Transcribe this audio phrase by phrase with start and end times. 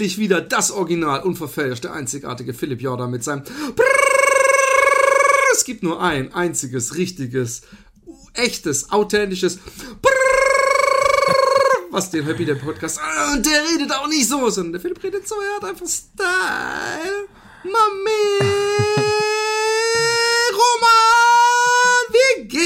[0.00, 3.42] Endlich wieder das Original, unverfälschte, einzigartige Philipp Jordan mit seinem.
[5.52, 7.62] Es gibt nur ein einziges, richtiges,
[8.32, 9.58] echtes, authentisches.
[11.90, 12.98] Was den Happy Day Podcast.
[13.34, 17.28] Und der redet auch nicht so, sondern der Philipp redet so, er hat einfach Style.
[17.64, 18.49] Mami!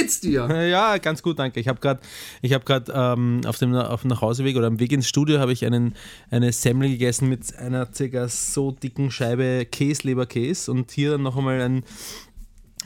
[0.04, 0.48] Geht's dir?
[0.74, 1.60] Ja, ganz gut, danke.
[1.60, 2.00] Ich habe gerade
[2.44, 5.64] hab, grad, ähm, auf dem auf dem Nachhauseweg oder am Weg ins Studio habe ich
[5.64, 5.94] einen,
[6.30, 11.60] eine Semmel gegessen mit einer circa so dicken Scheibe Käse-Leberkäse und hier dann noch einmal
[11.60, 11.84] ein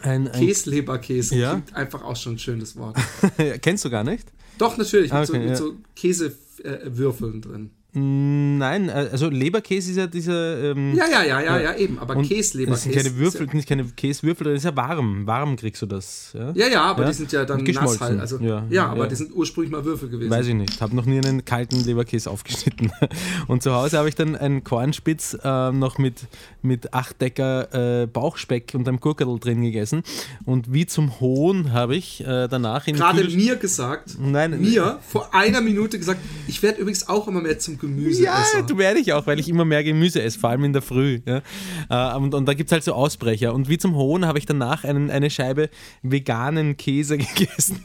[0.03, 1.53] ein, ein Käsleberkäse ja?
[1.53, 2.97] klingt einfach auch schon ein schönes Wort.
[3.63, 4.29] Kennst du gar nicht?
[4.59, 5.57] Doch, natürlich, mit, okay, so, mit ja.
[5.57, 7.71] so Käsewürfeln drin.
[7.95, 10.73] Nein, äh, also Leberkäse ist ja dieser.
[10.73, 12.71] Ähm, ja, ja, ja, ja, ja, eben, aber Käseleberkäse.
[12.71, 15.27] Das sind keine Würfel, ja, nicht keine Käsewürfel, das ist ja warm.
[15.27, 16.33] Warm kriegst du das.
[16.35, 17.09] Ja, ja, ja aber ja?
[17.09, 18.21] die sind ja dann nass halt.
[18.21, 20.31] Also, ja, ja aber die sind ursprünglich mal Würfel gewesen.
[20.31, 20.81] Weiß ich nicht.
[20.81, 22.93] Habe noch nie einen kalten Leberkäse aufgeschnitten.
[23.49, 26.27] Und zu Hause habe ich dann einen Kornspitz äh, noch mit,
[26.61, 30.03] mit Achtdecker äh, Bauchspeck und einem Gurkedel drin gegessen.
[30.45, 35.35] Und wie zum Hohn habe ich äh, danach in Gerade mir gesagt, nein, mir vor
[35.35, 39.13] einer Minute gesagt, ich werde übrigens auch immer mehr zum Gemüse Ja, du werde ich
[39.13, 41.21] auch, weil ich immer mehr Gemüse esse, vor allem in der Früh.
[41.25, 41.43] Ja.
[41.89, 43.55] Äh, und, und da gibt es halt so Ausbrecher.
[43.55, 45.71] Und wie zum Hohn habe ich danach einen, eine Scheibe
[46.03, 47.81] veganen Käse gegessen.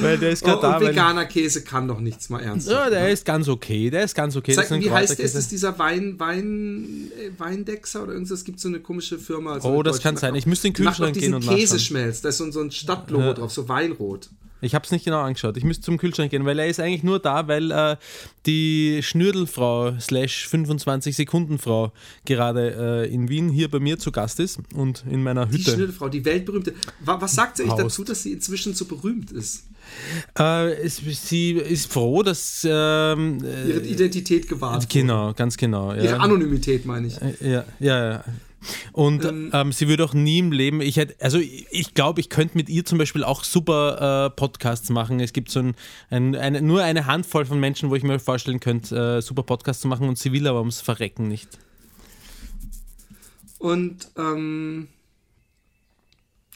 [0.00, 0.80] weil der ist gerade oh, da.
[0.80, 2.68] veganer Käse kann doch nichts mal ernst.
[2.68, 3.10] Ja, der ne?
[3.10, 3.90] ist ganz okay.
[3.90, 4.52] Der ist ganz okay.
[4.52, 5.24] Sag, wie heißt der?
[5.24, 8.38] Ist das dieser Wein, Wein, äh, Weindexer oder irgendwas?
[8.38, 9.54] Es gibt so eine komische Firma.
[9.54, 10.34] Also oh, das kann sein.
[10.34, 12.20] Ich müsste in den Kühlschrank gehen und Käseschmelz.
[12.20, 13.34] Da ist so, so ein Stadtlogo ja.
[13.34, 14.28] drauf, so Weinrot.
[14.60, 15.56] Ich habe es nicht genau angeschaut.
[15.56, 17.96] Ich müsste zum Kühlschrank gehen, weil er ist eigentlich nur da, weil äh,
[18.46, 21.92] die Schnürdelfrau slash 25 Sekunden Frau
[22.24, 25.58] gerade äh, in Wien hier bei mir zu Gast ist und in meiner Hütte.
[25.58, 26.74] Die Schnürdelfrau, die weltberühmte.
[27.04, 29.64] Was sagt sie euch dazu, dass sie inzwischen so berühmt ist?
[30.38, 34.90] Äh, es, sie ist froh, dass ähm, ihre Identität gewahrt wird.
[34.90, 35.92] Genau, ganz genau.
[35.92, 36.02] Ja.
[36.02, 37.20] Ihre Anonymität meine ich.
[37.20, 38.24] Äh, ja, ja, ja.
[38.92, 42.28] Und ähm, ähm, sie würde auch nie im Leben, ich hätte, also ich glaube, ich
[42.28, 45.20] könnte mit ihr zum Beispiel auch super äh, Podcasts machen.
[45.20, 45.74] Es gibt so ein,
[46.10, 49.82] ein, eine, nur eine Handvoll von Menschen, wo ich mir vorstellen könnte, äh, super Podcasts
[49.82, 51.58] zu machen und sie will aber ums Verrecken nicht.
[53.58, 54.88] Und, ähm,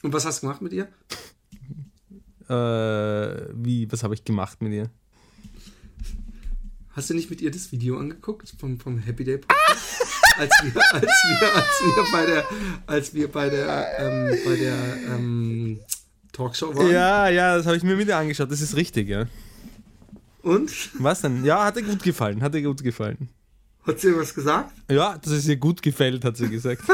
[0.03, 0.89] und was hast du gemacht mit ihr?
[2.49, 4.91] Äh, wie, was habe ich gemacht mit ihr?
[6.91, 10.02] Hast du nicht mit ihr das Video angeguckt vom, vom Happy Day Podcast?
[10.39, 12.45] Als wir, als wir, als wir bei der,
[12.87, 14.75] als wir bei der, ähm, bei der
[15.15, 15.81] ähm,
[16.33, 16.91] Talkshow waren.
[16.91, 18.51] Ja, ja, das habe ich mir wieder angeschaut.
[18.51, 19.27] Das ist richtig, ja.
[20.43, 20.73] Und?
[20.99, 21.45] Was denn?
[21.45, 22.43] Ja, hat dir gut gefallen.
[22.43, 23.29] Hat dir gut gefallen.
[23.87, 24.73] Hat sie irgendwas gesagt?
[24.91, 26.83] Ja, dass es ihr gut gefällt, hat sie gesagt.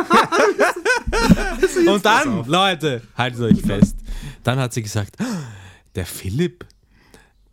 [1.87, 3.97] Und dann, Leute, haltet euch fest.
[4.43, 5.17] Dann hat sie gesagt,
[5.95, 6.65] der Philipp,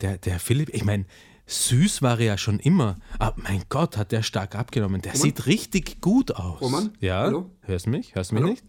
[0.02, 1.06] der, der Philipp, ich meine,
[1.48, 2.98] süß war er ja schon immer.
[3.20, 5.02] Aber mein Gott, hat der stark abgenommen.
[5.02, 5.24] Der Roman?
[5.24, 6.62] sieht richtig gut aus.
[6.62, 6.92] Roman?
[7.00, 7.52] Ja, Hallo?
[7.62, 8.16] hörst du mich?
[8.16, 8.52] Hörst du mich Hallo?
[8.54, 8.64] nicht?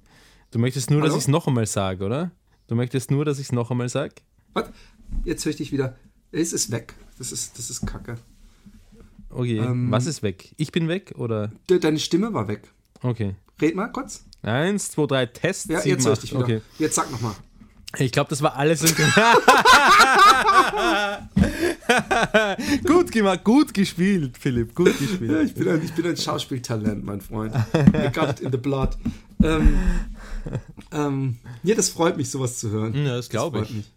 [0.51, 1.09] Du möchtest nur, Hallo?
[1.09, 2.31] dass ich es noch einmal sage, oder?
[2.69, 4.15] Du möchtest nur, dass ich es noch einmal sage?
[4.53, 4.71] Was?
[5.25, 5.97] Jetzt höre ich dich wieder.
[6.33, 6.95] Es ist weg.
[7.19, 8.17] Das ist, das ist Kacke.
[9.31, 10.55] Okay, ähm, was ist weg?
[10.57, 11.51] Ich bin weg, oder?
[11.67, 12.73] Deine Stimme war weg.
[13.03, 13.35] Okay.
[13.61, 14.25] Red mal kurz.
[14.43, 15.69] Eins, zwei, drei, Test.
[15.71, 16.43] Ja, jetzt höre ich dich wieder.
[16.43, 16.61] Okay.
[16.79, 17.35] Jetzt sag nochmal.
[17.99, 18.81] Ich glaube, das war alles.
[22.85, 25.31] gut gemacht, gut gespielt, Philipp, gut gespielt.
[25.31, 27.55] Ja, ich, bin ein, ich bin ein Schauspieltalent, mein Freund.
[27.75, 28.97] I got it in the blood.
[29.43, 29.79] Ähm,
[30.93, 32.95] ähm, ja, das freut mich, sowas zu hören.
[32.95, 33.71] Ja, das glaube ich.
[33.75, 33.93] Mich.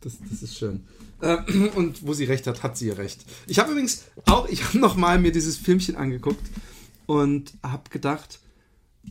[0.00, 0.84] Das, das ist schön.
[1.20, 3.24] Ähm, und wo sie recht hat, hat sie ja recht.
[3.46, 6.46] Ich habe übrigens auch, ich habe nochmal mir dieses Filmchen angeguckt
[7.06, 8.38] und habe gedacht,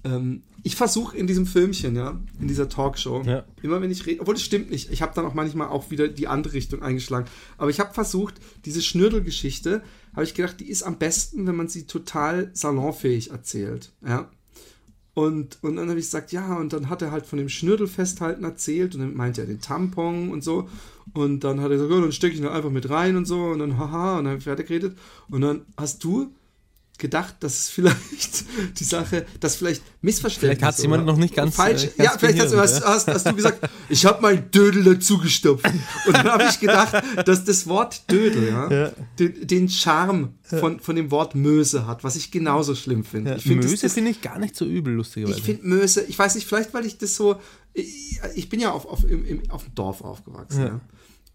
[0.03, 3.45] ähm, ich versuche in diesem Filmchen, ja, in dieser Talkshow, ja.
[3.61, 6.09] immer wenn ich rede, obwohl das stimmt nicht, ich habe dann auch manchmal auch wieder
[6.09, 7.25] die andere Richtung eingeschlagen,
[7.57, 8.35] aber ich habe versucht,
[8.65, 9.81] diese Schnürdelgeschichte,
[10.13, 14.29] habe ich gedacht, die ist am besten, wenn man sie total salonfähig erzählt, ja.
[15.13, 17.87] Und, und dann habe ich gesagt, ja, und dann hat er halt von dem Schnürtel
[17.87, 20.69] festhalten erzählt und dann meinte er den Tampon und so.
[21.13, 23.45] Und dann hat er gesagt, ja, dann stecke ich ihn einfach mit rein und so
[23.45, 24.95] und dann haha und dann habe ich fertig geredet.
[25.31, 26.35] Und dann hast du
[26.97, 28.45] gedacht, dass es vielleicht
[28.79, 31.83] die Sache, dass vielleicht Missverständnis Vielleicht hat's jemand noch nicht ganz, falsch.
[31.85, 32.85] äh, ganz ja, vielleicht hast, hast, ja.
[32.87, 35.65] hast, hast du gesagt, ich habe mein Dödel dazu gestopft.
[36.07, 40.95] Und dann habe ich gedacht, dass das Wort Dödel ja, Den, den Charme von, von
[40.95, 43.37] dem Wort Möse hat, was ich genauso schlimm finde.
[43.39, 45.37] finde, das- Möse finde ich gar nicht so übel, lustigerweise.
[45.39, 47.35] ich finde Möse, ich weiß nicht, vielleicht weil ich das so,
[47.73, 50.61] ich, ich bin ja auf, auf, im, im, auf dem Dorf aufgewachsen.
[50.63, 50.81] Ja.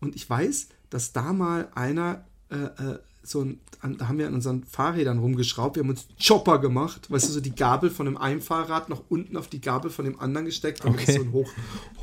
[0.01, 4.27] Und ich weiß, dass da mal einer äh, äh, so ein, an, da haben wir
[4.27, 8.07] an unseren Fahrrädern rumgeschraubt, wir haben uns Chopper gemacht, weißt du, so die Gabel von
[8.07, 11.11] einem einen Fahrrad noch unten auf die Gabel von dem anderen gesteckt, damit Okay.
[11.13, 11.51] es so ein Hoch,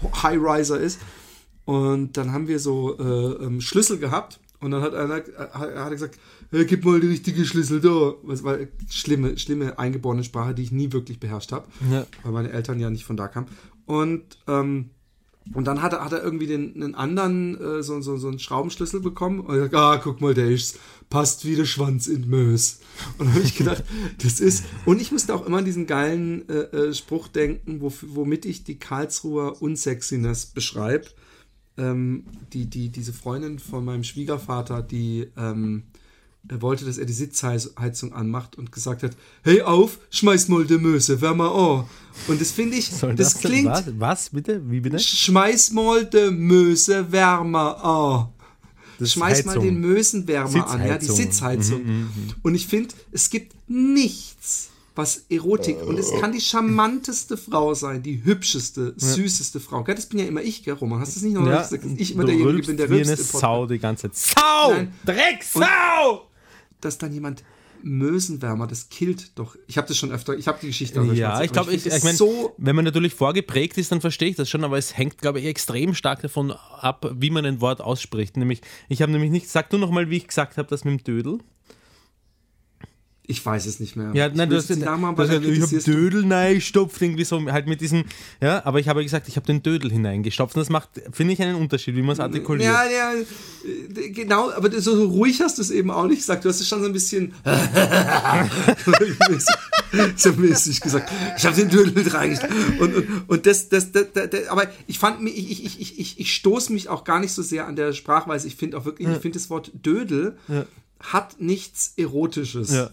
[0.02, 1.00] Ho- High-Riser ist.
[1.66, 5.76] Und dann haben wir so äh, ähm, Schlüssel gehabt und dann hat einer äh, hat,
[5.76, 6.18] hat gesagt,
[6.52, 8.14] hey, gib mal die richtige Schlüssel da.
[8.28, 8.58] Das war
[8.90, 12.06] schlimme, schlimme eingeborene Sprache, die ich nie wirklich beherrscht habe, Ja.
[12.24, 13.48] weil meine Eltern ja nicht von da kamen.
[13.86, 14.90] Und ähm,
[15.54, 18.40] und dann hat er, hat er irgendwie den, einen anderen, äh, so, so, so einen
[18.40, 19.40] Schraubenschlüssel bekommen.
[19.40, 20.80] Und er sagt, ah, guck mal, der ist,
[21.10, 22.80] passt wie der Schwanz in Mös.
[23.18, 23.84] Und dann habe ich gedacht,
[24.22, 24.66] das ist.
[24.86, 28.64] Und ich musste auch immer an diesen geilen äh, äh, Spruch denken, wo, womit ich
[28.64, 31.08] die Karlsruher Unsexiness beschreibe.
[31.78, 35.84] Ähm, die, die, diese Freundin von meinem Schwiegervater, die ähm,
[36.50, 39.12] er wollte, dass er die Sitzheizung anmacht und gesagt hat,
[39.44, 41.86] hey auf, schmeiß mal die Möse, wärmer an.
[42.28, 43.84] Und das finde ich, Soll das, denn- klingt, Was?
[44.00, 44.62] Was, bitte?
[44.70, 45.00] Wie bitte?
[45.00, 48.28] schmeiß mal de Möse wärmer an.
[49.00, 51.78] Das Schmeiß mal den Mösenwärmer an, ja, die Sitzheizung.
[51.78, 52.10] Sitzheizung.
[52.44, 58.04] Und ich finde, es gibt nichts, was Erotik, und es kann die charmanteste Frau sein,
[58.04, 59.86] die hübscheste, süßeste Frau.
[59.86, 61.00] Gell, das bin ja immer ich, gell, Roman?
[61.00, 63.32] Hast du das nicht noch Ja, gesagt, ich immer derjenige bin, der rülpst?
[63.32, 64.36] Sau die ganze Zeit.
[64.38, 64.72] Sau!
[64.74, 64.94] Nein.
[65.06, 66.28] Drecksau!
[66.82, 67.44] Dass dann jemand
[67.84, 69.56] Mösenwärmer, das killt doch.
[69.68, 71.86] Ich habe das schon öfter, ich habe die Geschichte auch schon Ja, ich glaube, ich,
[71.86, 74.78] ich das mein, so wenn man natürlich vorgeprägt ist, dann verstehe ich das schon, aber
[74.78, 78.38] es hängt, glaube ich, extrem stark davon ab, wie man ein Wort ausspricht.
[78.38, 81.04] Nämlich, ich habe nämlich nicht, sag du nochmal, wie ich gesagt habe, das mit dem
[81.04, 81.40] Dödel.
[83.30, 84.10] Ich weiß es nicht mehr.
[84.16, 87.24] Ja, ich nein, du hast, die Namen du hast dann ich habe Dödel reingestopft, irgendwie
[87.24, 88.06] so, halt mit diesem,
[88.42, 91.42] ja, aber ich habe gesagt, ich habe den Dödel hineingestopft und das macht, finde ich,
[91.44, 92.74] einen Unterschied, wie man es artikuliert.
[92.74, 96.44] Ja, ja, äh, genau, aber so, so ruhig hast du es eben auch nicht gesagt.
[96.44, 97.36] Du hast es schon so ein bisschen
[100.16, 101.12] so mäßig gesagt.
[101.38, 102.52] Ich habe den Dödel reingesteckt.
[102.80, 106.00] Und, und, und das, das, das, das, das, aber ich fand mich, ich, ich, ich,
[106.00, 108.48] ich, ich stoße mich auch gar nicht so sehr an der Sprachweise.
[108.48, 110.36] Ich finde auch wirklich, ich finde das Wort Dödel
[111.00, 112.74] hat nichts Erotisches.
[112.74, 112.90] Ja.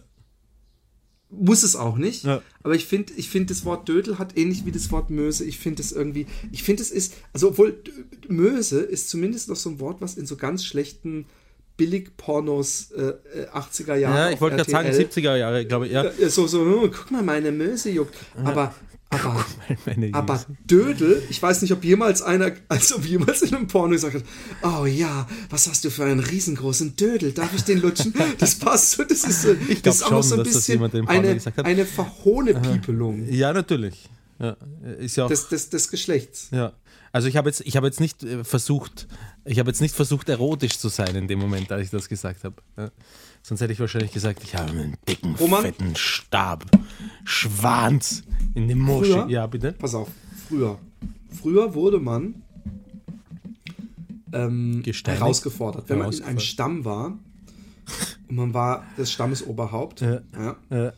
[1.29, 2.25] Muss es auch nicht.
[2.25, 2.41] Ja.
[2.63, 5.45] Aber ich finde, ich finde, das Wort Dödel hat ähnlich wie das Wort Möse.
[5.45, 7.83] Ich finde es irgendwie, ich finde es ist, also obwohl
[8.29, 11.27] Möse ist zumindest noch so ein Wort, was in so ganz schlechten
[11.77, 14.19] Billigpornos äh, äh, 80er Jahre.
[14.19, 16.05] Ja, ich wollte gerade sagen, RTL, 70er Jahre, glaube ich, ja.
[16.05, 18.15] äh, so, so, oh, guck mal, meine Möse juckt.
[18.43, 18.75] Aber,
[19.11, 19.45] aber,
[20.13, 20.45] aber.
[20.65, 24.25] Dödel, ich weiß nicht, ob jemals einer, als ob jemals in einem Porno gesagt hat,
[24.63, 28.13] oh ja, was hast du für einen riesengroßen Dödel, darf ich den lutschen?
[28.39, 31.09] Das passt so, das ist so, Ich das ist glaub auch schon, so ein bisschen
[31.09, 34.09] eine, eine verhohne Piepelung Ja, natürlich.
[34.39, 34.57] Ja,
[34.99, 36.49] ist ja auch, des, des, des Geschlechts.
[36.51, 36.73] ja.
[37.13, 39.07] Also ich habe jetzt, ich habe jetzt nicht äh, versucht,
[39.47, 42.45] ich habe jetzt nicht versucht, erotisch zu sein in dem Moment, als ich das gesagt
[42.45, 42.57] habe.
[42.77, 42.91] Ja.
[43.43, 45.63] Sonst hätte ich wahrscheinlich gesagt, ich habe einen dicken, Roman?
[45.63, 46.67] fetten Stab,
[47.29, 48.23] Schwanz
[48.55, 49.13] in dem Moschee.
[49.13, 49.27] Früher?
[49.29, 49.73] Ja, bitte.
[49.73, 50.09] Pass auf,
[50.49, 50.79] früher.
[51.43, 52.43] Früher wurde man
[54.33, 55.89] ähm, herausgefordert.
[55.89, 56.39] Wenn man in einem.
[56.41, 57.19] Stamm war
[58.29, 60.21] und man war das Stammesoberhaupt, Ja.
[60.39, 60.93] ja, Äh,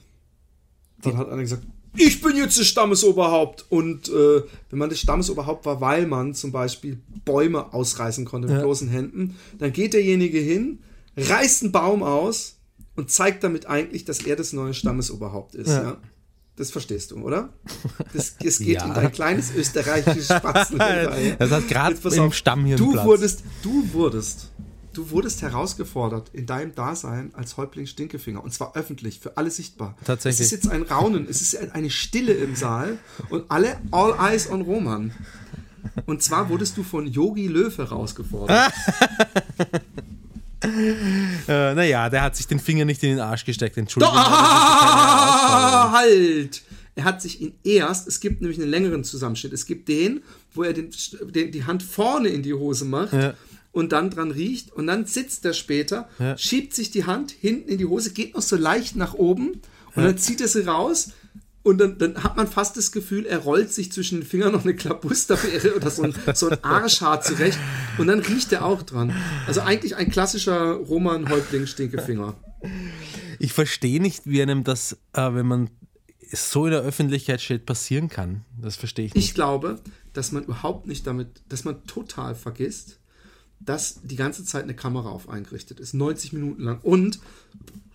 [1.03, 1.63] dann hat einer gesagt,
[1.97, 3.67] ich bin jetzt das Stammesoberhaupt.
[3.71, 8.57] Und äh, wenn man das Stammesoberhaupt war, weil man zum Beispiel Bäume ausreißen konnte mit
[8.57, 8.63] Ja.
[8.63, 10.81] bloßen Händen, dann geht derjenige hin,
[11.17, 12.57] reißt einen Baum aus
[12.97, 15.69] und zeigt damit eigentlich, dass er das neue Stammesoberhaupt ist.
[15.69, 15.83] Ja.
[15.83, 15.97] Ja.
[16.59, 17.51] Das verstehst du, oder?
[18.13, 18.85] Das, das geht Ja.
[18.87, 20.79] in dein kleines österreichisches Spatzen.
[21.39, 23.07] Das hat gerade im auf, Stammhirn du Platz.
[23.07, 24.51] wurdest, du wurdest,
[24.93, 29.97] du wurdest herausgefordert in deinem Dasein als Häuptling Stinkefinger und zwar öffentlich für alle sichtbar.
[30.05, 30.41] Tatsächlich.
[30.47, 32.99] Es ist jetzt ein Raunen, es ist eine Stille im Saal
[33.31, 35.13] und alle all eyes on Roman.
[36.07, 38.73] Und zwar wurdest du von Yogi Löw herausgefordert.
[41.49, 44.17] Äh, naja, der hat sich den Finger nicht in den Arsch gesteckt, Entschuldigung.
[44.17, 46.63] Ah, halt!
[46.95, 50.23] Er hat sich ihn erst, es gibt nämlich einen längeren Zusammenschnitt, es gibt den,
[50.53, 50.91] wo er den,
[51.31, 53.35] den, die Hand vorne in die Hose macht Ja.
[53.73, 56.37] und dann dran riecht und dann sitzt er später, Ja.
[56.37, 59.61] schiebt sich die Hand hinten in die Hose, geht noch so leicht nach oben
[59.95, 61.11] und dann zieht er sie raus
[61.69, 64.65] und dann, dann hat man fast das Gefühl, er rollt sich zwischen den Fingern noch
[64.65, 67.59] eine Klabusterbeere oder so ein, so ein Arschhaar zurecht
[67.99, 69.15] und dann riecht er auch dran.
[69.47, 72.35] Also eigentlich ein klassischer Roman Häuptling Stinkefinger.
[73.39, 75.71] Ich verstehe nicht, wie einem das, äh, wenn man
[76.33, 78.45] so in der Öffentlichkeit steht, passieren kann.
[78.61, 79.25] Das verstehe ich nicht.
[79.25, 79.79] Ich glaube,
[80.15, 82.99] dass man überhaupt nicht damit, dass man total vergisst,
[83.61, 86.81] dass die ganze Zeit eine Kamera auf eingerichtet ist, 90 Minuten lang.
[86.83, 87.21] Und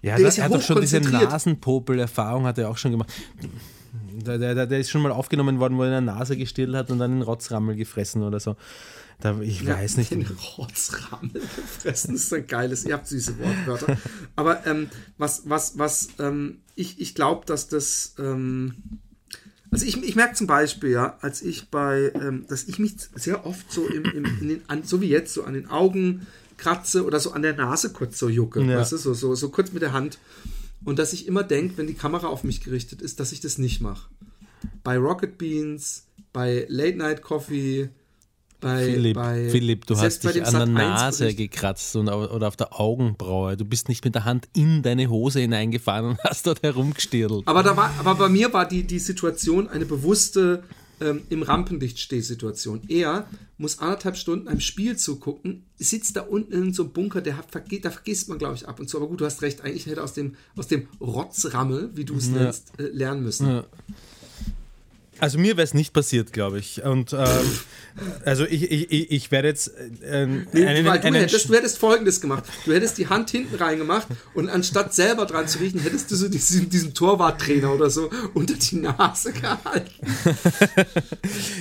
[0.03, 0.99] ja, der das, ist ja er hat doch schon diese.
[0.99, 3.09] Nasenpopel-Erfahrung hat er auch schon gemacht.
[4.25, 6.91] Der, der, der ist schon mal aufgenommen worden, wo er in der Nase gestillt hat
[6.91, 8.57] und dann den Rotzrammel gefressen oder so.
[9.21, 10.11] Da, ich weiß nicht.
[10.11, 12.83] Den Rotzrammel gefressen ist ein geiles.
[12.83, 13.97] Ihr habt süße Wortwörter.
[14.35, 18.15] Aber ähm, was, was, was, ähm, ich, ich glaube, dass das.
[18.19, 18.75] Ähm,
[19.71, 23.45] also ich, ich merke zum Beispiel, ja, als ich bei, ähm, dass ich mich sehr
[23.45, 26.27] oft so im, im, in den, an, so wie jetzt, so an den Augen
[26.63, 28.79] kratze oder so an der Nase kurz so jucke, Ja.
[28.79, 30.17] weißt du, so, so, so kurz mit der Hand.
[30.85, 33.57] Und dass ich immer denke, wenn die Kamera auf mich gerichtet ist, dass ich das
[33.57, 34.09] nicht mache.
[34.83, 37.89] Bei Rocket Beans, bei Late Night Coffee,
[38.59, 38.85] bei.
[38.85, 42.79] Philipp, bei, Philipp, du hast dich an der Sat.1 Nase gekratzt und, oder auf der
[42.79, 43.55] Augenbraue.
[43.57, 47.45] Du bist nicht mit der Hand in deine Hose hineingefahren und hast dort herumgestirlt.
[47.45, 50.63] Aber, da war, aber bei mir war die, die Situation eine bewusste
[51.01, 52.81] ähm, im Rampenlicht-Stehsituation.
[52.87, 57.37] Er muss anderthalb Stunden einem Spiel zugucken, sitzt da unten in so einem Bunker, der
[57.37, 58.97] hat, da vergisst man, glaube ich, ab und zu.
[58.97, 62.27] Aber gut, du hast recht, eigentlich hätte aus dem, aus dem Rotzrammel, wie du es
[62.27, 62.33] Ja.
[62.33, 63.47] nennst, äh, lernen müssen.
[63.47, 63.65] Ja.
[65.19, 66.83] Also mir wäre es nicht passiert, glaube ich.
[66.83, 67.59] Und ähm,
[68.25, 69.67] also ich, ich, ich werde jetzt
[70.03, 72.43] äh, Nee, einen, weil du, einen, hättest, du hättest folgendes gemacht.
[72.65, 76.27] Du hättest die Hand hinten reingemacht und anstatt selber dran zu riechen, hättest du so
[76.27, 79.91] diesen, diesen Torwarttrainer oder so unter die Nase gehalten.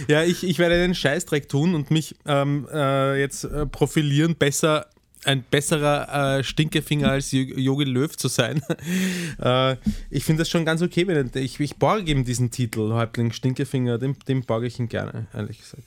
[0.08, 4.86] Ja, ich, ich werde einen Scheißdreck tun und mich ähm, äh, jetzt äh, profilieren, besser
[5.24, 8.62] ein besserer äh, Stinkefinger als Jo- Jogi Löw zu sein.
[9.40, 9.76] äh,
[10.10, 13.98] ich finde das schon ganz okay, wenn ich, ich borge ihm diesen Titel, Häuptling Stinkefinger,
[13.98, 15.82] dem, dem borge ich ihn gerne, ehrlich gesagt.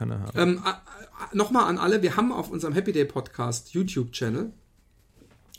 [0.00, 0.38] Er haben.
[0.38, 0.62] Ähm,
[1.32, 4.52] Nochmal an alle, wir haben auf unserem Happy Day Podcast YouTube-Channel,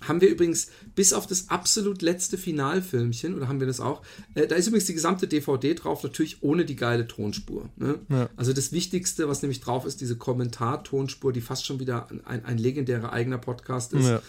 [0.09, 4.01] haben wir übrigens bis auf das absolut letzte Finalfilmchen, oder haben wir das auch,
[4.35, 7.69] äh, da ist übrigens die gesamte DVD drauf, natürlich ohne die geile Tonspur.
[7.77, 7.99] Ne?
[8.09, 8.29] Ja.
[8.35, 12.57] Also das Wichtigste, was nämlich drauf ist, diese Kommentar-Tonspur, die fast schon wieder ein, ein
[12.57, 14.07] legendärer eigener Podcast ist.
[14.07, 14.21] Ja.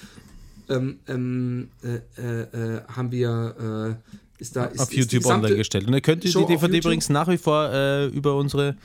[0.68, 5.26] Ähm, ähm, äh, äh, äh, haben wir, äh, ist da ist, auf ist die YouTube
[5.26, 5.88] online gestellt.
[5.88, 8.76] Und ihr könnt die Show auf DVD übrigens nach wie vor äh, über unsere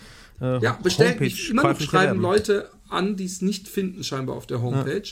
[0.41, 2.19] Ja, bestellt Homepage immer noch schreiben.
[2.19, 5.03] Leute an, die es nicht finden, scheinbar auf der Homepage.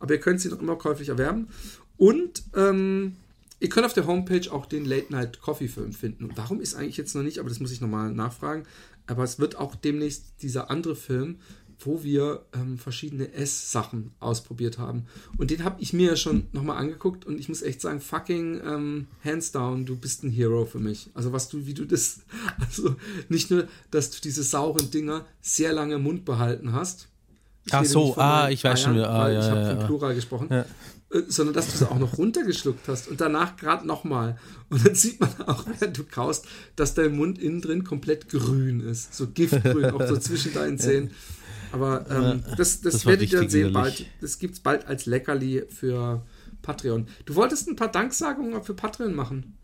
[0.00, 1.48] Aber ihr könnt sie noch immer käuflich erwerben.
[1.96, 3.16] Und ähm,
[3.60, 6.30] ihr könnt auf der Homepage auch den Late Night Coffee Film finden.
[6.34, 8.64] Warum ist eigentlich jetzt noch nicht, aber das muss ich nochmal nachfragen.
[9.06, 11.36] Aber es wird auch demnächst dieser andere Film,
[11.84, 15.06] wo wir ähm, verschiedene Ess-Sachen ausprobiert haben.
[15.38, 18.60] Und den habe ich mir ja schon nochmal angeguckt und ich muss echt sagen, fucking
[18.64, 21.10] ähm, hands down, du bist ein Hero für mich.
[21.14, 22.20] Also was du, wie du das,
[22.60, 22.96] also
[23.28, 27.08] nicht nur, dass du diese sauren Dinger sehr lange im Mund behalten hast.
[27.66, 29.10] Ich Ach so, von ah, ich weiß schon Eiern, wieder.
[29.10, 29.86] Ah, ja, ich habe ja, vom ja.
[29.86, 30.48] Plural gesprochen.
[30.50, 30.64] Ja.
[31.12, 34.38] Äh, Sondern dass du sie auch noch runtergeschluckt hast und danach gerade nochmal.
[34.70, 38.80] Und dann sieht man auch, während du kaust, dass dein Mund innen drin komplett grün
[38.80, 39.14] ist.
[39.14, 41.10] So giftgrün, auch so zwischen deinen Zähnen.
[41.72, 44.06] Aber ähm, das, das, das werdet ihr dann sehen bald.
[44.20, 46.24] Das gibt es bald als Leckerli für
[46.62, 47.06] Patreon.
[47.26, 49.56] Du wolltest ein paar Danksagungen für Patreon machen.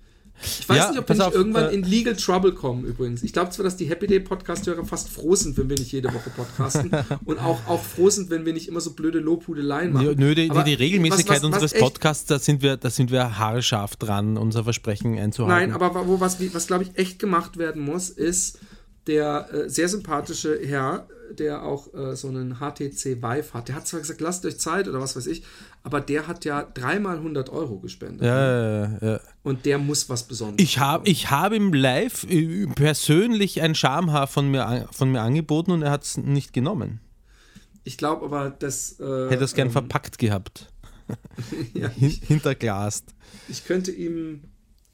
[0.42, 3.22] Ich weiß Ja, nicht, ob wir nicht auf, irgendwann äh, in Legal Trouble kommen übrigens.
[3.22, 6.12] Ich glaube zwar, dass die Happy Day Podcast-Hörer fast froh sind, wenn wir nicht jede
[6.12, 6.90] Woche podcasten
[7.24, 10.14] und auch, auch froh sind, wenn wir nicht immer so blöde Lobhudeleien machen.
[10.18, 12.90] Nö, die, die, die Regelmäßigkeit was- was- was unseres echt- Podcasts, da sind wir, da
[12.90, 15.70] sind wir haarscharf dran, unser Versprechen einzuhalten.
[15.70, 18.58] Nein, aber wo was, was glaube ich echt gemacht werden muss, ist
[19.06, 21.06] der äh, sehr sympathische Herr,
[21.38, 23.68] der auch äh, so einen HTC Vive hat.
[23.68, 25.42] Der hat zwar gesagt, lasst euch Zeit oder was weiß ich,
[25.82, 28.26] aber der hat ja dreimal 100 Euro gespendet.
[28.26, 29.20] ja, ja, ja.
[29.42, 34.26] Und der muss was Besonderes Ich habe ich hab ihm live äh, persönlich ein Schamhaar
[34.26, 37.00] von mir, von mir angeboten und er hat es nicht genommen.
[37.84, 38.98] Ich glaube aber, dass.
[38.98, 40.72] Äh, Hätte es gern ähm, verpackt gehabt.
[41.74, 43.14] ja, hinterglast.
[43.48, 44.42] ich könnte ihm.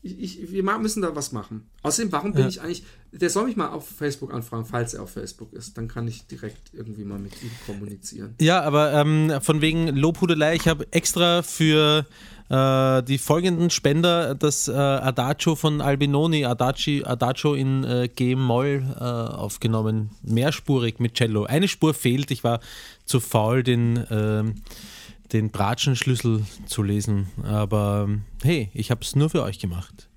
[0.02, 1.70] Ich, ich, wir müssen da was machen.
[1.82, 2.48] Außerdem, warum bin Ja.
[2.48, 2.84] ich eigentlich.
[3.12, 5.76] Der soll mich mal auf Facebook anfragen, falls er auf Facebook ist.
[5.76, 8.34] Dann kann ich direkt irgendwie mal mit ihm kommunizieren.
[8.40, 12.06] Ja, aber ähm, von wegen Lobhudelei, ich habe extra für
[12.52, 19.02] äh, die folgenden Spender das äh, Adagio von Albinoni, Adaci, Adagio in äh, G-Moll äh,
[19.02, 20.10] aufgenommen.
[20.22, 21.44] Mehrspurig mit Cello.
[21.44, 22.60] Eine Spur fehlt, ich war
[23.06, 24.56] zu faul, den, ähm,
[25.32, 27.28] den Bratschenschlüssel zu lesen.
[27.42, 30.08] Aber ähm, hey, ich habe es nur für euch gemacht.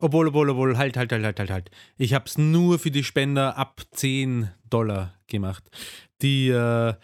[0.00, 1.70] Obwohl, obwohl, obwohl, halt, halt, halt, halt, halt, halt.
[1.98, 5.62] Ich habe es nur für die Spender ab 10 Dollar gemacht.
[6.22, 6.94] Die äh,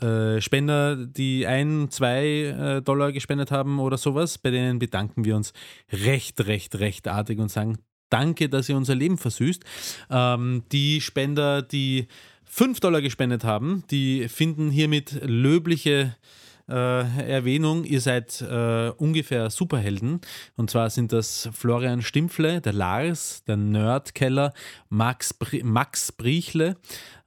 [0.00, 5.36] äh, Spender, die ein, zwei äh, Dollar gespendet haben oder sowas, bei denen bedanken wir
[5.36, 5.52] uns
[5.92, 9.62] recht, recht, recht artig und sagen, danke, dass ihr unser Leben versüßt.
[10.10, 12.08] Ähm, die Spender, die
[12.44, 20.20] 5 Dollar gespendet haben, die finden hiermit löbliche äh, Erwähnung, ihr seid äh, ungefähr Superhelden.
[20.56, 24.52] Und zwar sind das Florian Stimpfle, der Lars, der Nerdkeller,
[24.88, 26.76] Max, Br Max Briechle,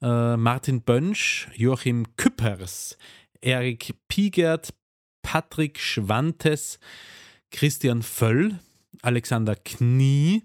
[0.01, 2.97] äh, Martin Bönsch, Joachim Küppers,
[3.39, 4.73] Erik Piegert,
[5.21, 6.79] Patrick Schwantes,
[7.51, 8.59] Christian Völl,
[9.01, 10.43] Alexander Knie,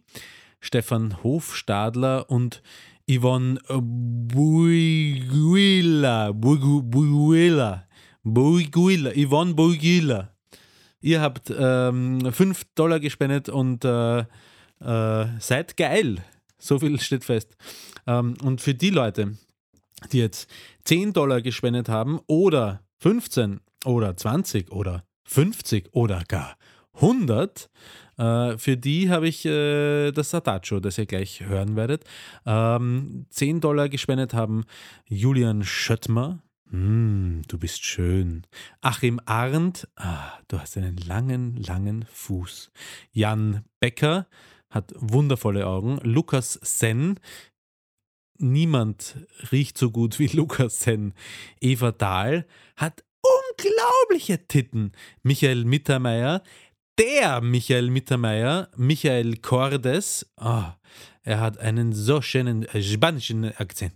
[0.61, 2.63] Stefan Hofstadler und
[3.07, 3.61] Yvonne
[4.33, 5.03] Buiguila.
[6.33, 7.87] Buiguila.
[8.25, 9.11] Buiguila.
[9.11, 10.35] Yvonne Buiguila.
[11.01, 16.25] Ihr habt ähm, 5 Dollar gespendet und äh, äh, seid geil.
[16.59, 17.57] So viel steht fest.
[18.07, 19.37] Ähm, und für die Leute,
[20.13, 20.51] die jetzt
[20.85, 26.57] 10 Dollar gespendet haben oder 15 oder 20 oder 50 oder gar
[26.95, 27.69] 100,
[28.17, 32.05] äh, für die habe ich äh, das Sadacho, das ihr gleich hören werdet.
[32.47, 34.65] Ähm, 10 Dollar gespendet haben
[35.07, 36.44] Julian Schöttmer.
[36.71, 38.47] Mm, du bist schön.
[38.81, 42.71] Achim Arndt, ah, du hast einen langen, langen Fuß.
[43.13, 44.27] Jan Becker
[44.71, 45.99] hat wundervolle Augen.
[46.03, 47.21] Lukas Sen,
[48.39, 49.17] niemand
[49.53, 51.15] riecht so gut wie Lukas Sen.
[51.61, 54.93] Eva Dahl hat unglaubliche Titten.
[55.23, 56.43] Michael Mittermeier,
[56.99, 60.65] der Michael Mittermeier, Michael Cordes, oh,
[61.23, 63.95] er hat einen so schönen äh, spanischen Akzent.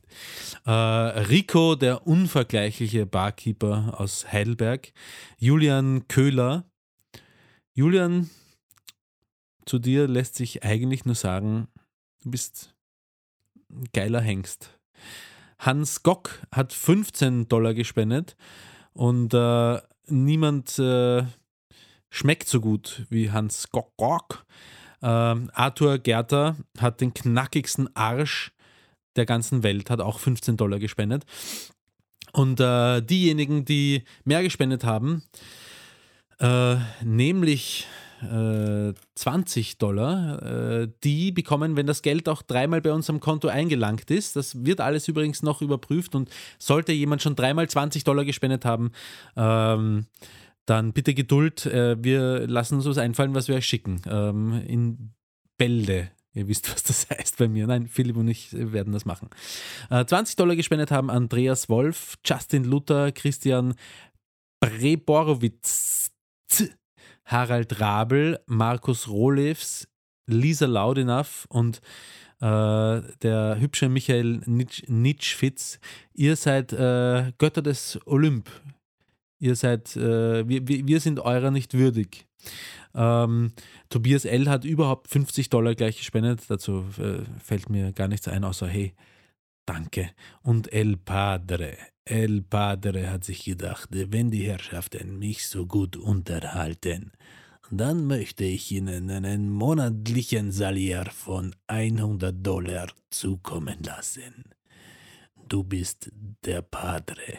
[0.64, 4.92] Äh, Rico, der unvergleichliche Barkeeper aus Heidelberg.
[5.38, 6.64] Julian Köhler.
[7.74, 8.30] Julian,
[9.66, 11.68] zu dir lässt sich eigentlich nur sagen,
[12.22, 12.74] du bist
[13.70, 14.78] ein geiler Hengst.
[15.58, 18.36] Hans Gock hat 15 Dollar gespendet
[18.92, 21.24] und äh, niemand äh,
[22.10, 23.96] schmeckt so gut wie Hans Gock.
[23.96, 24.46] Gock.
[25.02, 28.52] Ähm, Arthur Gerter hat den knackigsten Arsch
[29.16, 31.24] der ganzen Welt, hat auch 15 Dollar gespendet.
[32.32, 35.22] Und äh, diejenigen, die mehr gespendet haben,
[36.40, 37.86] äh, nämlich
[38.22, 44.10] äh, 20 Dollar, äh, die bekommen, wenn das Geld auch dreimal bei unserem Konto eingelangt
[44.10, 44.36] ist.
[44.36, 46.28] Das wird alles übrigens noch überprüft und
[46.58, 48.92] sollte jemand schon dreimal 20 Dollar gespendet haben,
[49.36, 50.06] ähm,
[50.68, 51.66] dann bitte Geduld.
[51.66, 54.02] Äh, wir lassen uns was einfallen, was wir euch schicken.
[54.08, 55.14] Ähm, in
[55.56, 56.10] Bälde.
[56.34, 57.66] Ihr wisst, was das heißt bei mir.
[57.66, 59.30] Nein, Philipp und ich werden das machen.
[59.90, 63.74] Äh, 20 Dollar gespendet haben Andreas Wolf, Justin Luther, Christian
[64.60, 66.10] Preborowitz,
[67.24, 69.88] Harald Rabel, Markus Rohlefs,
[70.26, 71.80] Lisa Laudenough und
[72.40, 75.80] äh, der hübsche Michael Nitschfitz.
[76.12, 78.50] Ihr seid äh, Götter des Olymp.
[79.38, 82.26] Ihr seid, äh, wir, wir sind eurer nicht würdig.
[82.94, 83.52] Ähm,
[83.88, 84.48] Tobias L.
[84.48, 86.42] hat überhaupt 50 Dollar gleich gespendet.
[86.48, 88.94] Dazu äh, fällt mir gar nichts ein, außer hey,
[89.66, 90.10] danke.
[90.42, 91.76] Und El Padre.
[92.04, 97.12] El Padre hat sich gedacht, wenn die Herrschaften mich so gut unterhalten,
[97.70, 104.44] dann möchte ich ihnen einen monatlichen Salier von 100 Dollar zukommen lassen.
[105.48, 106.10] Du bist
[106.44, 107.38] der Padre.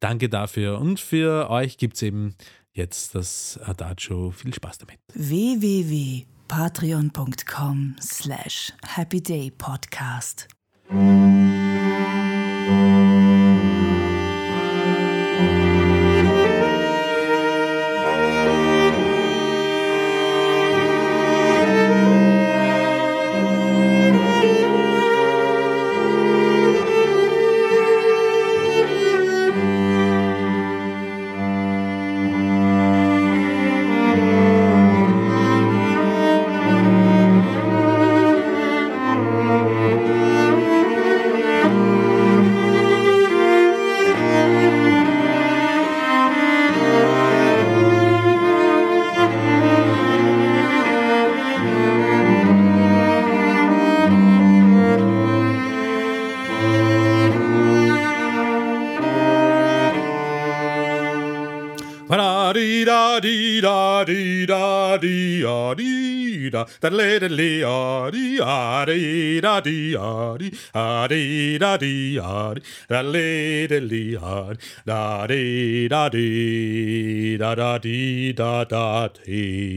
[0.00, 0.78] Danke dafür.
[0.78, 2.34] Und für euch gibt es eben
[2.72, 4.30] jetzt das Adagio.
[4.30, 4.98] Viel Spaß damit.
[5.14, 10.48] www.patreon.com slash happydaypodcast
[12.68, 13.07] da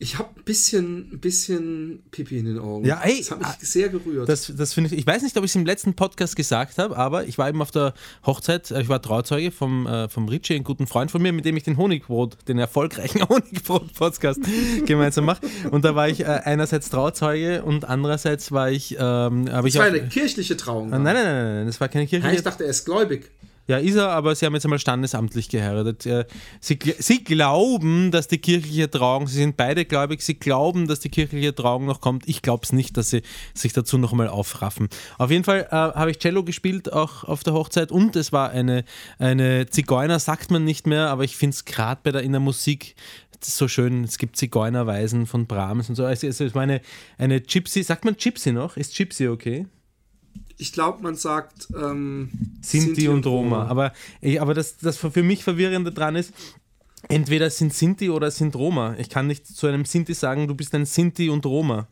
[0.02, 2.84] Ich habe ein bisschen, ein bisschen Pipi in den Augen.
[2.84, 4.28] Ja, ey, das hat mich ah, sehr gerührt.
[4.28, 6.96] Das, das finde ich, ich weiß nicht, ob ich es im letzten Podcast gesagt habe,
[6.96, 7.94] aber ich war eben auf der
[8.26, 11.44] Hochzeit, äh, ich war Trauzeuge vom, äh, vom Richie, einen guten Freund von mir, mit
[11.44, 14.40] dem ich den Honigbrot, den erfolgreichen Honigbrot-Podcast
[14.86, 15.42] gemeinsam mache.
[15.70, 19.82] Und da war ich äh, einerseits Trauzeuge und andererseits war ich, ähm, habe ich das
[19.82, 20.90] war auch, eine kirchliche Trauung.
[20.90, 22.26] Nein, nein, nein, nein, nein, das war keine Kirche.
[22.26, 23.30] Nein, ich dachte, er ist gläubig.
[23.68, 26.04] Ja, ist er, aber sie haben jetzt einmal standesamtlich geheiratet.
[26.06, 26.24] Äh,
[26.60, 31.08] Sie, sie glauben, dass die kirchliche Trauung, sie sind beide gläubig, sie glauben, dass die
[31.08, 32.28] kirchliche Trauung noch kommt.
[32.28, 33.22] Ich glaube es nicht, dass sie
[33.54, 34.88] sich dazu noch mal aufraffen.
[35.18, 38.50] Auf jeden Fall äh, habe ich Cello gespielt, auch auf der Hochzeit, und es war
[38.50, 38.84] eine,
[39.18, 42.40] eine Zigeuner, sagt man nicht mehr, aber ich finde es gerade bei der, in der
[42.40, 42.94] Musik
[43.44, 44.04] so schön.
[44.04, 46.04] Es gibt Zigeunerweisen von Brahms und so.
[46.04, 46.80] Also es war eine,
[47.18, 48.76] eine Gypsy, sagt man Gypsy noch?
[48.76, 49.66] Ist Gypsy okay?
[50.62, 52.30] Ich glaube, man sagt ähm,
[52.62, 53.66] Sinti und Roma.
[53.66, 56.32] Aber, ich- aber das, das für mich Verwirrende dran ist,
[57.08, 58.94] entweder sind Sinti oder sind Roma.
[58.98, 61.88] Ich kann nicht zu einem Sinti sagen, du bist ein Sinti und Roma.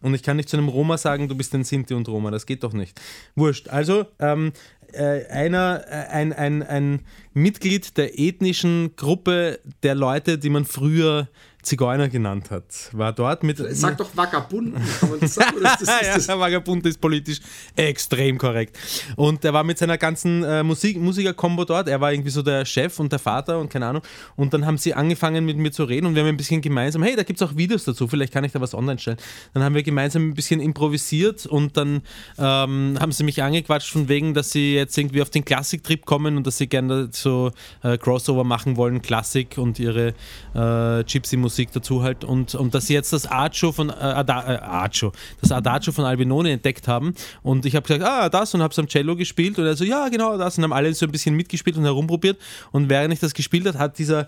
[0.00, 2.30] Und ich kann nicht zu einem Roma sagen, du bist ein Sinti und Roma.
[2.30, 3.00] Das geht doch nicht.
[3.34, 3.68] Wurscht.
[3.68, 4.52] Also, ähm,
[4.92, 7.00] äh, einer, äh, ein, ein, ein
[7.34, 11.28] Mitglied der ethnischen Gruppe der Leute, die man früher
[11.68, 13.58] Zigeuner genannt hat, war dort mit.
[13.58, 14.82] Sag doch Vagabunden.
[15.00, 15.56] Kann man das sagen?
[15.62, 17.40] Das, ist ja, das, der Vagabund ist politisch
[17.76, 18.78] extrem korrekt.
[19.16, 21.88] Und er war mit seiner ganzen äh, Musik, Musiker-Kombo dort.
[21.88, 24.02] Er war irgendwie so der Chef und der Vater und keine Ahnung.
[24.36, 27.02] Und dann haben sie angefangen mit mir zu reden und wir haben ein bisschen gemeinsam,
[27.02, 29.18] hey, da gibt es auch Videos dazu, vielleicht kann ich da was online stellen.
[29.52, 32.00] Dann haben wir gemeinsam ein bisschen improvisiert und dann
[32.38, 36.38] ähm, haben sie mich angequatscht von wegen, dass sie jetzt irgendwie auf den Klassiktrip kommen
[36.38, 37.52] und dass sie gerne so
[37.82, 40.14] äh, Crossover machen wollen, Klassik und ihre
[40.54, 44.58] äh, Gypsy-Musik dazu halt und, und dass sie jetzt das Archo von äh, Ada, äh,
[44.58, 48.72] Archo, das Adagio von Albinoni entdeckt haben und ich habe gesagt, ah, das und habe
[48.72, 51.12] es am Cello gespielt und er so, ja, genau das und haben alle so ein
[51.12, 52.38] bisschen mitgespielt und herumprobiert
[52.72, 54.26] und während ich das gespielt habe, hat dieser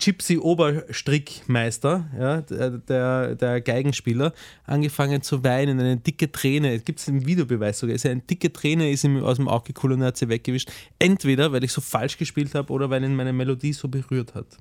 [0.00, 4.32] Gypsy-Oberstrickmeister, ja, der, der, Geigenspieler,
[4.64, 8.90] angefangen zu weinen, eine dicke Träne, gibt es im Videobeweis sogar, ist eine dicke Träne
[8.90, 10.72] ist ihm aus dem Auge gekommen und er hat sie weggewischt.
[10.98, 14.58] Entweder, weil ich so falsch gespielt habe oder weil ihn meine Melodie so berührt hat.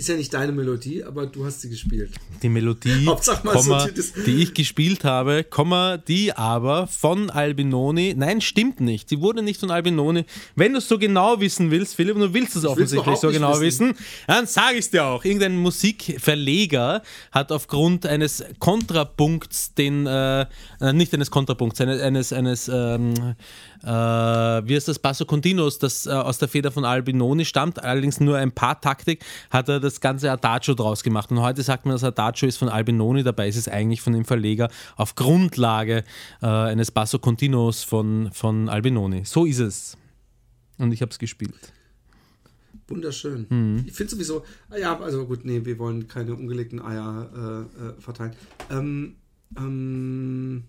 [0.00, 2.10] Ist ja nicht deine Melodie, aber du hast sie gespielt.
[2.42, 3.86] Die Melodie, so Komma,
[4.26, 9.60] die- ich gespielt habe, Komma, die aber von Albinoni, nein, stimmt nicht, die wurde nicht
[9.60, 10.24] von Albinoni.
[10.56, 13.60] Wenn du es so genau wissen willst, Philipp, und du willst es offensichtlich so genau
[13.60, 13.90] wissen.
[13.90, 15.22] wissen, dann sage ich es dir auch.
[15.24, 20.46] Irgendein Musikverleger hat aufgrund eines Kontrapunkts den, äh,
[20.80, 23.34] äh, nicht eines Kontrapunkts, eines, eines, eines ähm, äh,
[23.86, 28.36] wie ist das, Basso Continuos, das äh, aus der Feder von Albinoni stammt, allerdings nur
[28.36, 31.30] ein paar Taktik, hat er das ganze Adagio draus gemacht.
[31.30, 34.24] Und heute sagt man, das Adagio ist von Albinoni, dabei ist es eigentlich von dem
[34.24, 36.04] Verleger auf Grundlage
[36.42, 39.24] äh, eines Basso Continuos von, von Albinoni.
[39.24, 39.96] So ist es.
[40.78, 41.72] Und ich habe es gespielt.
[42.88, 43.46] Wunderschön.
[43.48, 43.84] Mhm.
[43.86, 48.00] Ich finde sowieso, ah ja, also gut, nee, wir wollen keine ungelegten Eier äh, äh,
[48.00, 48.32] verteilen.
[48.70, 49.16] Ähm,
[49.56, 50.64] ähm,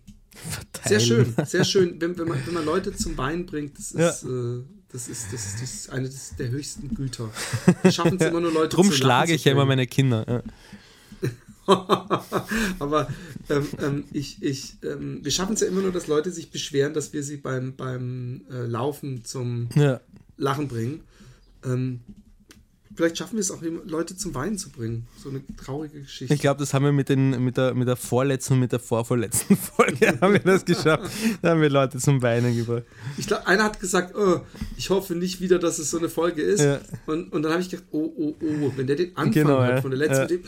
[0.88, 2.00] sehr schön, sehr schön.
[2.00, 5.46] Wenn, wenn, man, wenn man Leute zum Wein bringt, das ist, äh, das ist, das
[5.46, 7.30] ist, das ist eine des- der höchsten Güter.
[7.82, 10.26] Wir schaffen es immer nur Leute Drum zu schlage ich ja immer meine Kinder.
[10.28, 10.42] Ja.
[12.80, 13.08] Aber
[13.50, 16.94] ähm, ähm, ich, ich, ähm, wir schaffen es ja immer nur, dass Leute sich beschweren,
[16.94, 20.02] dass wir sie beim, beim äh, Laufen zum Ja.
[20.38, 21.02] Lachen bringen.
[22.96, 25.08] Vielleicht schaffen wir es auch, Leute zum Weinen zu bringen.
[25.22, 26.34] So eine traurige Geschichte.
[26.34, 28.80] Ich glaube, das haben wir mit, den, mit, der, mit der vorletzten und mit der
[28.80, 31.10] vorvorletzten Folge haben wir das geschafft.
[31.42, 32.84] Da haben wir Leute zum Weinen gebracht.
[33.18, 34.42] Ich glaube, einer hat gesagt, oh,
[34.78, 36.62] ich hoffe nicht wieder, dass es so eine Folge ist.
[36.62, 36.80] Ja.
[37.06, 39.70] Und, und dann habe ich gedacht, oh, oh, oh, wenn der den Anfang Genau, hat
[39.76, 39.82] ja.
[39.82, 40.22] von der letzten, Ja.
[40.24, 40.44] mit dem,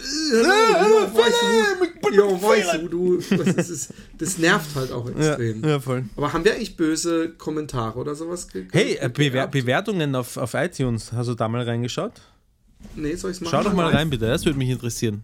[0.76, 3.18] hallo, ja, weißt du, ja, weißt du, du,
[3.54, 5.64] das, ist, das nervt halt auch Ja, extrem.
[5.64, 6.04] ja, voll.
[6.16, 9.10] Aber haben wir eigentlich böse Kommentare oder sowas ge- Hey, äh?
[9.10, 11.12] Bewertungen auf, auf iTunes.
[11.14, 12.14] Hast du da mal reingeschaut?
[12.96, 13.52] Nee, soll ich machen?
[13.52, 14.28] Schau doch mal rein, bitte.
[14.28, 15.24] Das würde mich interessieren.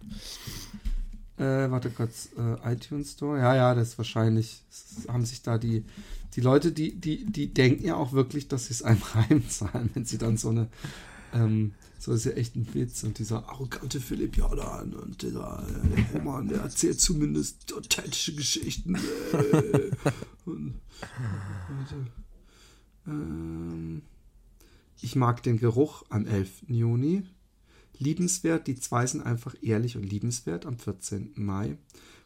[1.36, 3.38] Äh, warte kurz, äh, iTunes Store.
[3.38, 4.62] Ja, ja, das ist wahrscheinlich.
[4.68, 5.84] Das haben sich da die,
[6.34, 10.04] die Leute, die, die, die denken ja auch wirklich, dass sie es einem heimzahlen, wenn
[10.04, 10.68] sie dann so eine.
[11.32, 13.04] Ähm, so ist ja echt ein Witz.
[13.04, 18.94] Und dieser arrogante Philipp Jordan und dieser äh, Roman, der erzählt zumindest authentische Geschichten.
[18.94, 19.90] Äh,
[20.46, 20.74] und,
[21.68, 22.06] warte.
[23.06, 24.02] Ähm,
[25.02, 26.64] ich mag den Geruch am 11.
[26.68, 27.24] Juni.
[28.00, 31.32] Liebenswert, die zwei sind einfach ehrlich und liebenswert am 14.
[31.36, 31.76] Mai.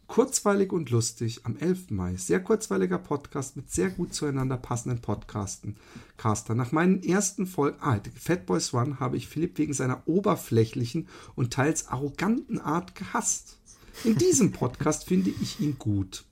[0.06, 1.90] Kurzweilig und lustig am 11.
[1.90, 2.14] Mai.
[2.16, 5.76] Sehr kurzweiliger Podcast mit sehr gut zueinander passenden Podcasten.
[6.16, 6.54] Caster.
[6.54, 11.88] Nach meinen ersten Folgen, ah, Fatboy Swan habe ich Philipp wegen seiner oberflächlichen und teils
[11.88, 13.58] arroganten Art gehasst.
[14.04, 16.24] In diesem Podcast finde ich ihn gut.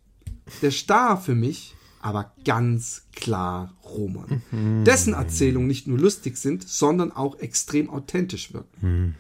[0.60, 4.42] Der Star für mich aber ganz klar Roman.
[4.84, 9.14] Dessen Erzählungen nicht nur lustig sind, sondern auch extrem authentisch wirken.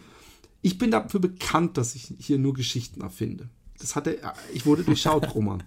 [0.62, 3.48] Ich bin dafür bekannt, dass ich hier nur Geschichten erfinde.
[3.80, 4.18] Das hatte,
[4.54, 5.62] ich wurde durchschaut, Roman.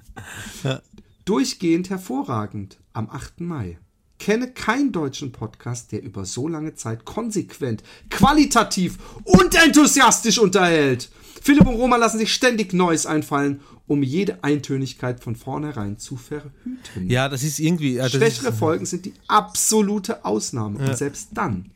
[1.25, 3.41] Durchgehend hervorragend am 8.
[3.41, 3.77] Mai.
[4.19, 11.09] Kenne keinen deutschen Podcast, der über so lange Zeit konsequent, qualitativ und enthusiastisch unterhält.
[11.41, 17.09] Philipp und Roman lassen sich ständig Neues einfallen, um jede Eintönigkeit von vornherein zu verhüten.
[17.09, 17.95] Ja, das ist irgendwie.
[17.95, 20.79] Ja, das Schlechtere Folgen sind die absolute Ausnahme.
[20.79, 21.71] Und selbst dann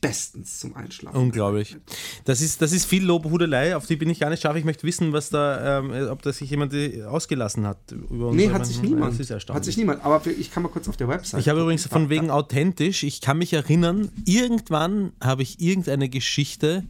[0.00, 1.16] bestens zum Einschlafen.
[1.16, 1.76] Unglaublich.
[2.24, 4.56] Das ist, das ist viel Lobhudelei, auf die bin ich gar nicht scharf.
[4.56, 7.78] Ich möchte wissen, was da, ähm, ob da sich jemand äh, ausgelassen hat.
[7.92, 9.12] Über Nee, hat sich niemand.
[9.12, 9.56] Das ist erstaunlich.
[9.56, 10.04] Hat sich niemand.
[10.04, 11.40] Aber ich kann mal kurz auf der Website.
[11.40, 16.84] Ich habe übrigens von wegen authentisch, ich kann mich erinnern, irgendwann habe ich irgendeine Geschichte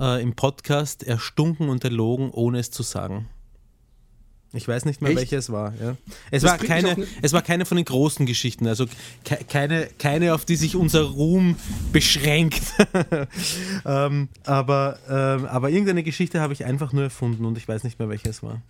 [0.00, 3.28] äh, im Podcast erstunken und erlogen, ohne es zu sagen.
[4.54, 5.18] Ich weiß nicht mehr, Echt?
[5.20, 5.72] welche es war.
[5.80, 5.96] Ja.
[6.30, 8.86] Es, Das war keine, ne- es war keine von den großen Geschichten, also
[9.24, 11.56] ke keine, keine, auf die sich unser Ruhm
[11.92, 12.60] beschränkt.
[13.86, 17.98] ähm, aber, ähm, aber irgendeine Geschichte habe ich einfach nur erfunden und ich weiß nicht
[17.98, 18.60] mehr, welche es war.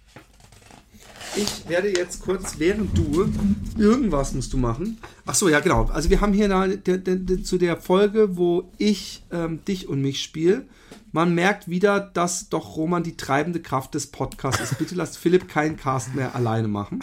[1.35, 3.33] Ich werde jetzt kurz, während du
[3.79, 4.99] irgendwas musst du machen.
[5.25, 5.87] Ach so, ja genau.
[5.87, 9.89] Also wir haben hier eine, der, der, der, zu der Folge, wo ich ähm, dich
[9.89, 10.67] und mich spiele.
[11.13, 14.79] Man merkt wieder, dass doch Roman die treibende Kraft des Podcasts ist.
[14.79, 17.01] Bitte lasst Philipp keinen Cast mehr alleine machen.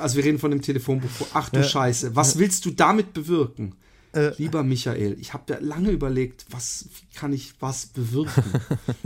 [0.00, 1.08] Also wir reden von dem Telefonbuch.
[1.34, 3.76] Ach du Scheiße, was willst du damit bewirken?
[4.38, 8.42] Lieber Michael, ich habe ja lange überlegt, was kann ich was bewirken?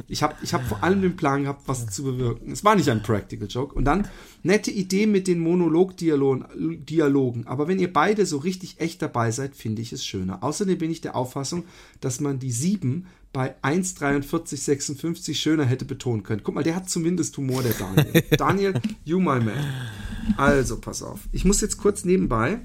[0.08, 2.52] Ich habe ich hab vor allem den Plan gehabt, was zu bewirken.
[2.52, 3.74] Es war nicht ein Practical Joke.
[3.74, 4.08] Und dann
[4.42, 7.46] nette Idee mit den Monologdialogen, Dialogen.
[7.46, 10.42] Aber wenn ihr beide so richtig echt dabei seid, finde ich es schöner.
[10.42, 11.64] Außerdem bin ich der Auffassung,
[12.00, 16.42] dass man die 7 bei 1,43,56 schöner hätte betonen können.
[16.44, 18.22] Guck mal, der hat zumindest Humor, der Daniel.
[18.36, 19.52] Daniel, you my man.
[20.36, 21.20] Also, pass auf.
[21.32, 22.60] Ich muss jetzt kurz nebenbei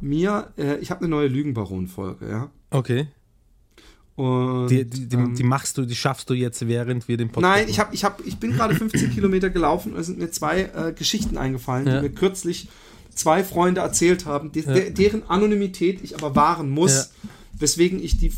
[0.00, 2.50] mir, äh, ich habe eine neue Lügenbaron-Folge, ja.
[2.70, 3.08] Okay.
[4.14, 7.28] Und, Die, die, die, ähm, die machst du, die schaffst du jetzt, während wir den
[7.28, 10.18] Podcast Nein, ich, hab, ich, hab, ich bin gerade 15 Kilometer gelaufen und es sind
[10.18, 11.96] mir zwei äh, Geschichten eingefallen, Ja.
[11.96, 12.68] die mir kürzlich
[13.14, 17.10] zwei Freunde erzählt haben, die, de, deren Anonymität ich aber wahren muss,
[17.58, 18.32] weswegen ich die,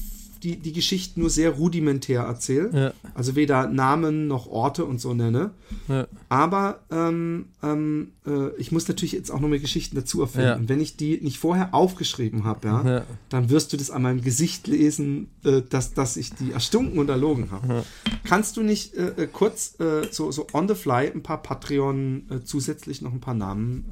[0.45, 2.71] die, die Geschichten nur sehr rudimentär erzähle.
[2.73, 3.11] Ja.
[3.15, 5.53] Also weder Namen noch Orte und so nenne.
[5.89, 6.07] Ja.
[6.29, 10.47] Aber ähm, ähm, äh, ich muss natürlich jetzt auch noch mal Geschichten dazu erfinden.
[10.47, 10.57] Ja.
[10.57, 14.21] Und wenn ich die nicht vorher aufgeschrieben habe, ja, dann wirst du das an meinem
[14.21, 17.85] Gesicht lesen, äh, dass, dass ich die erstunken und erlogen habe.
[18.25, 22.25] Kannst du nicht äh, äh, kurz äh, so, so on the fly ein paar Patreon
[22.31, 23.85] äh, zusätzlich noch ein paar Namen,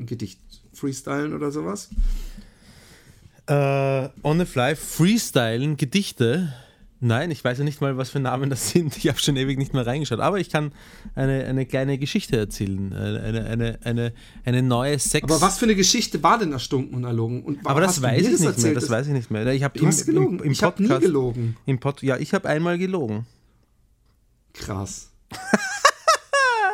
[0.00, 0.40] ein Gedicht
[0.72, 1.90] freestylen oder sowas?
[3.50, 6.52] Äh, on the fly, Freestylen, Gedichte.
[7.00, 8.96] Nein, ich weiß ja nicht mal, was für Namen das sind.
[8.96, 10.20] Ich habe schon ewig nicht mehr reingeschaut.
[10.20, 10.70] Aber ich kann
[11.16, 12.92] eine, eine kleine Geschichte erzählen.
[12.92, 14.12] Eine, eine, eine,
[14.44, 15.24] eine, neue Sex.
[15.24, 17.42] Aber was für eine Geschichte war denn erstunken und erlogen?
[17.42, 18.74] Und Aber das weiß ich nicht mehr.
[18.74, 19.44] Das weiß ich nicht mehr.
[19.48, 20.38] Ich hab hast gelogen.
[20.38, 21.56] Im, im ich habe nie Podcast, gelogen.
[21.66, 23.26] Im Pod, ja, ich habe einmal gelogen.
[24.52, 25.10] Krass.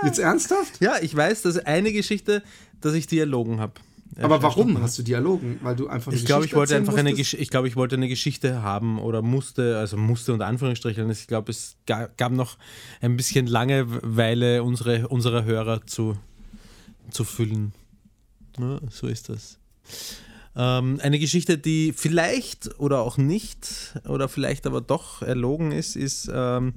[0.05, 0.75] Jetzt ernsthaft?
[0.81, 2.43] Ja, ich weiß, dass eine Geschichte,
[2.83, 3.75] dass ich die erlogen habe.
[4.19, 5.59] Aber warum hast du Dialogen?
[5.63, 7.33] Weil du einfach eine Ich glaube, ich Geschichte wollte einfach eine, musstest?
[7.33, 11.09] Gesch ich glaube, ich wollte eine Geschichte haben oder musste, also musste unter Anführungsstrichen.
[11.11, 12.57] Ich glaube, es ga- gab noch
[13.01, 16.17] ein bisschen Langeweile unsere, unserer Hörer zu,
[17.11, 17.73] zu füllen.
[18.59, 19.59] Ja, so ist das.
[20.57, 26.31] Ähm, eine Geschichte, die vielleicht oder auch nicht oder vielleicht aber doch erlogen ist, ist,
[26.33, 26.75] ähm,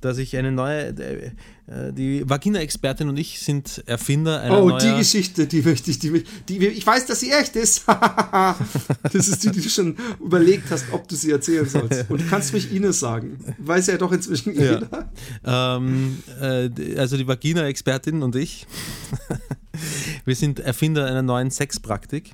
[0.00, 5.46] dass ich eine neue, äh, die Vagina-Expertin und ich sind Erfinder einer Oh, die Geschichte,
[5.46, 7.84] die möchte ich, die, die, ich weiß, dass sie echt ist.
[7.86, 12.10] das ist die, die du schon überlegt hast, ob du sie erzählen sollst.
[12.10, 13.38] Und du kannst mich Ines sagen.
[13.58, 14.74] Weiß ja doch inzwischen Ja.
[14.74, 15.10] jeder.
[15.44, 18.66] Ähm, äh, also die Vagina-Expertin und ich,
[20.24, 22.32] wir sind Erfinder einer neuen Sexpraktik.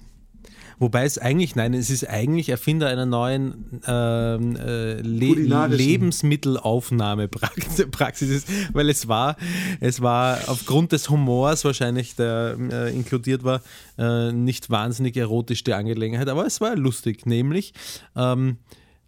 [0.79, 5.67] Wobei es eigentlich, nein, es ist eigentlich Erfinder einer neuen ähm, äh, Le.
[5.67, 9.37] Lebensmittelaufnahmepraxis, ist, weil es war,
[9.81, 13.61] es war aufgrund des Humors wahrscheinlich, der äh, inkludiert war,
[13.99, 17.73] äh, nicht wahnsinnig erotisch die Angelegenheit, aber es war lustig, nämlich
[18.17, 18.59] ähm,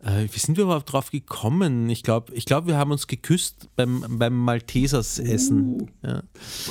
[0.06, 1.90] äh, wie sind wir überhaupt drauf gekommen?
[1.90, 5.82] Ich glaube, ich glaub, wir haben uns geküsst beim, beim Maltesers essen.
[5.82, 5.86] Uh.
[6.06, 6.22] Ja.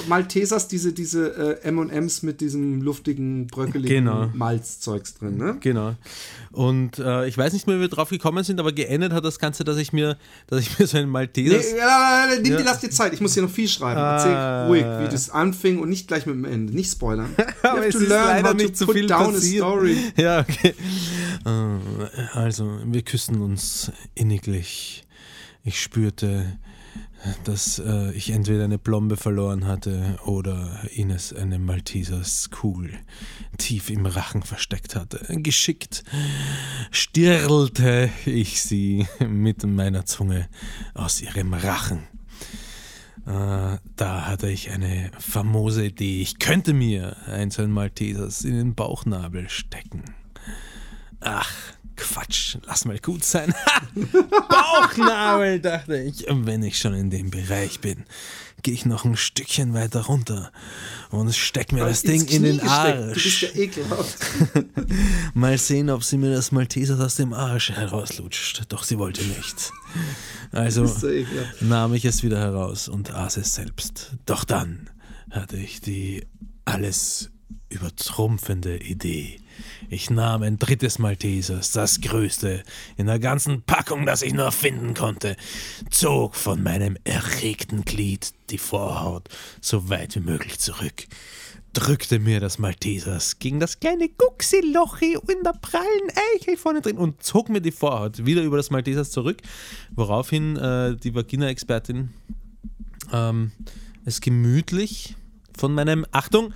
[0.08, 4.30] Maltesers, diese, diese äh, M&M's mit diesem luftigen, bröckeligen Genau.
[4.34, 5.58] Malzzeugs drin, ne?
[5.60, 5.96] Genau.
[6.56, 9.40] Und äh, ich weiß nicht mehr, wie wir drauf gekommen sind, aber geendet hat das
[9.40, 10.16] Ganze, dass ich mir,
[10.48, 11.66] dass ich mir so einen Nee, Maltesers.
[11.78, 12.58] ja, nimm Ja.
[12.60, 13.14] dir, lass dir Zeit.
[13.14, 14.00] Ich muss hier noch viel schreiben.
[14.00, 14.16] Ah.
[14.16, 16.74] Erzähl ruhig, wie das anfing und nicht gleich mit dem Ende.
[16.74, 17.36] Nicht spoilern.
[17.62, 19.64] Aber have es to ist learn leider nicht so put viel down passiert.
[19.64, 19.98] a story.
[20.18, 20.74] Ja, okay.
[21.46, 25.04] Äh, Also, wir küssen uns inniglich.
[25.64, 26.58] Ich spürte
[27.44, 32.92] dass äh, ich entweder eine Blombe verloren hatte oder Ines eine Maltesers-Kugel
[33.58, 35.26] tief im Rachen versteckt hatte.
[35.42, 36.04] Geschickt
[36.92, 40.48] stirlte ich sie mit meiner Zunge
[40.94, 42.04] aus ihrem Rachen.
[43.26, 46.22] Äh, da hatte ich eine famose Idee.
[46.22, 50.04] Ich könnte mir einzelnen Maltesers in den Bauchnabel stecken.
[51.22, 51.52] Ach,
[51.96, 53.54] Quatsch, lass mal gut sein.
[54.50, 56.28] Bauchnabel, dachte ich.
[56.28, 58.06] Und wenn ich schon in dem Bereich bin,
[58.64, 60.52] gehe ich noch ein Stückchen weiter runter
[61.12, 63.44] und steck mir das Ding in den Arsch.
[63.44, 64.18] Ja ekelhaft.
[65.34, 68.64] mal sehen, ob sie mir das Malteser aus dem Arsch herauslutscht.
[68.70, 69.72] Doch sie wollte nicht.
[70.52, 71.08] Also so
[71.62, 74.14] nahm ich es wieder heraus und aß es selbst.
[74.26, 74.90] Doch dann
[75.30, 76.26] hatte ich die
[76.66, 77.30] alles
[77.70, 79.40] übertrumpfende Idee.
[79.90, 82.64] Ich nahm ein drittes Maltesers, das größte
[82.98, 85.36] in der ganzen Packung, das ich nur finden konnte,
[85.90, 89.30] zog von meinem erregten Glied die Vorhaut
[89.62, 91.06] so weit wie möglich zurück,
[91.74, 97.22] drückte mir das Maltesers gegen das kleine Guxilochi in der prallen Eichel vorne drin und
[97.22, 99.42] zog mir die Vorhaut wieder über das Maltesers zurück,
[99.92, 102.10] woraufhin äh, die Vagina-Expertin
[103.12, 103.52] ähm,
[104.06, 105.16] es gemütlich
[105.58, 106.54] von meinem, Achtung,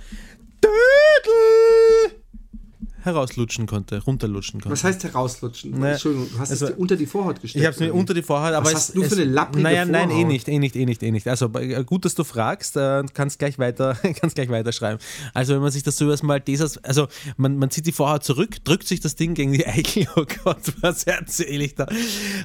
[3.02, 4.72] herauslutschen konnte, runterlutschen konnte.
[4.72, 5.72] Was heißt herauslutschen?
[5.72, 7.60] Naja, Entschuldigung, du hast es also- dir unter die Vorhaut gesteckt.
[7.60, 9.24] Ich habe es mir unter die Vorhaut, aber Was es, hast du es, für eine
[9.30, 10.28] lapprige Naja, nein, eh Vorhaut?
[10.28, 11.28] nicht, eh nicht, eh nicht, eh nicht.
[11.28, 15.00] Also äh, gut, dass du fragst, äh, kannst gleich weiter, kannst gleich weiterschreiben.
[15.34, 18.64] Also wenn man sich das so übers Maltesers, also man, man zieht die Vorhaut zurück,
[18.64, 21.86] drückt sich das Ding gegen die Eichel, oh Gott, was erzähle ich da?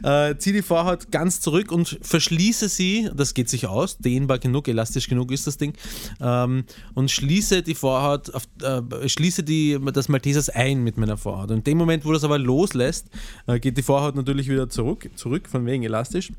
[0.04, 4.68] Äh, zieh die Vorhaut ganz zurück und verschließe sie, das geht sich aus, dehnbar genug,
[4.68, 5.74] elastisch genug ist das Ding,
[6.22, 10.10] ähm, und schließe die Vorhaut, auf, äh, schließe die, das
[10.46, 11.52] Maltesers ein mit meiner Vorhaut.
[11.52, 13.08] Und in dem Moment, wo das aber loslässt,
[13.48, 16.32] äh, geht die Vorhaut natürlich wieder zurück, zurück von wegen elastisch.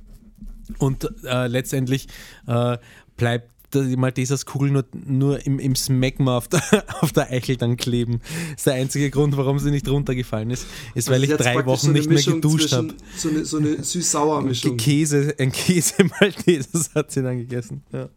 [0.78, 2.08] Und äh, letztendlich
[2.46, 2.76] äh,
[3.16, 6.62] bleibt die Maltesers-Kugel nur, nur im, im Smegma auf der,
[7.00, 8.20] auf der Eichel dann kleben.
[8.20, 11.66] Das ist der einzige Grund, warum sie nicht runtergefallen ist, ist, weil Also ich drei
[11.66, 12.94] Wochen so nicht mehr Mischung geduscht zwischen- habe.
[13.16, 14.76] So eine, so eine süß-sauer-Mischung.
[14.76, 17.82] Käse, ein Käse-Maltesers hat sie dann gegessen.
[17.92, 18.08] Ja.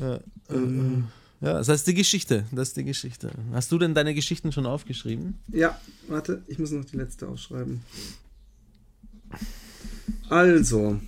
[0.00, 0.18] Ja,
[0.50, 1.04] Ähm.
[1.42, 2.44] Ja, das heißt die Geschichte.
[2.52, 3.30] Das ist die Geschichte.
[3.52, 5.38] Hast du denn deine Geschichten schon aufgeschrieben?
[5.48, 5.78] Ja,
[6.08, 7.82] warte, ich muss noch die letzte aufschreiben.
[10.28, 10.98] Also,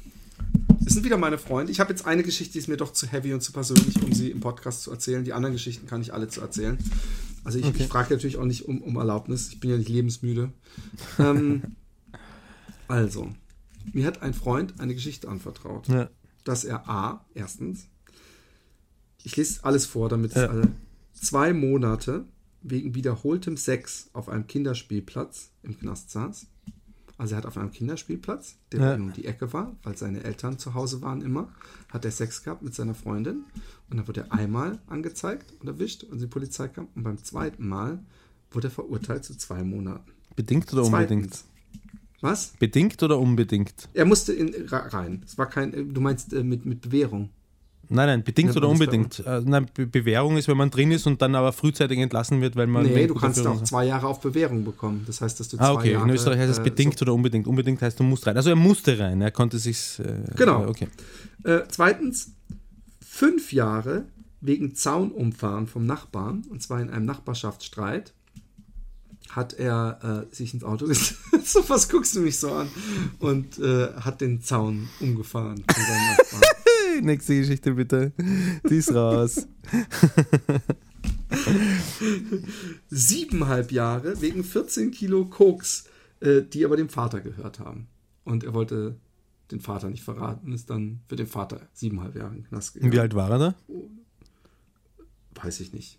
[0.87, 1.73] es sind wieder meine Freunde.
[1.73, 4.12] Ich habe jetzt eine Geschichte, die ist mir doch zu heavy und zu persönlich, um
[4.12, 5.25] sie im Podcast zu erzählen.
[5.25, 6.79] Die anderen Geschichten kann ich alle zu erzählen.
[7.44, 9.49] Also ich, ich frage natürlich auch nicht um, um Erlaubnis.
[9.49, 10.51] Ich bin ja nicht lebensmüde.
[11.18, 11.62] ähm,
[12.88, 13.31] also,
[13.92, 16.09] mir hat ein Freund eine Geschichte anvertraut, Ja.
[16.44, 17.87] dass er A, erstens,
[19.24, 20.46] ich lese alles vor, damit es Ja.
[20.48, 20.68] alle,
[21.12, 22.24] zwei Monate
[22.62, 26.46] wegen wiederholtem Sex auf einem Kinderspielplatz im Knast saß.
[27.16, 28.94] Also er hat auf einem Kinderspielplatz, der Ja.
[28.94, 31.48] um die Ecke war, weil seine Eltern zu Hause waren immer,
[31.90, 33.44] hat er Sex gehabt mit seiner Freundin
[33.90, 37.68] und dann wurde er einmal angezeigt und erwischt und die Polizei kam und beim zweiten
[37.68, 38.00] Mal
[38.50, 40.10] wurde er verurteilt zu zwei Monaten.
[40.37, 41.30] Bedingt oder unbedingt?
[41.34, 41.44] Zweitens.
[42.20, 42.48] Was?
[42.58, 43.88] Bedingt oder unbedingt?
[43.92, 45.22] Er musste in, rein.
[45.26, 47.28] Es war kein, äh, du meinst äh, mit, mit Bewährung.
[47.88, 49.20] Nein, nein, bedingt Ja, oder unbedingt.
[49.27, 52.57] Äh, nein, Be Bewährung ist, wenn man drin ist und dann aber frühzeitig entlassen wird,
[52.57, 52.85] weil man.
[52.87, 55.05] Nee, du kannst auch zwei Jahre auf Bewährung bekommen.
[55.07, 55.92] Das heißt, dass du zwei Ah, okay.
[55.92, 56.09] Jahre...
[56.09, 57.47] In Österreich heißt es äh, bedingt oder unbedingt.
[57.47, 58.37] Unbedingt heißt, du musst rein.
[58.37, 59.20] Also er musste rein.
[59.20, 59.99] Er konnte sich.
[60.01, 60.64] Äh, Genau.
[60.64, 60.88] äh, Okay.
[61.42, 61.51] So.
[61.51, 62.33] Äh, zweitens,
[63.07, 64.05] fünf Jahre
[64.40, 68.12] wegen Zaunumfahren vom Nachbarn, und zwar in einem Nachbarschaftsstreit,
[69.31, 71.16] hat er äh, sich ins Auto gesetzt.
[71.44, 72.68] so, was guckst du mich so an?
[73.18, 76.42] Und äh, hat den Zaun umgefahren von seinem Nachbarn.
[77.02, 78.12] Nächste Geschichte bitte.
[78.68, 79.46] Die ist raus.
[82.88, 85.85] Siebeneinhalb Jahre wegen 14 Kilo Koks,
[86.20, 87.88] äh, die aber dem Vater gehört haben.
[88.24, 88.96] Und er wollte
[89.50, 92.92] den Vater nicht verraten, ist dann für den Vater siebeneinhalb Jahre in den Knast gegangen.
[92.92, 93.54] Wie alt war er da?
[95.35, 95.98] Weiß ich nicht.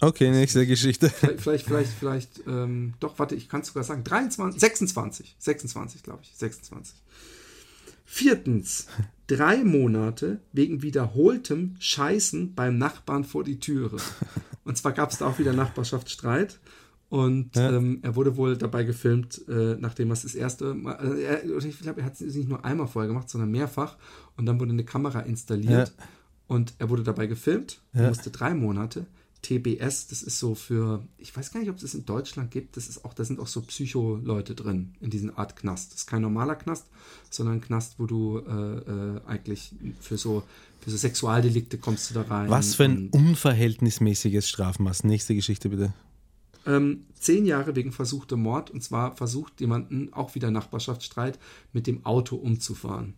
[0.00, 1.10] Okay, nächste Geschichte.
[1.10, 4.02] Vielleicht, vielleicht, vielleicht, vielleicht ähm, doch, warte, ich kann es sogar sagen.
[4.02, 5.36] 23, 26.
[5.38, 6.32] 26, glaube ich.
[6.34, 6.96] 26.
[8.14, 8.88] Viertens,
[9.26, 13.96] drei Monate wegen wiederholtem Scheißen beim Nachbarn vor die Türe.
[14.64, 16.60] Und zwar gab es da auch wieder Nachbarschaftsstreit.
[17.08, 17.70] Und Ja.
[17.74, 21.42] ähm, er wurde wohl dabei gefilmt, äh, nachdem er es das erste Mal, also er,
[21.64, 23.96] ich glaube, er hat es nicht nur einmal vorher gemacht, sondern mehrfach.
[24.36, 25.94] Und dann wurde eine Kamera installiert.
[25.98, 26.04] Ja.
[26.48, 28.08] Und er wurde dabei gefilmt, Ja.
[28.08, 29.06] musste drei Monate.
[29.42, 32.76] TBS, das ist so für, ich weiß gar nicht, ob es das in Deutschland gibt,
[32.76, 35.92] das ist auch, da sind auch so Psycho-Leute drin in diesen Art Knast.
[35.92, 36.86] Das ist kein normaler Knast,
[37.28, 40.44] sondern ein Knast, wo du äh, äh, eigentlich für so,
[40.80, 42.50] für so Sexualdelikte kommst du da rein.
[42.50, 45.02] Was für ein unverhältnismäßiges Strafmaß.
[45.04, 45.92] Nächste Geschichte bitte.
[46.64, 51.40] ähm, zehn Jahre wegen versuchter Mord und zwar versucht jemanden, auch wieder Nachbarschaftsstreit,
[51.72, 53.14] mit dem Auto umzufahren.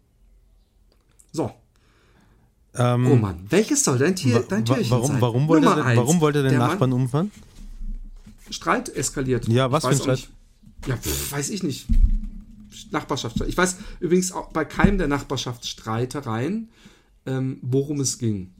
[1.32, 1.52] So,
[2.76, 5.20] Ähm, oh Mann, welches soll dein, Tier, dein Türchen warum, sein?
[5.20, 7.30] warum, wollte Nummer eins, warum wollte der Nachbarn Mann, umfahren?
[8.50, 9.46] Streit eskaliert.
[9.48, 10.16] Ja, was Ich für ein Streit?
[10.16, 10.30] Nicht.
[10.88, 11.86] Ja, pf, weiß ich nicht.
[12.90, 13.48] Nachbarschaftsstreit.
[13.48, 16.68] Ich weiß übrigens auch bei keinem der Nachbarschaftsstreitereien,
[17.26, 18.53] ähm, worum es ging.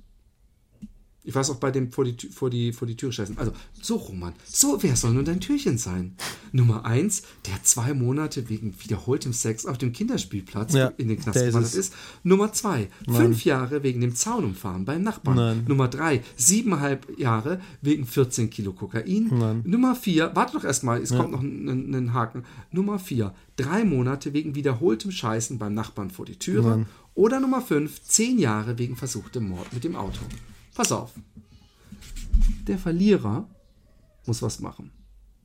[1.25, 3.39] Ich weiß auch bei dem vor die, vor die, vor die Tür scheißen.
[3.39, 6.17] Also, so, Roman, so, wer soll nun dein Türchen sein?
[6.53, 11.39] Nummer eins, der zwei Monate wegen wiederholtem Sex auf dem Kinderspielplatz Ja, in den Knast
[11.39, 11.95] gewandert ist.
[12.23, 15.37] Nummer zwei, fünf Jahre wegen dem Zaunumfahren beim Nachbarn.
[15.37, 15.65] Nein.
[15.67, 19.31] Nummer drei, siebeneinhalb Jahre wegen 14 Kilo Kokain.
[19.33, 19.63] Nein.
[19.65, 22.45] Nummer vier, warte doch erstmal, es kommt noch ein Haken.
[22.71, 26.87] Nummer vier, drei Monate wegen wiederholtem Scheißen beim Nachbarn vor die Türe.
[27.15, 30.21] Oder Nummer fünf, zehn Jahre wegen versuchtem Mord mit dem Auto.
[30.75, 31.13] Pass auf.
[32.67, 33.49] Der Verlierer
[34.27, 34.91] muss was machen.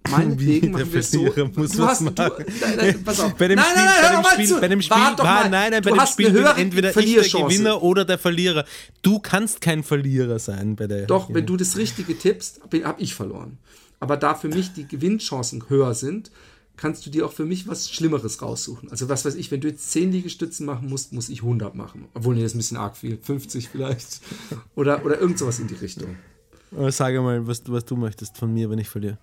[0.10, 1.24] Meinetwegen machen wir so.
[1.56, 2.46] Muss du was hast, du, machen?
[2.62, 3.36] nein, nein, pass auf.
[3.38, 5.24] Bei dem nein, Spiel, nein, nein, bei hör dem mal Spiel, bei dem Spiel, doch
[5.24, 5.70] nein, mal.
[5.70, 7.42] nein, bei du dem hast Spiel bin entweder ich der.
[7.44, 8.66] Gewinner oder der Verlierer.
[9.02, 11.06] Du kannst kein Verlierer sein bei der.
[11.06, 13.58] Doch, wenn du das Richtige tippst, habe ich verloren.
[14.00, 16.32] Aber da für mich die Gewinnchancen höher sind,
[16.80, 18.90] kannst du dir auch für mich was Schlimmeres raussuchen.
[18.90, 22.08] Also was weiß ich, wenn du jetzt 10 Liegestützen machen musst, muss ich 100 machen.
[22.14, 23.18] Obwohl, nee, das ist ein bisschen arg viel.
[23.22, 24.22] 50 vielleicht.
[24.76, 26.16] Oder, oder irgend sowas in die Richtung.
[26.72, 29.18] Aber Sag mal, was, du- was du möchtest von mir, wenn ich verliere.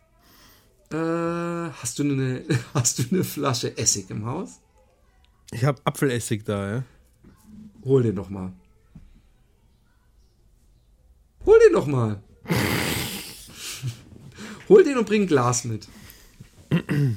[0.91, 2.43] Äh, hast, du eine,
[2.75, 4.61] hast du eine Flasche Essig im Haus?
[5.53, 6.85] Ich habe Apfelessig da, ja.
[7.85, 8.53] Hol den doch mal.
[11.47, 12.23] Hol den doch mal.
[14.69, 15.89] Hol den und bring ein Glas mit.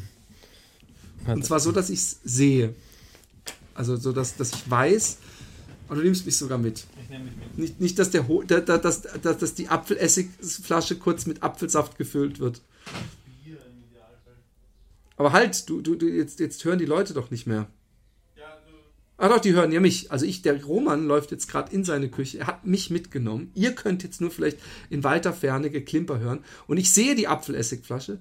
[1.35, 2.73] Und zwar so, dass ich es sehe.
[3.73, 5.17] Also so, dass, dass ich weiß,
[5.87, 6.85] aber du nimmst mich sogar mit.
[7.57, 11.97] Nicht, nicht dass, der, Ho- da- da- dass, dass, dass die Apfelessigflasche kurz mit Apfelsaft
[11.97, 12.61] gefüllt wird.
[15.17, 17.67] Aber halt, du, du, du jetzt, jetzt hören die Leute doch nicht mehr.
[19.17, 20.11] Ah doch, die hören ja mich.
[20.11, 22.39] Also ich, der Roman läuft jetzt gerade in seine Küche.
[22.39, 23.51] Er hat mich mitgenommen.
[23.53, 24.59] Ihr könnt jetzt nur vielleicht
[24.89, 26.39] in weiter Ferne Geklimper hören.
[26.67, 28.19] Und ich sehe die Apfelessigflasche.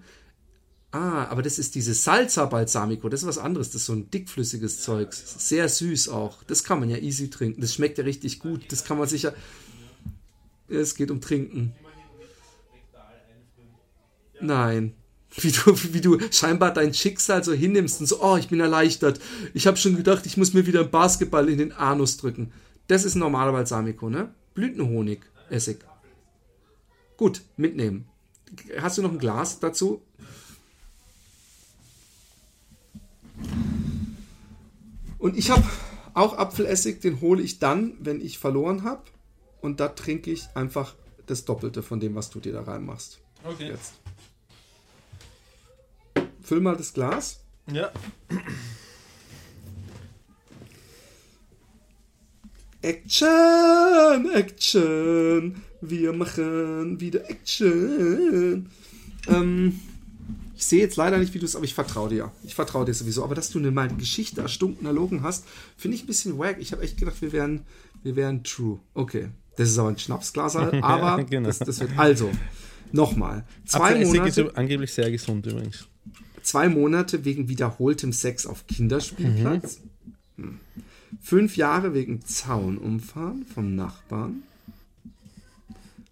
[0.90, 3.08] Ah, aber das ist dieses Salsa Balsamico.
[3.08, 3.68] Das ist was anderes.
[3.68, 5.12] Das ist so ein dickflüssiges Zeug.
[5.12, 6.42] Sehr süß auch.
[6.44, 7.60] Das kann man ja easy trinken.
[7.60, 8.72] Das schmeckt ja richtig gut.
[8.72, 9.34] Das kann man sicher.
[10.68, 11.74] Es geht um Trinken.
[14.40, 14.94] Nein.
[15.36, 19.20] Wie du, wie du scheinbar dein Schicksal so hinnimmst und so, oh, ich bin erleichtert.
[19.52, 22.50] Ich habe schon gedacht, ich muss mir wieder einen Basketball in den Anus drücken.
[22.86, 24.34] Das ist ein normaler Balsamico, ne?
[24.54, 25.20] Blütenhonig,
[25.50, 25.84] Essig.
[27.18, 28.06] Gut, mitnehmen.
[28.78, 30.00] Hast du noch ein Glas dazu?
[35.18, 35.64] Und ich habe
[36.14, 39.02] auch Apfelessig, den hole ich dann, wenn ich verloren habe.
[39.60, 40.94] Und da trinke ich einfach
[41.26, 43.20] das Doppelte von dem, was du dir da reinmachst.
[43.44, 43.68] Okay.
[43.68, 43.94] Jetzt.
[46.42, 47.40] Füll mal das Glas.
[47.70, 47.90] Ja.
[52.80, 55.62] Action, Action.
[55.80, 58.70] Wir machen wieder Action.
[59.28, 59.80] Ähm,
[60.58, 62.32] ich sehe jetzt leider nicht, wie du es, aber ich vertraue dir.
[62.42, 63.22] Ich vertraue dir sowieso.
[63.22, 65.44] Aber dass du eine mal Geschichte erstunken erlogen hast,
[65.76, 66.56] finde ich ein bisschen wack.
[66.58, 67.60] Ich habe echt gedacht, wir wären,
[68.02, 68.80] wir wären true.
[68.92, 69.28] Okay.
[69.54, 71.46] Das ist aber ein Schnapsglas, aber genau.
[71.46, 71.96] das, das wird.
[71.96, 72.32] Also,
[72.90, 73.44] nochmal.
[73.66, 74.42] Zwei Apfelessig Monate.
[74.42, 75.86] ist angeblich sehr gesund übrigens.
[76.42, 79.78] Zwei Monate wegen wiederholtem Sex auf Kinderspielplatz.
[80.38, 80.58] Hm.
[81.20, 84.42] Fünf Jahre wegen Zaunumfahren vom Nachbarn.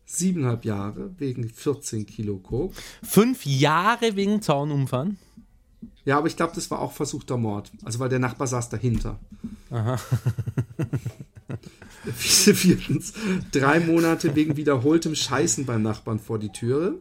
[0.07, 2.75] Siebeneinhalb Jahre wegen 14 Kilo Coke.
[3.03, 5.19] Fünf Jahre wegen Zaunumfahren?
[6.05, 7.73] Ja, aber ich glaube, das war auch versuchter Mord.
[7.85, 9.19] Also, weil der Nachbar saß dahinter.
[9.71, 9.99] Aha.
[12.15, 13.13] Viertens,
[13.51, 17.01] drei Monate wegen wiederholtem Scheißen beim Nachbarn vor die Türe.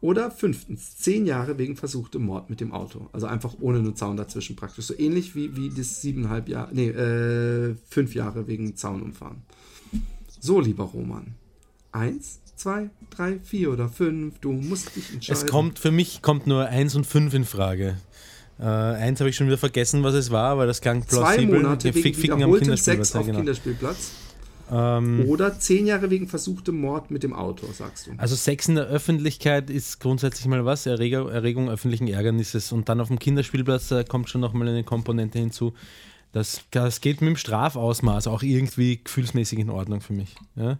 [0.00, 3.08] Oder fünftens, zehn Jahre wegen versuchtem Mord mit dem Auto.
[3.12, 4.86] Also einfach ohne einen Zaun dazwischen praktisch.
[4.86, 9.42] So ähnlich wie, wie das siebeneinhalb Jahre, nee, äh, fünf Jahre wegen Zaunumfahren.
[10.40, 11.36] So, lieber Roman.
[11.92, 14.38] Eins, zwei, drei, vier oder fünf.
[14.40, 15.42] Du musst dich entscheiden.
[15.44, 17.96] Es kommt, für mich kommt nur eins und fünf in Frage.
[18.58, 21.62] Äh, eins habe ich schon wieder vergessen, was es war, aber das klang zwei plausibel.
[21.62, 23.38] Monate Ja, wegen Fick- Ficken am Sex Kinderspielplatz, ja, auf genau.
[23.38, 24.10] Kinderspielplatz.
[24.70, 28.12] Ähm, Oder zehn Jahre wegen versuchtem Mord mit dem Auto, sagst du.
[28.16, 32.72] Also Sex in der Öffentlichkeit ist grundsätzlich mal was, Erregung, Erregung öffentlichen Ärgernisses.
[32.72, 35.74] Und dann auf dem Kinderspielplatz da kommt schon nochmal eine Komponente hinzu.
[36.32, 40.34] Das, das geht mit dem Strafausmaß auch irgendwie gefühlsmäßig in Ordnung für mich.
[40.56, 40.78] Ja?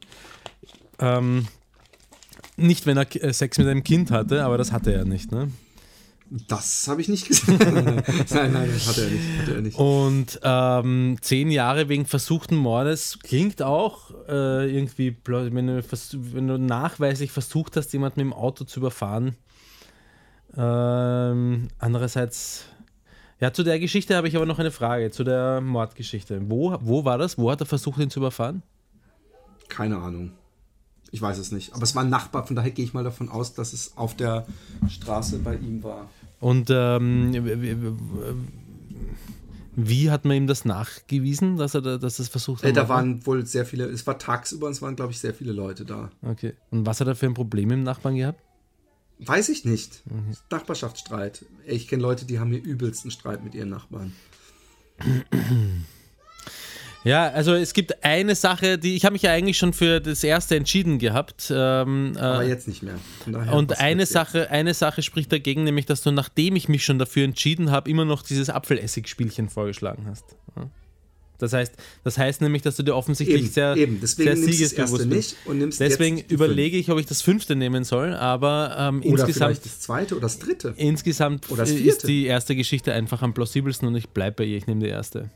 [1.03, 1.48] Ähm,
[2.57, 5.32] nicht, wenn er äh, Sex mit einem Kind hatte, aber das hatte er nicht.
[5.32, 5.50] Ne?
[6.48, 7.59] Das habe ich nicht gesagt.
[8.30, 9.38] nein, nein, das hat er nicht.
[9.40, 9.78] Hat er nicht.
[9.78, 16.57] Und ähm, zehn Jahre wegen versuchten Mordes klingt auch äh, irgendwie, wenn du, wenn du
[16.57, 19.36] nachweislich versucht hast, jemanden mit dem Auto zu überfahren.
[20.57, 22.66] Ähm, andererseits,
[23.40, 26.48] Ja, zu der Geschichte habe ich aber noch eine Frage, zu der Mordgeschichte.
[26.48, 27.36] Wo, wo war das?
[27.36, 28.62] Wo hat er versucht, ihn zu überfahren?
[29.68, 30.32] Keine Ahnung.
[31.13, 31.75] Ich weiß es nicht.
[31.75, 34.17] Aber es war ein Nachbar, von daher gehe ich mal davon aus, dass es auf
[34.17, 34.47] der
[34.89, 36.09] Straße bei ihm war.
[36.41, 37.33] Und ähm,
[39.77, 42.77] wie hat man ihm das nachgewiesen, dass er da, dass das versucht Äh, hat?
[42.77, 45.53] da waren wohl sehr viele, es war tagsüber und es waren, glaube ich, sehr viele
[45.53, 46.11] Leute da.
[46.23, 46.55] Okay.
[46.71, 48.41] Und was hat er für ein Problem mit dem Nachbarn gehabt?
[49.19, 50.03] Weiß ich nicht.
[50.11, 50.35] Mhm.
[50.51, 51.45] Nachbarschaftsstreit.
[51.67, 54.13] Ich kenne Leute, die haben hier übelsten Streit mit ihren Nachbarn.
[57.05, 60.22] Ja, also es gibt eine Sache, die ich habe mich ja eigentlich schon für das
[60.22, 61.53] erste entschieden gehabt.
[61.55, 62.94] Ähm, Aber äh, jetzt nicht mehr.
[63.26, 64.12] Und eine wird jetzt?
[64.12, 67.90] Sache, eine Sache spricht dagegen, nämlich, dass du, nachdem ich mich schon dafür entschieden habe,
[67.90, 70.24] immer noch dieses Apfelessig-Spielchen vorgeschlagen hast.
[70.57, 70.70] Ja.
[71.38, 71.74] Das heißt,
[72.05, 73.98] das heißt nämlich, dass du dir offensichtlich Eben, sehr, eben.
[74.00, 75.32] Deswegen sehr siegesbewusst bist.
[75.32, 79.00] nicht und nimmst Deswegen überlege ich, ob ich das fünfte nehmen soll, aber ähm.
[79.00, 80.72] Oder insgesamt, vielleicht das zweite oder das dritte.
[80.76, 84.57] insgesamt Oder das ist die erste Geschichte einfach am plausibelsten und ich bleibe bei ihr.
[84.57, 85.30] Ich nehme die erste.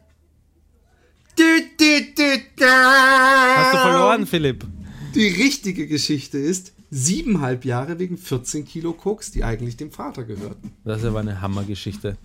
[1.36, 1.42] Du,
[1.76, 3.56] du, du, da.
[3.56, 4.64] Hast du verloren, Philipp?
[5.14, 10.72] Die richtige Geschichte ist siebeneinhalb Jahre wegen 14 Kilo Koks, die eigentlich dem Vater gehörten.
[10.84, 12.16] Das ist aber eine Hammergeschichte.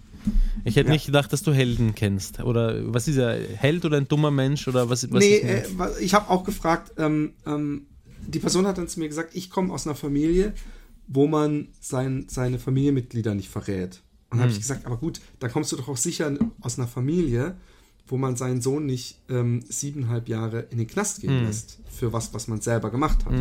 [0.63, 0.93] Ich hätte Ja.
[0.93, 2.39] nicht gedacht, dass du Helden kennst.
[2.41, 3.37] Oder was ist er?
[3.57, 4.67] Held oder ein dummer Mensch?
[4.67, 5.63] Oder was, was nee, äh,
[5.99, 7.87] ich habe auch gefragt, ähm, ähm,
[8.25, 10.53] die Person hat dann zu mir gesagt, ich komme aus einer Familie,
[11.07, 14.01] wo man sein, seine Familienmitglieder nicht verrät.
[14.29, 16.31] Und dann habe ich gesagt, aber gut, da kommst du doch auch sicher
[16.61, 17.55] aus einer Familie,
[18.07, 22.33] wo man seinen Sohn nicht ähm, siebeneinhalb Jahre in den Knast gehen lässt für was,
[22.33, 23.33] was man selber gemacht hat.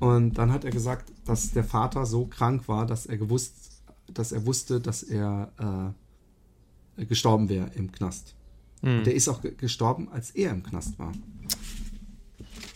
[0.00, 3.54] Und dann hat er gesagt, dass der Vater so krank war, dass er gewusst,
[4.12, 5.94] dass er wusste, dass er
[6.98, 8.34] äh, gestorben wäre im Knast.
[8.82, 11.12] Und der ist auch ge- gestorben, als er im Knast war.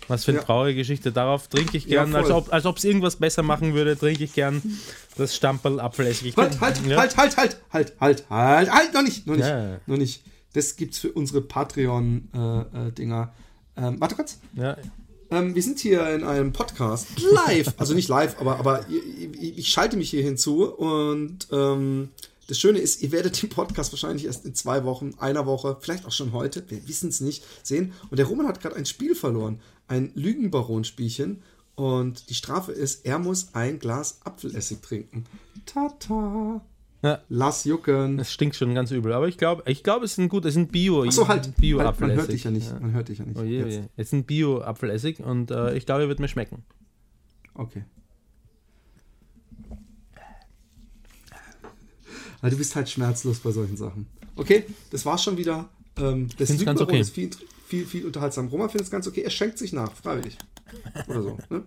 [0.09, 0.45] Was für eine Ja.
[0.45, 1.13] traurige Geschichte.
[1.13, 2.45] Darauf trinke ich Ja, gern, voll.
[2.51, 4.61] als ob es irgendwas besser machen würde, trinke ich gern
[5.17, 6.37] das Stamperl Apfelessig.
[6.37, 6.97] Halt, halt, ja.
[6.99, 9.79] halt, halt, halt, halt, halt, halt, halt, noch nicht, noch nicht, Ja.
[9.87, 10.25] noch nicht.
[10.53, 13.33] Das gibt's für unsere Patreon-Dinger.
[13.77, 14.39] ähm, warte kurz.
[14.55, 14.77] Ja.
[15.31, 19.59] Ähm, wir sind hier in einem Podcast live, also nicht live, aber, aber ich, ich,
[19.59, 22.11] ich schalte mich hier hinzu und ähm,
[22.49, 26.05] das Schöne ist, ihr werdet den Podcast wahrscheinlich erst in zwei Wochen, einer Woche, vielleicht
[26.05, 27.95] auch schon heute, wir wissen es nicht, sehen.
[28.11, 31.43] Und der Roman hat gerade ein Spiel verloren, ein Lügenbaron-Spielchen.
[31.77, 35.25] Und die Strafe ist, er muss ein Glas Apfelessig trinken.
[35.65, 36.61] Tata.
[37.03, 37.21] Ja.
[37.29, 38.21] Lass jucken.
[38.21, 39.13] Es stinkt schon ganz übel.
[39.13, 41.03] Aber ich glaube, ich glaube, es ist ein gut, es ist ein Bio.
[41.03, 41.55] Achso, halt.
[41.57, 42.73] Bio halt man hört dich ja nicht.
[42.81, 43.39] Man hört dich ja nicht.
[43.39, 43.75] Oh je, Jetzt.
[43.75, 43.83] je.
[43.97, 46.63] Es ist ein Bio Apfelessig und äh, ich glaube, er wird mir schmecken.
[47.55, 47.85] Okay.
[52.41, 54.07] Weil du bist halt schmerzlos bei solchen Sachen.
[54.37, 55.69] Okay, das war's schon wieder.
[55.97, 57.01] Ähm, das find's ganz okay.
[57.01, 57.31] ist viel,
[57.67, 58.49] viel, viel unterhaltsam.
[58.49, 59.23] Roman findet es ganz okay.
[59.23, 60.39] Er schenkt sich nach, freiwillig.
[61.09, 61.39] Oder so.
[61.51, 61.65] Ne?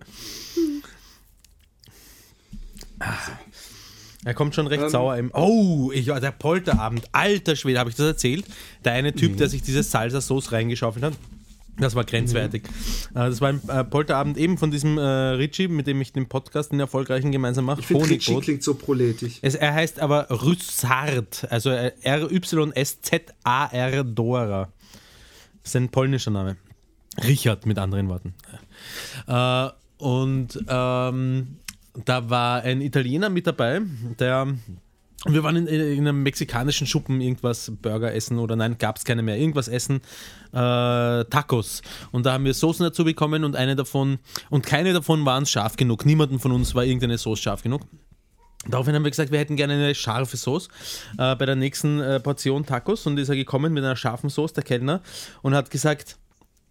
[4.26, 5.30] Er kommt schon recht Ähm, sauer im.
[5.32, 7.04] Oh, ich, der Polterabend.
[7.12, 8.44] Alter Schwede, habe ich das erzählt?
[8.84, 9.36] Der eine Typ, Mhm.
[9.36, 11.12] der sich diese Salsa-Sauce reingeschaufelt hat.
[11.78, 12.64] Das war grenzwertig.
[12.64, 12.68] Äh,
[13.14, 16.72] Das war ein äh, Polterabend eben von diesem äh, Richie, mit dem ich den Podcast,
[16.72, 17.80] den erfolgreichen gemeinsam mache.
[17.82, 18.42] Ich finde, Honigbrot.
[18.42, 19.38] klingt so proletisch.
[19.42, 21.92] Es, er heißt aber Rüssard, also äh,
[22.80, 24.72] R-Y-S-Z-A-R Dora.
[25.62, 26.56] Das ist ein polnischer Name.
[27.22, 28.34] Richard mit anderen Worten.
[29.28, 29.68] Äh,
[29.98, 31.58] und ähm,
[32.04, 33.82] da war ein Italiener mit dabei,
[34.18, 34.54] der.
[35.28, 39.22] Wir waren in, in einem mexikanischen Schuppen irgendwas Burger essen oder nein, gab es keine
[39.22, 39.36] mehr.
[39.38, 39.96] Irgendwas essen,
[40.52, 41.82] äh, Tacos.
[42.12, 44.18] Und da haben wir Soßen dazu bekommen und eine davon,
[44.50, 46.06] und keine davon waren scharf genug.
[46.06, 47.82] Niemanden von uns war irgendeine Sauce scharf genug.
[48.68, 50.68] Daraufhin haben wir gesagt, wir hätten gerne eine scharfe Sauce
[51.18, 54.52] äh, bei der nächsten äh, Portion Tacos und ist er gekommen mit einer scharfen Sauce,
[54.52, 55.00] der Kellner,
[55.42, 56.18] und hat gesagt,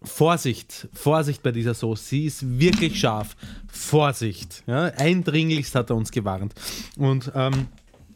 [0.06, 3.36] Vorsicht, Vorsicht bei dieser Sauce, sie ist wirklich scharf.
[3.70, 4.62] Vorsicht.
[4.66, 6.54] Ja, eindringlichst hat er uns gewarnt.
[6.96, 7.66] Und ähm,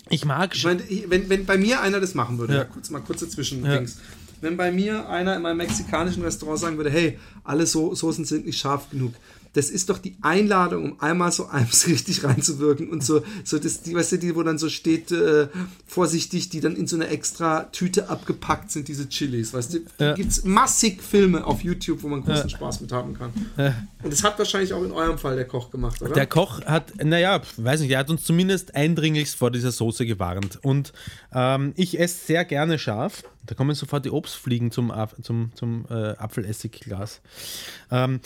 [0.09, 2.59] ich mag Ich ich- wenn, wenn bei mir einer das machen würde, Ja.
[2.61, 2.64] ja.
[2.64, 3.30] kurz mal kurze Ja.
[3.30, 3.99] Zwischendings.
[4.41, 8.47] Wenn bei mir einer in meinem mexikanischen Restaurant sagen würde, hey, alle so Soßen sind
[8.47, 9.12] nicht scharf genug,
[9.53, 13.82] das ist doch die Einladung, um einmal so eins richtig reinzuwirken und so, so das,
[13.82, 15.48] die, weißt du, die, wo dann so steht, äh,
[15.86, 19.78] vorsichtig, die dann in so einer extra Tüte abgepackt sind, diese Chilis, weißt du?
[19.78, 19.84] Ja.
[19.98, 23.32] Da gibt es massig Filme auf YouTube, wo man großen Spaß mit haben kann.
[24.03, 26.12] Und das hat wahrscheinlich auch in eurem Fall der Koch gemacht, oder?
[26.12, 30.59] Der Koch hat, naja, weiß nicht, er hat uns zumindest eindringlichst vor dieser Soße gewarnt.
[30.62, 30.92] Und
[31.32, 33.24] ähm, ich esse sehr gerne scharf.
[33.46, 34.92] Da kommen sofort die Obstfliegen zum,
[35.22, 37.20] zum, zum äh, Apfeleessigglas.
[37.90, 38.20] Ähm,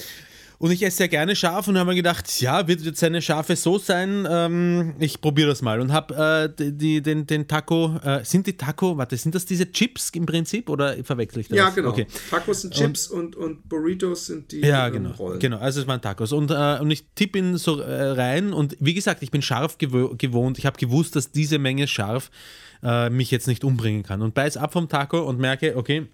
[0.59, 3.57] Und ich esse sehr gerne scharf und habe mir gedacht, ja, wird jetzt eine scharfe
[3.57, 4.26] Soße sein?
[4.30, 8.57] Ähm, ich probiere das mal und habe äh, die, den, den Taco, äh, sind die
[8.57, 11.59] Taco, warte, sind das diese Chips im Prinzip oder verwechsel ich das?
[11.59, 11.90] Ja, genau.
[11.90, 12.07] Okay.
[12.30, 15.11] Tacos sind Chips und, und, Burritos sind die Ja, genau.
[15.11, 15.40] Rollen.
[15.40, 16.32] Genau, also es waren Tacos.
[16.32, 19.78] Und, äh, und ich tippe ihn so äh, rein und wie gesagt, ich bin scharf
[19.78, 20.59] gewo gewohnt.
[20.59, 22.30] Ich habe gewusst, dass diese Menge scharf
[22.82, 24.22] äh, mich jetzt nicht umbringen kann.
[24.22, 26.07] Und beiß ab vom Taco und merke, okay,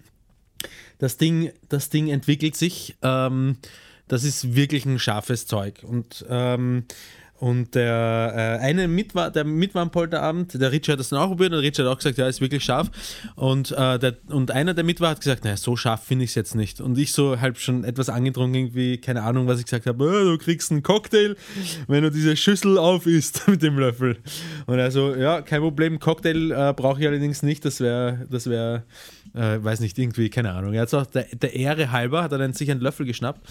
[0.97, 2.95] das Ding, das Ding entwickelt sich.
[3.01, 3.57] Ähm,
[4.11, 5.83] das ist wirklich ein scharfes Zeug.
[5.83, 6.83] Und, ähm,
[7.35, 11.19] und der äh, eine mit der mit war am Polterabend, der Richard hat das dann
[11.19, 12.91] auch probiert und Richard hat auch gesagt, ja, ist wirklich scharf.
[13.35, 16.31] Und, äh, der, und einer, der mit war, hat gesagt, naja, so scharf finde ich
[16.31, 16.81] es jetzt nicht.
[16.81, 20.23] Und ich so halb schon etwas angetrunken, irgendwie, keine Ahnung, was ich gesagt habe, äh,
[20.25, 21.37] du kriegst einen Cocktail,
[21.87, 24.17] wenn du diese Schüssel auf isst mit dem Löffel.
[24.65, 28.47] Und er so, ja, kein Problem, Cocktail äh, brauche ich allerdings nicht, das wäre, das
[28.47, 28.83] wäre,
[29.33, 30.73] äh, weiß nicht, irgendwie, keine Ahnung.
[30.73, 33.47] Er hat auch der, der Ehre halber, hat er dann sich einen Löffel geschnappt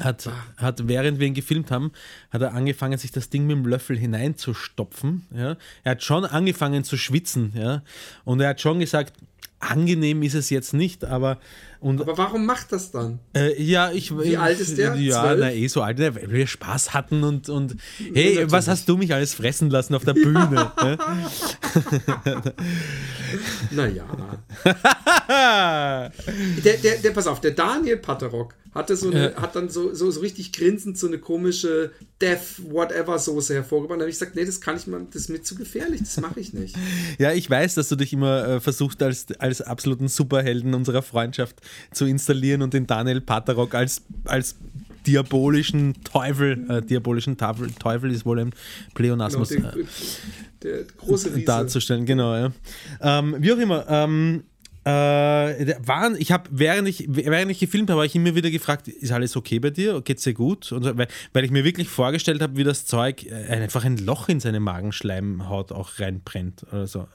[0.00, 1.92] hat, hat, während wir ihn gefilmt haben,
[2.30, 5.26] hat er angefangen, sich das Ding mit dem Löffel hineinzustopfen.
[5.34, 5.56] Ja.
[5.84, 7.52] Er hat schon angefangen zu schwitzen.
[7.54, 7.82] Ja.
[8.24, 9.14] Und er hat schon gesagt,
[9.58, 11.38] angenehm ist es jetzt nicht, aber.
[11.80, 13.20] Und, Aber warum macht das dann?
[13.34, 14.16] äh, ja, ich.
[14.16, 14.94] Wie alt ist der?
[14.96, 15.40] Ja, Zwölf?
[15.40, 17.76] na, eh so alt, weil wir Spaß hatten und, und
[18.12, 18.52] hey, natürlich.
[18.52, 20.72] was hast du mich alles fressen lassen auf der Bühne?
[23.70, 23.70] Ja.
[23.70, 24.04] Naja.
[26.64, 30.10] der, der, der, pass auf, der Daniel Patterock hatte so eine, hat dann so, so,
[30.10, 33.98] so richtig grinsend so eine komische Death Whatever Soße hervorgebracht.
[33.98, 36.20] Da habe ich gesagt, nee, das kann ich mal, das ist mir zu gefährlich, das
[36.20, 36.76] mache ich nicht.
[37.18, 41.56] Ja, ich weiß, dass du dich immer äh, versuchst, als, als absoluten Superhelden unserer Freundschaft
[41.92, 44.56] zu installieren und den Daniel Paterok als, als
[45.06, 48.52] diabolischen Teufel, äh, diabolischen Teufel, Teufel ist wohl ein
[48.94, 49.50] Pleonasmus.
[49.50, 49.84] Genau, äh,
[50.62, 51.46] der, der große Riese.
[51.46, 52.52] darzustellen, genau, ja.
[53.00, 54.49] Ähm, wie auch immer, ähm, äh, der
[54.90, 59.12] waren, ich habe, während ich, während ich gefilmt habe, habe ich immer wieder gefragt, ist
[59.12, 60.00] alles okay bei dir?
[60.00, 60.70] Geht's dir gut?
[60.72, 63.98] Und, so, weil, weil ich mir wirklich vorgestellt habe, wie das Zeug äh, einfach ein
[63.98, 67.08] Loch in seine Magenschleimhaut auch reinbrennt oder so.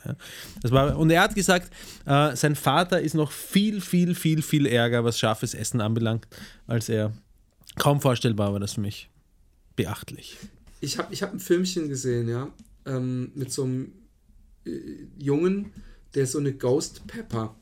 [0.62, 1.72] Das war, und er hat gesagt,
[2.06, 6.28] äh, sein Vater ist noch viel, viel, viel, viel ärger, was scharfes Essen anbelangt,
[6.68, 7.14] als er.
[7.78, 9.10] Kaum vorstellbar war das für mich.
[9.76, 10.38] Beachtlich.
[10.80, 12.48] Ich habe ich hab ein Filmchen gesehen, ja,
[12.86, 13.92] ähm, mit so einem
[14.66, 14.72] äh,
[15.18, 15.72] Jungen,
[16.14, 17.56] der so eine Ghost Pepper,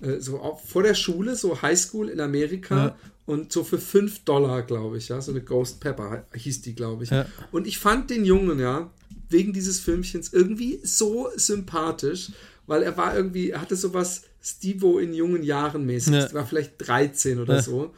[0.00, 2.96] äh, so auch vor der Schule, so Highschool in Amerika Ja.
[3.26, 7.04] und so für 5 Dollar, glaube ich, ja, so eine Ghost Pepper hieß die, glaube
[7.04, 7.10] ich.
[7.10, 7.26] Ja.
[7.52, 8.90] Und ich fand den Jungen, ja,
[9.30, 12.30] wegen dieses Filmchens irgendwie so sympathisch,
[12.66, 16.32] weil er war irgendwie, er hatte sowas Stevo in jungen Jahren mäßig, Ja.
[16.32, 17.62] War vielleicht 13 oder Ja.
[17.62, 17.94] so.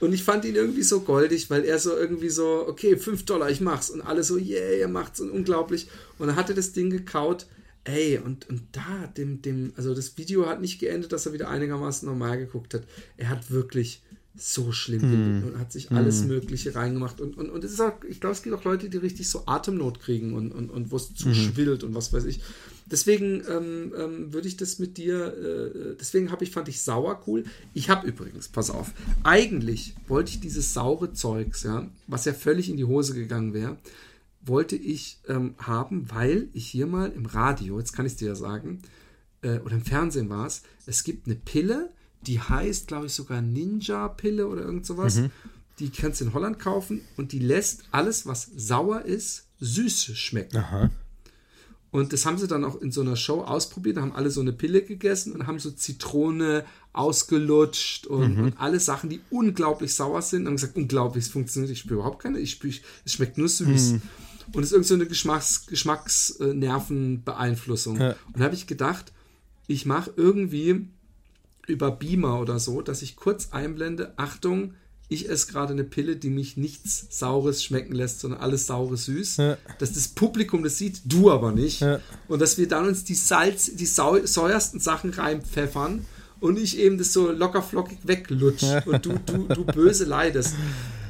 [0.00, 3.48] Und ich fand ihn irgendwie so goldig, weil er so irgendwie so, okay, 5 Dollar,
[3.48, 3.88] ich mach's.
[3.90, 5.86] Und alle so, yeah, er macht's und unglaublich.
[6.18, 7.46] Und er hatte das Ding gekaut.
[7.84, 11.48] Ey, und, und da, dem, dem, also das Video hat nicht geendet, dass er wieder
[11.48, 12.84] einigermaßen normal geguckt hat.
[13.16, 14.02] Er hat wirklich
[14.36, 17.20] so schlimm gelitten und hat sich alles Mögliche reingemacht.
[17.20, 19.44] Und, und, und es ist auch, ich glaube, es gibt auch Leute, die richtig so
[19.46, 22.40] Atemnot kriegen und, und, und wo es zu schwillt und was weiß ich.
[22.86, 27.22] Deswegen ähm, ähm, würde ich das mit dir, äh, deswegen habe ich, fand ich sauer
[27.26, 27.44] cool.
[27.74, 32.68] Ich habe übrigens, pass auf, eigentlich wollte ich dieses saure Zeugs, ja, was ja völlig
[32.68, 33.78] in die Hose gegangen wäre,
[34.46, 38.28] wollte ich ähm, haben, weil ich hier mal im Radio, jetzt kann ich es dir
[38.28, 38.82] ja sagen,
[39.42, 41.90] äh, oder im Fernsehen war es, es gibt eine Pille,
[42.22, 45.16] die heißt, glaube ich, sogar Ninja-Pille oder irgend sowas.
[45.78, 50.56] Die kannst du in Holland kaufen und die lässt alles, was sauer ist, süß schmecken.
[51.90, 53.98] Und das haben sie dann auch in so einer Show ausprobiert.
[53.98, 58.80] Da haben alle so eine Pille gegessen und haben so Zitrone ausgelutscht und, und alle
[58.80, 60.42] Sachen, die unglaublich sauer sind.
[60.42, 61.70] Und haben gesagt, unglaublich, es funktioniert.
[61.70, 62.40] Ich spüre überhaupt keine.
[62.40, 62.74] Ich spüre,
[63.04, 63.94] es schmeckt nur süß.
[64.52, 68.00] Und es ist irgend so eine Geschmacks, Geschmacksnervenbeeinflussung.
[68.00, 68.14] Ja.
[68.32, 69.12] Und da habe ich gedacht,
[69.66, 70.86] ich mache irgendwie
[71.66, 74.74] über Beamer oder so, dass ich kurz einblende, Achtung,
[75.08, 79.36] ich esse gerade eine Pille, die mich nichts Saures schmecken lässt, sondern alles Saures süß.
[79.36, 79.58] Ja.
[79.78, 81.80] Dass das Publikum das sieht, du aber nicht.
[81.80, 82.00] Ja.
[82.28, 86.06] Und dass wir dann uns die Salz, die sau säuersten Sachen reinpfeffern
[86.40, 90.54] und ich eben das so locker flockig weglutsch und du, du, du böse leidest.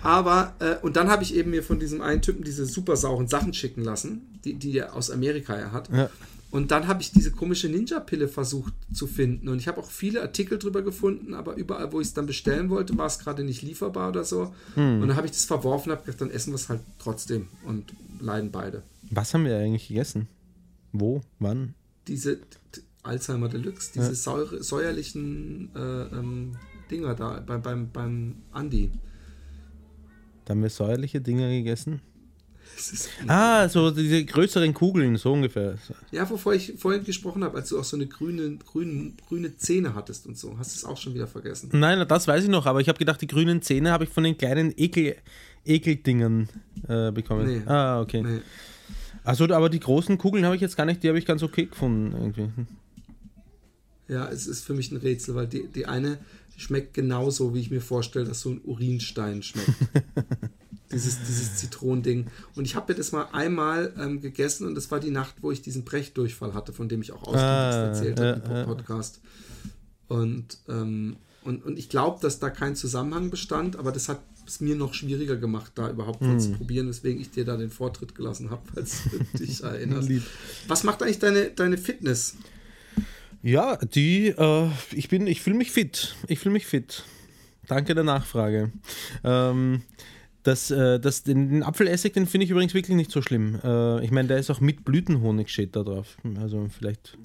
[0.04, 3.26] Aber, äh, und dann habe ich eben mir von diesem einen Typen diese super sauren
[3.26, 5.88] Sachen schicken lassen, die, die er aus Amerika ja hat.
[5.90, 6.10] Ja.
[6.50, 9.48] Und dann habe ich diese komische Ninja-Pille versucht zu finden.
[9.48, 12.70] Und ich habe auch viele Artikel drüber gefunden, aber überall, wo ich es dann bestellen
[12.70, 14.54] wollte, war es gerade nicht lieferbar oder so.
[14.76, 17.92] Und dann habe ich das verworfen, habe gedacht, dann essen wir es halt trotzdem und
[18.20, 18.84] leiden beide.
[19.10, 20.28] Was haben wir eigentlich gegessen?
[20.92, 21.22] Wo?
[21.40, 21.74] Wann?
[22.06, 22.38] Diese
[23.02, 26.56] Alzheimer Deluxe, diese säure, säuerlichen äh, ähm,
[26.88, 28.92] Dinger da beim, beim, beim Andi.
[30.44, 32.00] Da haben wir säuerliche Dinger gegessen?
[33.28, 35.76] Ah, so diese größeren Kugeln, so ungefähr.
[36.10, 39.94] ja, wovor ich vorhin gesprochen habe, als du auch so eine grüne, grüne, grüne Zähne
[39.94, 40.58] hattest und so.
[40.58, 41.70] Hast du es auch schon wieder vergessen?
[41.72, 44.24] Nein, das weiß ich noch, aber ich habe gedacht, die grünen Zähne habe ich von
[44.24, 45.16] den kleinen Ekel,
[45.64, 46.48] Ekeldingern
[46.88, 47.46] äh, bekommen.
[47.46, 47.62] Nee.
[47.66, 48.22] Ah, okay.
[48.22, 48.40] Nee.
[49.22, 51.66] Also, aber die großen Kugeln habe ich jetzt gar nicht, die habe ich ganz okay
[51.66, 52.50] gefunden irgendwie.
[54.08, 56.18] Ja, es ist für mich ein Rätsel, weil die, die eine
[56.56, 59.70] schmeckt genauso, wie ich mir vorstelle, dass so ein Urinstein schmeckt.
[60.92, 62.26] dieses, dieses Zitronending.
[62.54, 65.50] Und ich habe mir das mal einmal ähm, gegessen und das war die Nacht, wo
[65.50, 68.64] ich diesen Brechdurchfall hatte, von dem ich auch ausgiebig Ah, erzählt ja, habe im ja.
[68.64, 69.20] Podcast.
[70.06, 74.60] Und, ähm, und, und ich glaube, dass da kein Zusammenhang bestand, aber das hat es
[74.60, 76.40] mir noch schwieriger gemacht, da überhaupt was Hm.
[76.40, 80.10] zu probieren, weswegen ich dir da den Vortritt gelassen habe, falls du dich erinnerst.
[80.68, 82.36] Was macht eigentlich deine, deine Fitness?
[83.44, 86.16] Ja, die, äh, ich bin, ich fühle mich fit.
[86.28, 87.04] Ich fühle mich fit.
[87.68, 88.72] Danke der Nachfrage.
[89.22, 89.82] Ähm,
[90.44, 93.60] das, äh, das, den, den Apfelessig, den finde ich übrigens wirklich nicht so schlimm.
[93.62, 96.16] Äh, ich meine, der ist auch mit Blütenhonig steht da drauf.
[96.40, 97.18] Also vielleicht.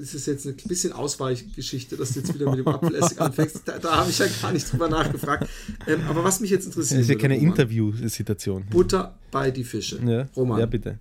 [0.00, 3.62] Es ist jetzt ein bisschen Ausweichgeschichte, dass du jetzt wieder mit dem Apfelessig anfängst.
[3.66, 5.46] Da, da habe ich ja gar nicht drüber nachgefragt.
[5.86, 8.64] Ähm, aber was mich jetzt interessiert, Das ist ja keine Interviewsituation.
[8.70, 10.00] Butter bei die Fische.
[10.06, 10.98] Ja, Roman, ja, bitte.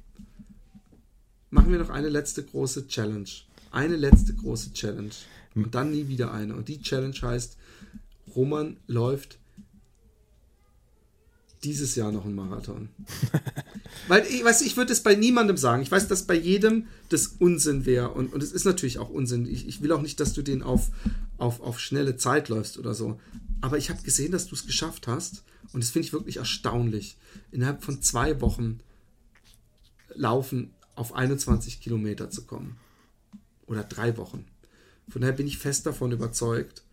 [1.49, 3.29] machen wir noch eine letzte große Challenge.
[3.71, 5.11] Eine letzte große Challenge.
[5.55, 6.55] Und dann nie wieder eine.
[6.55, 7.57] Und die Challenge heißt,
[8.35, 9.39] Roman läuft
[11.63, 12.89] dieses Jahr noch einen Marathon.
[14.07, 15.81] Weil ich weiß, ich würde es bei niemandem sagen.
[15.81, 18.11] Ich weiß, dass bei jedem das Unsinn wäre.
[18.11, 19.47] Und, und es ist natürlich auch Unsinn.
[19.47, 20.89] Ich, ich will auch nicht, dass du den auf,
[21.37, 23.19] auf, auf schnelle Zeit läufst oder so.
[23.61, 25.43] Aber ich habe gesehen, dass du es geschafft hast.
[25.73, 27.17] Und das finde ich wirklich erstaunlich.
[27.51, 28.79] Innerhalb von zwei Wochen
[30.13, 32.77] laufen auf 21 Kilometer zu kommen.
[33.67, 34.45] Oder drei Wochen.
[35.09, 36.83] Von daher bin ich fest davon überzeugt,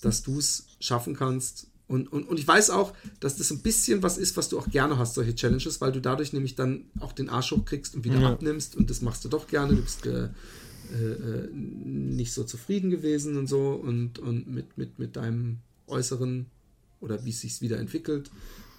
[0.00, 1.68] dass du es schaffen kannst.
[1.88, 4.70] Und, und, und ich weiß auch, dass das ein bisschen was ist, was du auch
[4.70, 8.20] gerne hast, solche Challenges, weil du dadurch nämlich dann auch den Arsch hochkriegst und wieder
[8.20, 8.32] Ja.
[8.32, 8.76] abnimmst.
[8.76, 9.74] Und das machst du doch gerne.
[9.76, 15.16] Du bist äh, äh, nicht so zufrieden gewesen und so und, und mit, mit, mit
[15.16, 16.46] deinem Äußeren
[17.00, 18.30] oder wie es sich wieder entwickelt.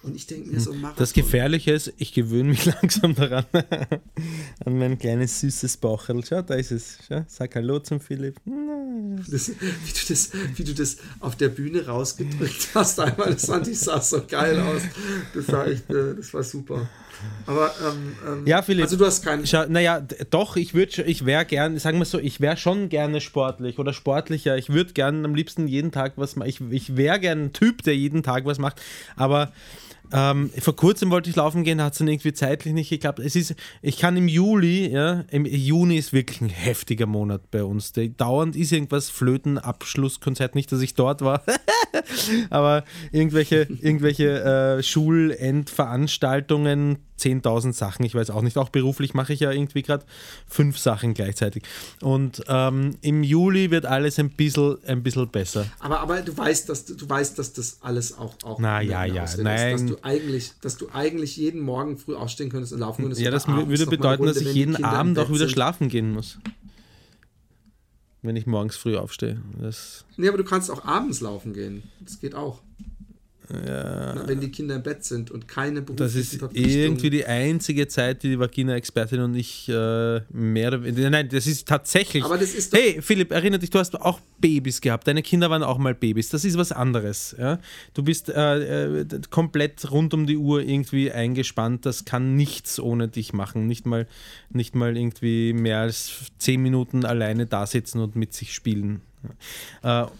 [0.04, 0.98] Und ich denke mir so, Marathon.
[0.98, 3.46] Das Gefährliche ist, ich gewöhne mich langsam daran.
[4.64, 6.22] An mein kleines süßes Baucherl.
[6.24, 6.98] Schau, da ist es.
[7.08, 8.36] Schau, sag Hallo zum Philipp.
[9.30, 13.68] Das, wie, du das, wie du das auf der Bühne rausgedrückt hast, einmal, das fand
[13.68, 14.82] ich sah so geil aus.
[15.34, 16.88] Das war echt, äh, das war super.
[17.46, 18.84] Aber, ähm, ähm, Ja, Philipp.
[18.84, 19.44] Also, du hast keinen.
[19.72, 20.00] Naja,
[20.30, 23.92] doch, ich würde, ich wäre gern, sagen wir so, ich wäre schon gerne sportlich oder
[23.92, 24.56] sportlicher.
[24.56, 26.48] Ich würde gern am liebsten jeden Tag was machen.
[26.48, 28.80] Ich, ich wäre gern ein Typ, der jeden Tag was macht.
[29.16, 29.52] Aber
[30.12, 33.20] ähm, vor kurzem wollte ich laufen gehen, hat es dann irgendwie zeitlich nicht geklappt.
[33.20, 37.64] Es ist, ich kann im Juli, ja, im Juni ist wirklich ein heftiger Monat bei
[37.64, 37.92] uns.
[37.92, 41.42] Der, dauernd ist irgendwas Flöten, Abschlusskonzert, nicht, dass ich dort war,
[42.50, 48.58] aber irgendwelche, irgendwelche äh, Schulendveranstaltungen, 10.000 Sachen, ich weiß auch nicht.
[48.58, 50.04] Auch beruflich mache ich ja irgendwie gerade
[50.46, 51.62] fünf Sachen gleichzeitig.
[52.00, 55.66] Und ähm, im Juli wird alles ein bisschen, ein bisschen besser.
[55.78, 59.26] Aber, aber du weißt, dass du, weißt, dass das alles auch, auch Na, ja, ja,
[59.38, 59.93] nein.
[59.94, 63.20] Dass du eigentlich, dass du eigentlich jeden Morgen früh aufstehen könntest und laufen könntest.
[63.22, 66.38] Ja, das würde bedeuten, dass ich jeden Abend auch wieder schlafen gehen muss.
[68.22, 69.42] Wenn ich morgens früh aufstehe.
[69.60, 71.82] Das, Nee, aber du kannst auch abends laufen gehen.
[72.00, 72.62] Das geht auch.
[73.50, 78.22] Na, wenn die Kinder im Bett sind und keine das ist irgendwie die einzige Zeit,
[78.22, 81.10] die die Vagina-Expertin und ich äh, mehr oder weniger.
[81.10, 82.24] Nein, das ist tatsächlich.
[82.24, 85.06] Aber das ist doch- hey, Philipp, erinnere dich, du hast auch Babys gehabt.
[85.06, 86.30] Deine Kinder waren auch mal Babys.
[86.30, 87.36] Das ist was anderes.
[87.38, 87.58] Ja?
[87.92, 91.84] Du bist äh, äh, komplett rund um die Uhr irgendwie eingespannt.
[91.84, 93.66] Das kann nichts ohne dich machen.
[93.66, 94.06] Nicht mal,
[94.50, 99.02] nicht mal irgendwie mehr als zehn Minuten alleine da sitzen und mit sich spielen.
[99.82, 100.10] Ja.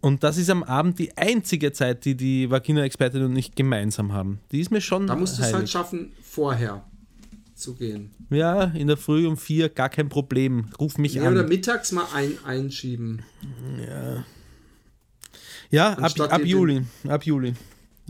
[0.00, 4.40] Und das ist am Abend die einzige Zeit, die die Vagina-Expertin und ich gemeinsam haben.
[4.52, 6.84] Die ist mir schon Da musst du es halt schaffen, vorher
[7.54, 8.10] zu gehen.
[8.30, 10.66] Ja, in der Früh um vier, gar kein Problem.
[10.80, 11.48] Ruf mich Ja, oder an.
[11.48, 13.22] mittags mal ein, einschieben.
[15.70, 16.82] Ja, ab, anstatt ab den- Juli.
[17.08, 17.54] Ab Juli.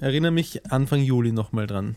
[0.00, 1.96] Erinnere mich Anfang Juli nochmal dran.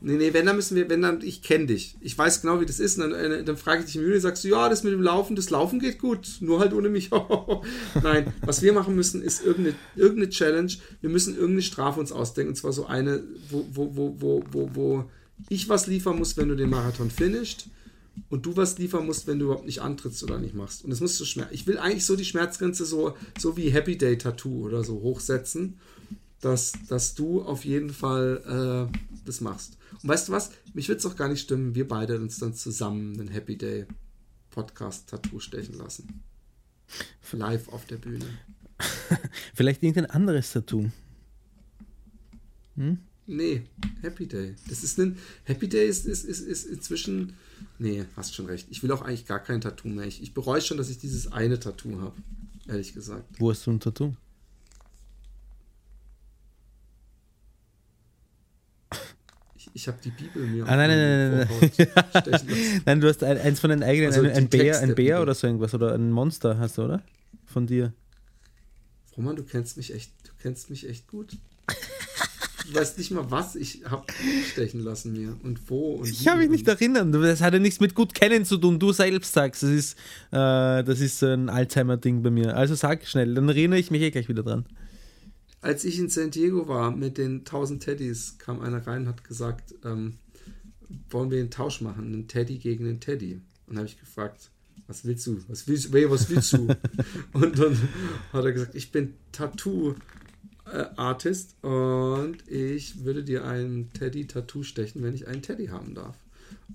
[0.00, 1.96] Nee, nee, wenn, dann müssen wir, wenn dann, ich kenne dich.
[2.00, 2.98] Ich weiß genau, wie das ist.
[2.98, 5.02] Und dann, äh, dann frage ich dich im Juli, sagst du, ja, das mit dem
[5.02, 7.10] Laufen, das Laufen geht gut, nur halt ohne mich.
[8.02, 10.72] Nein, was wir machen müssen, ist irgendeine, irgendeine Challenge.
[11.00, 12.50] Wir müssen irgendeine Strafe uns ausdenken.
[12.50, 15.10] Und zwar so eine, wo, wo, wo, wo, wo,
[15.48, 17.66] ich was liefern muss, wenn du den Marathon finisht.
[18.30, 20.84] Und du was liefern musst, wenn du überhaupt nicht antrittst oder nicht machst.
[20.84, 21.52] Und das musst du schmerzen.
[21.52, 25.78] Ich will eigentlich so die Schmerzgrenze so, so wie Happy Day Tattoo oder so hochsetzen
[26.40, 29.78] dass, dass du auf jeden Fall äh, das machst.
[30.02, 30.50] Und weißt du was?
[30.74, 33.86] Mich würde es auch gar nicht stimmen, wir beide uns dann zusammen einen Happy Day
[34.50, 36.22] Podcast Tattoo stechen lassen.
[37.32, 38.26] Live auf der Bühne.
[39.54, 40.90] Vielleicht irgendein anderes Tattoo.
[43.26, 43.62] Nee,
[44.02, 44.54] Happy Day.
[44.68, 45.18] Das ist ein.
[45.44, 47.34] Happy Day ist, ist, ist, ist inzwischen.
[47.78, 48.68] Nee, hast schon recht.
[48.70, 50.06] Ich will auch eigentlich gar kein Tattoo mehr.
[50.06, 52.16] Ich, ich bereue schon, dass ich dieses eine Tattoo habe.
[52.68, 53.24] Ehrlich gesagt.
[53.38, 54.14] Wo hast du ein Tattoo?
[59.76, 60.66] Ich, habe die Bibel mir.
[60.66, 62.48] Ah, nein, nein, nein, lassen.
[62.86, 65.34] Nein, du hast ein, eins von den eigenen, Also ein, ein Bär, ein Bär oder
[65.34, 67.02] so irgendwas oder ein Monster hast du, oder?
[67.44, 67.92] Von dir.
[69.18, 71.36] Roman, du kennst mich echt, du kennst mich echt gut.
[72.66, 74.04] Du weißt nicht mal, was ich habe
[74.50, 77.12] stechen lassen mir und wo und Ich habe mich nicht erinnern.
[77.12, 78.78] Das hat ja nichts mit gut kennen zu tun.
[78.78, 79.98] Du selbst sagst, das ist,
[80.32, 82.56] äh, das ist so ein Alzheimer-Ding bei mir.
[82.56, 84.64] Also sag schnell, dann erinnere ich mich eh gleich wieder dran.
[85.66, 89.24] Als ich in San Diego war mit den 1000 Teddys, kam einer rein und hat
[89.24, 90.14] gesagt, ähm,
[91.10, 93.32] wollen wir einen Tausch machen, einen Teddy gegen einen Teddy.
[93.32, 94.52] Und dann habe ich gefragt,
[94.86, 95.42] was willst du?
[95.48, 96.68] Was willst, wer, was willst du?
[97.32, 97.76] und dann
[98.32, 99.96] hat er gesagt, ich bin Tattoo-Artist
[101.64, 106.14] und ich würde dir einen Teddy-Tattoo stechen, wenn ich einen Teddy haben darf.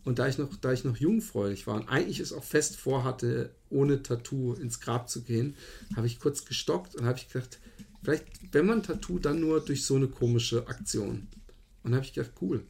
[0.03, 3.55] Und da ich noch, da ich noch jungfräulich war und eigentlich es auch fest vorhatte,
[3.69, 5.55] ohne Tattoo ins Grab zu gehen,
[5.95, 7.57] habe ich kurz gestockt und habe ich gedacht,
[8.03, 11.27] vielleicht, wenn man Tattoo, dann nur durch so eine komische Aktion.
[11.83, 12.63] Und dann habe ich gedacht, cool.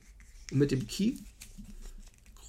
[0.51, 1.19] Und mit dem Keith,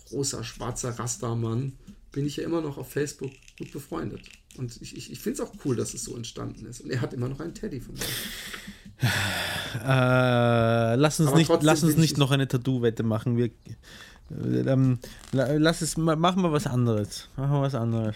[0.09, 1.73] großer schwarzer Rastermann,
[2.13, 4.21] bin ich ja immer noch auf Facebook gut befreundet.
[4.59, 6.81] Und ich, ich, ich finde es auch cool, dass es so entstanden ist.
[6.83, 8.03] Und er hat immer noch einen Teddy von mir.
[9.83, 13.37] Äh, lass uns Aber nicht, lass uns nicht noch eine Tattoo-Wette machen.
[13.37, 13.47] Wir,
[14.31, 14.99] äh, ähm,
[15.33, 17.29] la- lass es, ma- machen wir was anderes.
[17.37, 18.15] Machen wir was anderes.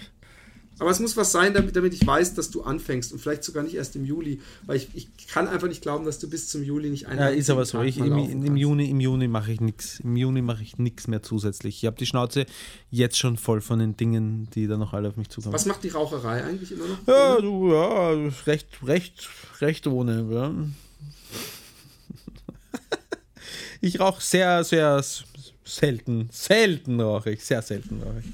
[0.78, 3.62] Aber es muss was sein, damit, damit ich weiß, dass du anfängst und vielleicht sogar
[3.62, 6.62] nicht erst im Juli, weil ich, ich kann einfach nicht glauben, dass du bis zum
[6.62, 7.80] Juli nicht einen Ja, ist aber so.
[7.82, 8.56] Ich, im, Im.
[8.56, 10.00] Juni, im Juni mache ich nichts.
[10.00, 11.78] Im Juni mache ich nichts mehr zusätzlich.
[11.78, 12.44] Ich habe die Schnauze
[12.90, 15.54] jetzt schon voll von den Dingen, die da noch alle auf mich zukommen.
[15.54, 17.06] Was macht die Raucherei eigentlich immer noch?
[17.06, 18.10] Ja, du, ja,
[18.46, 19.28] recht, recht,
[19.60, 20.26] recht ohne.
[20.30, 20.54] Ja.
[23.80, 25.02] Ich rauche sehr, sehr
[25.64, 26.28] selten.
[26.32, 27.44] Selten rauche ich.
[27.44, 28.26] Sehr selten rauche ich.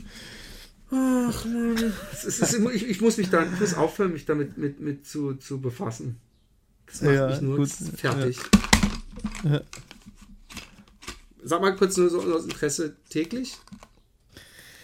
[2.12, 4.78] Es ist, es ist, ich, ich muss mich da, ich muss aufhören, mich damit mit,
[4.80, 6.20] mit zu, zu befassen.
[6.86, 7.70] Das macht Ja, mich nur gut.
[7.70, 8.38] fertig.
[11.42, 13.56] Sag mal kurz nur so aus Interesse täglich.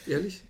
[0.06, 0.42] Ehrlich?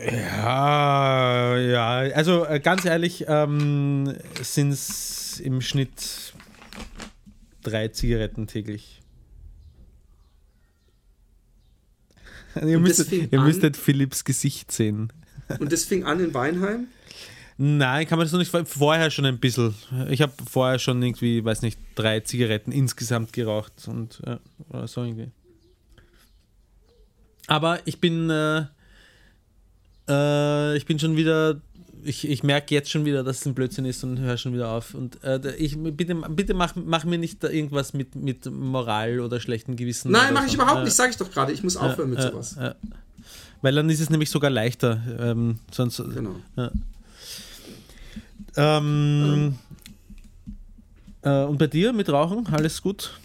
[0.00, 1.88] Ja, ja.
[2.14, 6.34] Also äh, ganz ehrlich, ähm, sind es im Schnitt
[7.62, 9.02] drei Zigaretten täglich.
[12.66, 15.12] ihr müsstet, ihr an- müsstet Philipps Gesicht sehen.
[15.58, 16.86] Und das fing an in Weinheim.
[17.56, 18.50] Nein, kann man das noch nicht.
[18.68, 19.74] Vorher schon ein bisschen.
[20.10, 24.40] Ich habe vorher schon irgendwie, weiß nicht, drei Zigaretten insgesamt geraucht und ja,
[24.70, 25.30] oder so irgendwie.
[27.46, 28.64] Aber ich bin, äh,
[30.08, 31.60] äh, ich bin schon wieder,
[32.04, 34.70] ich, ich merke jetzt schon wieder, dass es ein Blödsinn ist und höre schon wieder
[34.70, 34.94] auf.
[34.94, 39.40] Und äh, ich bitte, bitte mach, mach mir nicht da irgendwas mit, mit Moral oder
[39.40, 40.12] schlechtem Gewissen.
[40.12, 40.84] Nein, mache ich überhaupt Ja.
[40.84, 41.52] nicht, sage ich doch gerade.
[41.52, 42.56] Ich muss aufhören mit Ja, sowas.
[43.62, 45.00] Weil dann ist es nämlich sogar leichter.
[45.18, 46.36] Ähm, sonst, Genau.
[48.56, 49.54] ähm,
[51.22, 52.46] äh, und bei dir mit Rauchen?
[52.48, 53.18] Alles gut?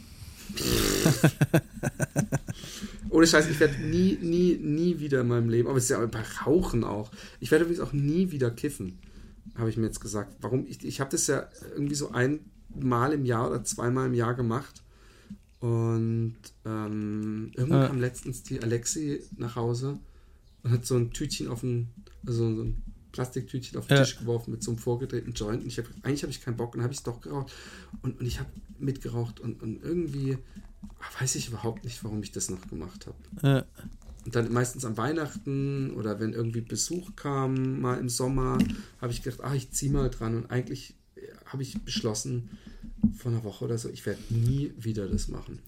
[3.20, 6.06] Ohne Scheiß, ich werde nie, nie, nie wieder in meinem Leben, aber es ist ja
[6.06, 7.12] bei Rauchen auch.
[7.42, 8.98] Ich werde übrigens auch nie wieder kiffen,
[9.56, 10.38] habe ich mir jetzt gesagt.
[10.40, 10.66] Warum?
[10.70, 14.84] Ich, ich habe das ja irgendwie so einmal im Jahr oder zweimal im Jahr gemacht.
[15.60, 17.88] Und ähm, irgendwann Ja.
[17.88, 20.00] kam letztens die Alexi nach Hause
[20.64, 21.90] und hat so ein Tütchen auf den,
[22.26, 24.04] also so ein Plastiktütchen auf den Ja.
[24.06, 25.64] Tisch geworfen mit so einem vorgedrehten Joint.
[25.64, 27.52] Und ich habe eigentlich habe ich keinen Bock und habe ich es doch geraucht.
[28.02, 30.38] Und, und ich habe mitgeraucht und, und irgendwie
[31.20, 33.48] weiß ich überhaupt nicht, warum ich das noch gemacht habe.
[33.48, 33.64] Äh,
[34.26, 38.58] Und dann meistens an Weihnachten oder wenn irgendwie Besuch kam, mal im Sommer,
[39.02, 40.36] habe ich gedacht, ah, ich ziehe mal dran.
[40.36, 42.50] Und eigentlich äh, habe ich beschlossen,
[43.18, 45.60] vor einer Woche oder so, ich werde nie wieder das machen.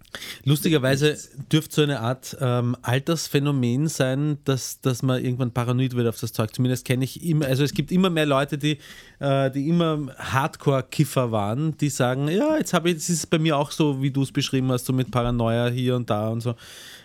[0.43, 1.17] lustigerweise
[1.51, 6.34] dürfte so eine Art ähm, Altersphänomen sein, dass, dass man irgendwann paranoid wird auf das
[6.34, 6.53] Zeug.
[6.53, 8.77] Zumindest kenne ich immer, also es gibt immer mehr Leute, die,
[9.19, 13.57] äh, die immer Hardcore-Kiffer waren, die sagen, ja, jetzt habe ich, das ist bei mir
[13.57, 16.55] auch so, wie du es beschrieben hast, so mit Paranoia hier und da und so.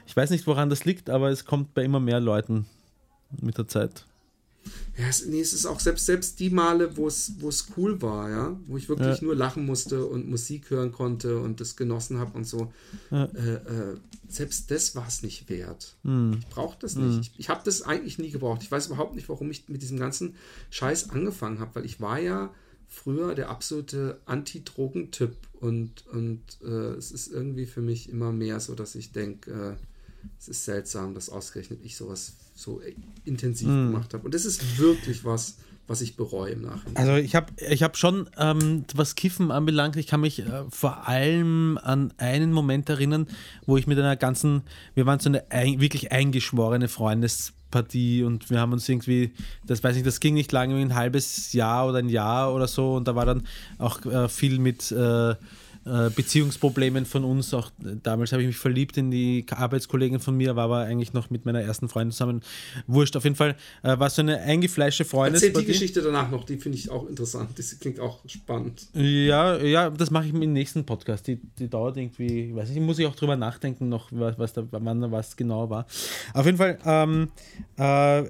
[0.06, 2.66] Ich weiß nicht, woran das liegt, aber es kommt bei immer mehr Leuten
[3.40, 4.04] mit der Zeit.
[4.98, 8.00] Ja, es, nee, es ist auch selbst, selbst die Male, wo es, wo es cool
[8.00, 9.24] war, ja, wo ich wirklich Ja.
[9.24, 12.72] nur lachen musste und Musik hören konnte und das genossen habe und so.
[13.10, 13.24] Ja.
[13.26, 13.96] Äh, äh,
[14.28, 15.96] selbst das war es nicht wert.
[16.02, 16.38] Hm.
[16.40, 17.20] Ich brauche das nicht.
[17.20, 18.62] Ich, ich habe das eigentlich nie gebraucht.
[18.62, 20.34] Ich weiß überhaupt nicht, warum ich mit diesem ganzen
[20.70, 22.52] Scheiß angefangen habe, weil ich war ja
[22.88, 28.74] früher der absolute Anti-Drogen-Typ und, und äh, es ist irgendwie für mich immer mehr so,
[28.74, 29.76] dass ich denke, äh,
[30.38, 32.80] es ist seltsam, dass ausgerechnet ich sowas so
[33.24, 34.24] intensiv gemacht habe.
[34.24, 35.56] Und das ist wirklich was,
[35.86, 36.96] was ich bereue im Nachhinein.
[36.96, 41.06] Also ich habe ich hab schon, ähm, was Kiffen anbelangt, ich kann mich äh, vor
[41.08, 43.28] allem an einen Moment erinnern,
[43.66, 44.62] wo ich mit einer ganzen,
[44.94, 49.32] wir waren so eine ein, wirklich eingeschworene Freundespartie und wir haben uns irgendwie,
[49.64, 52.94] das weiß ich, das ging nicht lange, ein halbes Jahr oder ein Jahr oder so
[52.94, 53.46] und da war dann
[53.78, 55.34] auch äh, viel mit äh,
[55.86, 57.54] äh, Beziehungsproblemen von uns.
[57.54, 61.30] Auch damals habe ich mich verliebt in die Arbeitskollegin von mir, war aber eigentlich noch
[61.30, 62.42] mit meiner ersten Freundin zusammen.
[62.86, 65.34] Wurscht, auf jeden Fall äh, war so eine eingefleischte Freundin.
[65.34, 67.50] Erzähl die Geschichte danach noch, die finde ich auch interessant.
[67.56, 68.88] Das klingt auch spannend.
[68.94, 71.26] Ja, ja, das mache ich im nächsten Podcast.
[71.28, 74.66] Die, die dauert irgendwie, weiß ich, muss ich auch drüber nachdenken, noch, was, was da,
[74.70, 75.86] wann was genau war.
[76.34, 77.28] Auf jeden Fall ähm,
[77.76, 78.24] äh,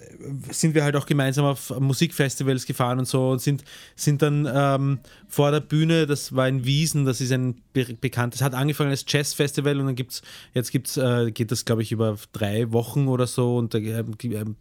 [0.50, 4.98] sind wir halt auch gemeinsam auf Musikfestivals gefahren und so und sind, sind dann ähm,
[5.28, 9.05] vor der Bühne, das war in Wiesen, das ist ein be bekanntes, hat angefangen als
[9.07, 10.22] Jazzfestival und dann gibt es,
[10.55, 14.05] jetzt gibt's, äh, geht das glaube ich über drei Wochen oder so und äh,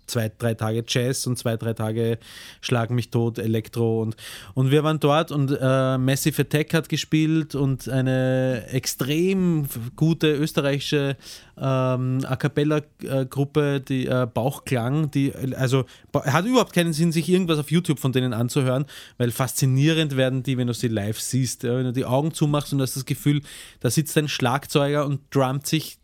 [0.07, 2.19] zwei, drei Tage Jazz und zwei, drei Tage
[2.61, 4.15] Schlag mich tot, Elektro und,
[4.53, 11.17] und wir waren dort und äh, Massive Attack hat gespielt und eine extrem gute österreichische
[11.57, 17.71] ähm, A Cappella-Gruppe, die äh, Bauchklang, die, also hat überhaupt keinen Sinn, sich irgendwas auf
[17.71, 18.86] YouTube von denen anzuhören,
[19.17, 21.63] weil faszinierend werden die, wenn du sie live siehst.
[21.63, 23.41] Wenn du die Augen zumachst und hast das Gefühl,
[23.80, 25.97] da sitzt ein Schlagzeuger und drummt sich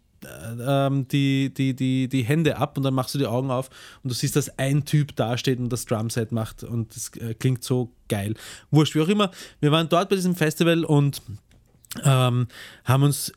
[0.68, 3.70] ähm, die, die, die, die Hände ab und dann machst du die Augen auf
[4.04, 7.64] und du siehst, dass ein Typ dasteht und das Drumset macht und das äh, klingt
[7.64, 8.36] so geil.
[8.70, 9.32] Wurscht, wie auch immer.
[9.60, 11.22] Wir waren dort bei diesem Festival und
[12.04, 12.48] ähm,
[12.86, 13.32] haben uns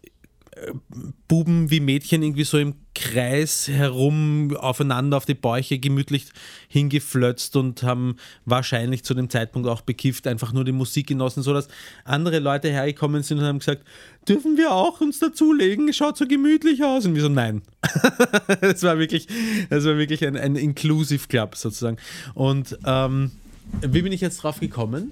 [1.28, 6.26] Buben wie Mädchen irgendwie so im Kreis herum aufeinander auf die Bäuche gemütlich
[6.68, 11.68] hingeflötzt und haben wahrscheinlich zu dem Zeitpunkt auch bekifft, einfach nur die Musik genossen, sodass
[12.04, 13.84] andere Leute hergekommen sind und haben gesagt,
[14.28, 15.92] dürfen wir auch uns dazulegen?
[15.92, 17.04] Schaut so gemütlich aus.
[17.04, 17.62] Und wir so, nein.
[18.60, 19.26] das war wirklich,
[19.70, 21.96] das war wirklich ein, ein Inclusive Club sozusagen.
[22.34, 23.32] Und ähm,
[23.80, 25.10] wie bin ich jetzt drauf gekommen?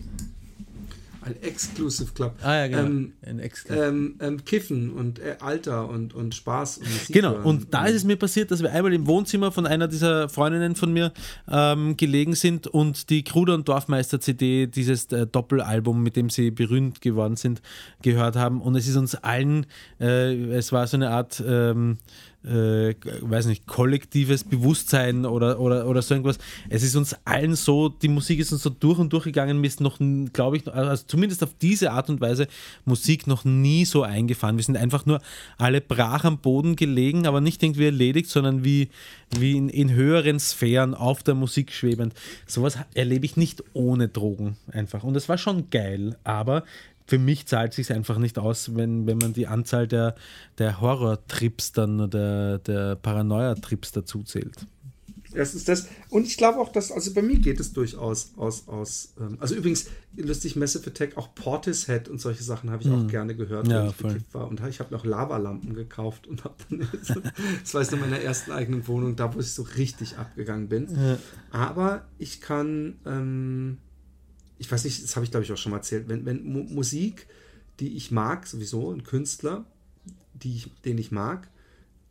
[1.25, 2.35] Ein Exclusive Club.
[2.43, 2.83] Ah ja, genau.
[2.83, 7.45] Ähm, ein ähm, ähm, Kiffen und äh, Alter und, und Spaß und Musik Genau, hören.
[7.45, 10.75] und da ist es mir passiert, dass wir einmal im Wohnzimmer von einer dieser Freundinnen
[10.75, 11.13] von mir
[11.49, 16.51] ähm, gelegen sind und die Kruder und Dorfmeister CD, dieses äh, Doppelalbum, mit dem sie
[16.51, 17.63] berühmt geworden sind,
[18.03, 18.61] gehört haben.
[18.61, 19.67] Und es ist uns allen,
[20.01, 21.99] äh, es war so eine Art ähm,
[22.45, 26.39] äh, weiß nicht, kollektives Bewusstsein oder, oder, oder so irgendwas.
[26.69, 29.67] Es ist uns allen so, die Musik ist uns so durch und durch gegangen, mir
[29.67, 29.99] ist noch,
[30.33, 32.49] glaube ich, also zumindest auf diese Art und Weise
[32.85, 34.57] Musik noch nie so eingefahren.
[34.57, 35.21] Wir sind einfach nur
[35.59, 38.89] alle brach am Boden gelegen, aber nicht irgendwie erledigt, sondern wie,
[39.39, 42.15] wie in, in höheren Sphären auf der Musik schwebend.
[42.47, 45.05] Sowas erlebe ich nicht ohne Drogen einfach.
[45.05, 46.65] Und es war schon geil, aber
[47.13, 50.15] für mich zahlt es sich einfach nicht aus, wenn, wenn man die Anzahl der,
[50.57, 54.67] der Horror-Trips dann oder der Paranoia-Trips dazu zählt.
[55.35, 55.89] Das ist das.
[56.09, 59.55] Und ich glaube auch, dass, also bei mir geht es durchaus aus, aus ähm, also
[59.55, 63.93] übrigens, lustig, Massive Attack, auch Portishead und solche Sachen habe ich auch gerne gehört, Ja,
[63.99, 64.49] wenn ich war.
[64.49, 66.89] Und ich habe noch Lavalampen gekauft und habe dann,
[67.63, 71.19] das war jetzt in meiner ersten eigenen Wohnung, da wo ich so richtig abgegangen bin.
[71.51, 73.77] Aber ich kann, ähm,
[74.59, 76.63] ich weiß nicht, das habe ich glaube ich auch schon mal erzählt, wenn, wenn Mu
[76.65, 77.27] Musik,
[77.81, 79.65] die ich mag, sowieso, ein Künstler,
[80.35, 81.49] die ich, den ich mag,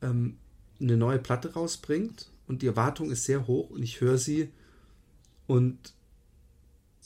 [0.01, 0.37] ähm,
[0.79, 4.49] eine neue Platte rausbringt und die Erwartung ist sehr hoch und ich höre sie
[5.47, 5.93] und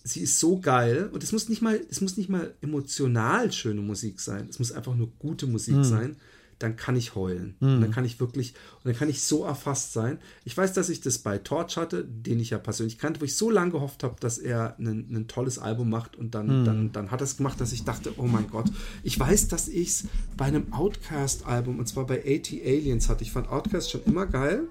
[0.04, 3.82] sie ist so geil und es muss nicht mal, es muss nicht mal emotional schöne
[3.82, 6.16] Musik sein, es muss einfach nur gute Musik sein,
[6.60, 7.56] dann kann ich heulen.
[7.60, 10.20] Und dann kann ich wirklich, und dann kann ich so erfasst sein.
[10.45, 13.36] Ich weiß, dass ich das bei Torch hatte, den ich ja persönlich kannte, wo ich
[13.36, 17.22] so lange gehofft habe, dass er ein, tolles Album macht und dann, dann, dann hat
[17.22, 18.72] er es gemacht, dass ich dachte, oh mein Gott.
[19.03, 20.03] Ich weiß, dass ich es
[20.38, 23.24] bei einem Outcast-Album, und zwar bei 80 Aliens hatte.
[23.24, 24.64] Ich fand Outcast schon immer geil.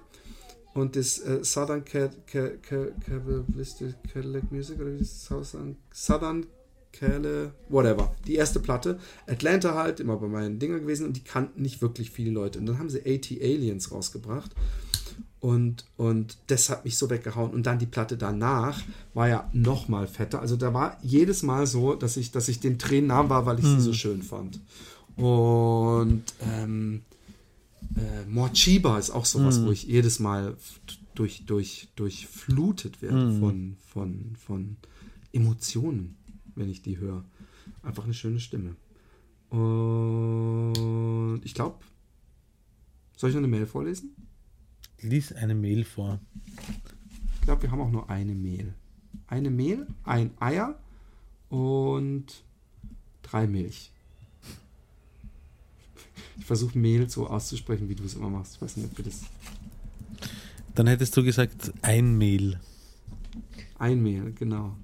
[0.72, 5.76] Und das äh, Southern Ca- Ca- Ca- Cabalistic Cadillac Music oder wie ist das Southern,
[5.92, 6.46] Southern
[6.94, 8.14] Cali, whatever.
[8.26, 8.98] Die erste Platte.
[9.26, 12.58] Atlanta halt, immer bei meinen Dingern gewesen und die kannten nicht wirklich viele Leute.
[12.58, 14.52] Und dann haben sie 80 Aliens rausgebracht.
[15.40, 17.50] Und, und das hat mich so weggehauen.
[17.50, 18.82] Und dann die Platte danach
[19.12, 20.40] war ja noch mal fetter.
[20.40, 23.58] Also da war jedes Mal so, dass ich, dass ich den Tränen nah war, weil
[23.58, 24.60] ich sie so schön fand.
[25.16, 27.02] Und ähm,
[27.96, 30.56] äh, Morchiba ist auch sowas, wo ich jedes Mal
[31.14, 34.76] durch, durch, durchflutet werde von, von, von
[35.32, 36.16] Emotionen,
[36.56, 37.24] wenn ich die höre.
[37.82, 38.76] Einfach eine schöne Stimme.
[39.50, 41.78] Und ich glaube,
[43.16, 44.14] soll ich noch eine Mail vorlesen?
[45.00, 46.20] Lies eine Mail vor.
[47.34, 48.74] Ich glaube, wir haben auch nur eine Mehl.
[49.26, 50.78] Eine Mehl, ein Eier
[51.48, 52.42] und
[53.22, 53.92] drei Milch.
[56.36, 58.56] Ich versuche Mehl so auszusprechen, wie du es immer machst.
[58.56, 59.22] Ich weiß nicht, ob wir das.
[60.74, 62.58] Dann hättest du gesagt, ein Mehl.
[63.78, 64.76] Ein Mehl, genau.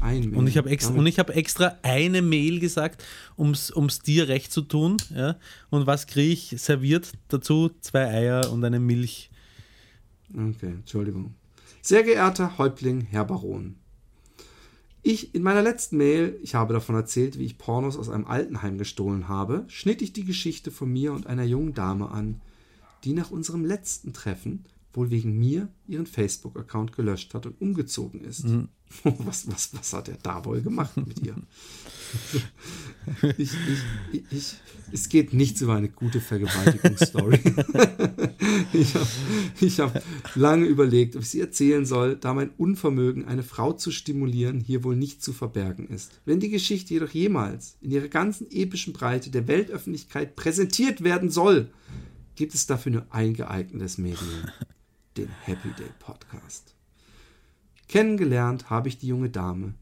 [0.00, 0.38] Ein Mehl.
[0.38, 3.04] Und ich habe ich hab extra eine Mehl gesagt,
[3.36, 4.96] um es dir recht zu tun.
[5.14, 5.36] Ja?
[5.70, 7.70] Und was kriege ich serviert dazu?
[7.80, 9.30] Zwei Eier und eine Milch.
[10.32, 11.34] Okay, Entschuldigung.
[11.82, 13.76] Sehr geehrter Häuptling, Herr Baron.
[15.02, 18.76] Ich, in meiner letzten Mail, ich habe davon erzählt, wie ich Pornos aus einem Altenheim
[18.76, 22.40] gestohlen habe, schnitt ich die Geschichte von mir und einer jungen Dame an,
[23.04, 28.46] die nach unserem letzten Treffen wohl wegen mir ihren Facebook-Account gelöscht hat und umgezogen ist.
[29.04, 31.36] Was, was, was hat er da wohl gemacht mit ihr?
[33.36, 33.50] ich,
[34.12, 34.54] ich, ich,
[34.92, 37.40] es geht nichts über eine gute Vergewaltigungsstory.
[38.72, 39.06] ich habe
[39.60, 40.02] ich hab
[40.34, 44.84] lange überlegt, ob ich sie erzählen soll, da mein Unvermögen, eine Frau zu stimulieren, hier
[44.84, 46.20] wohl nicht zu verbergen ist.
[46.24, 51.70] Wenn die Geschichte jedoch jemals in ihrer ganzen epischen Breite der Weltöffentlichkeit präsentiert werden soll,
[52.34, 54.48] gibt es dafür nur ein geeignetes Medium,
[55.16, 56.75] den Happy Day Podcast.
[57.88, 59.74] Kennengelernt habe ich die junge Dame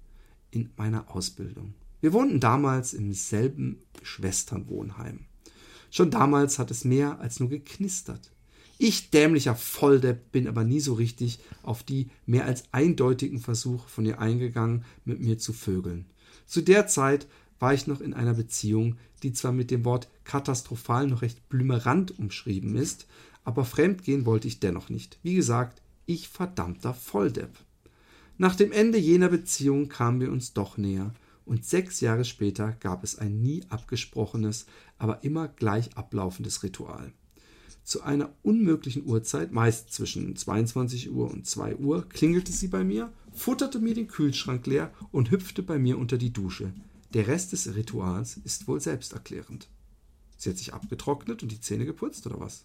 [0.50, 1.74] in meiner Ausbildung.
[2.00, 5.20] Wir wohnten damals im selben Schwesternwohnheim.
[5.90, 8.30] Schon damals hat es mehr als nur geknistert.
[8.76, 14.04] Ich, dämlicher Volldepp, bin aber nie so richtig auf die mehr als eindeutigen Versuche von
[14.04, 16.06] ihr eingegangen, mit mir zu vögeln.
[16.46, 17.26] Zu der Zeit
[17.58, 22.18] war ich noch in einer Beziehung, die zwar mit dem Wort katastrophal noch recht blümerant
[22.18, 23.06] umschrieben ist,
[23.44, 25.18] aber fremdgehen wollte ich dennoch nicht.
[25.22, 27.56] Wie gesagt, ich verdammter Volldepp.
[28.36, 31.14] Nach dem Ende jener Beziehung kamen wir uns doch näher
[31.44, 34.66] und sechs Jahre später gab es ein nie abgesprochenes,
[34.98, 37.12] aber immer gleich ablaufendes Ritual.
[37.84, 43.12] Zu einer unmöglichen Uhrzeit, meist zwischen 22 Uhr und 2 Uhr, klingelte sie bei mir,
[43.32, 46.72] futterte mir den Kühlschrank leer und hüpfte bei mir unter die Dusche.
[47.12, 49.68] Der Rest des Rituals ist wohl selbsterklärend.
[50.38, 52.64] Sie hat sich abgetrocknet und die Zähne geputzt, oder was?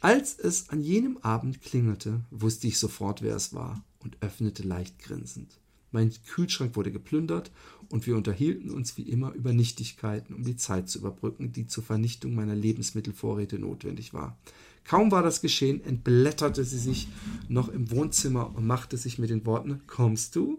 [0.00, 4.98] Als es an jenem Abend klingelte, wusste ich sofort, wer es war und öffnete leicht
[4.98, 5.58] grinsend.
[5.92, 7.50] Mein Kühlschrank wurde geplündert
[7.90, 11.84] und wir unterhielten uns wie immer über Nichtigkeiten, um die Zeit zu überbrücken, die zur
[11.84, 14.38] Vernichtung meiner Lebensmittelvorräte notwendig war.
[14.84, 17.08] Kaum war das geschehen, entblätterte sie sich
[17.48, 20.58] noch im Wohnzimmer und machte sich mit den Worten Kommst du?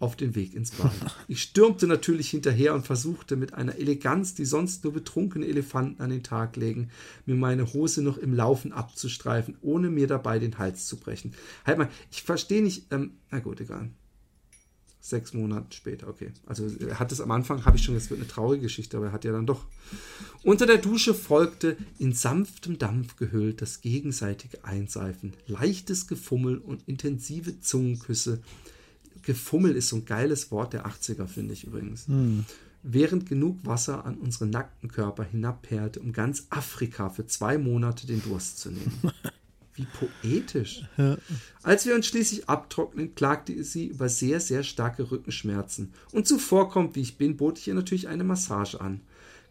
[0.00, 0.92] Auf den Weg ins Bad.
[1.28, 6.10] Ich stürmte natürlich hinterher und versuchte mit einer Eleganz, die sonst nur betrunkene Elefanten an
[6.10, 6.90] den Tag legen,
[7.26, 11.34] mir meine Hose noch im Laufen abzustreifen, ohne mir dabei den Hals zu brechen.
[11.64, 13.90] Halt mal, ich verstehe nicht, ähm, na gut, egal.
[15.00, 16.32] Sechs Monate später, okay.
[16.46, 19.06] Also er hat es am Anfang, habe ich schon, es wird eine traurige Geschichte, aber
[19.06, 19.66] er hat ja dann doch.
[20.42, 27.60] Unter der Dusche folgte in sanftem Dampf gehüllt das gegenseitige Einseifen, leichtes Gefummel und intensive
[27.60, 28.40] Zungenküsse.
[29.22, 32.06] Gefummel ist so ein geiles Wort der 80er, finde ich übrigens.
[32.82, 38.22] Während genug Wasser an unsere nackten Körper hinabperlte, um ganz Afrika für zwei Monate den
[38.22, 39.00] Durst zu nehmen.
[39.74, 40.82] Wie poetisch.
[41.62, 45.92] Als wir uns schließlich abtrocknen, klagte sie über sehr, sehr starke Rückenschmerzen.
[46.12, 49.00] Und zuvorkommt, wie ich bin, bot ich ihr natürlich eine Massage an.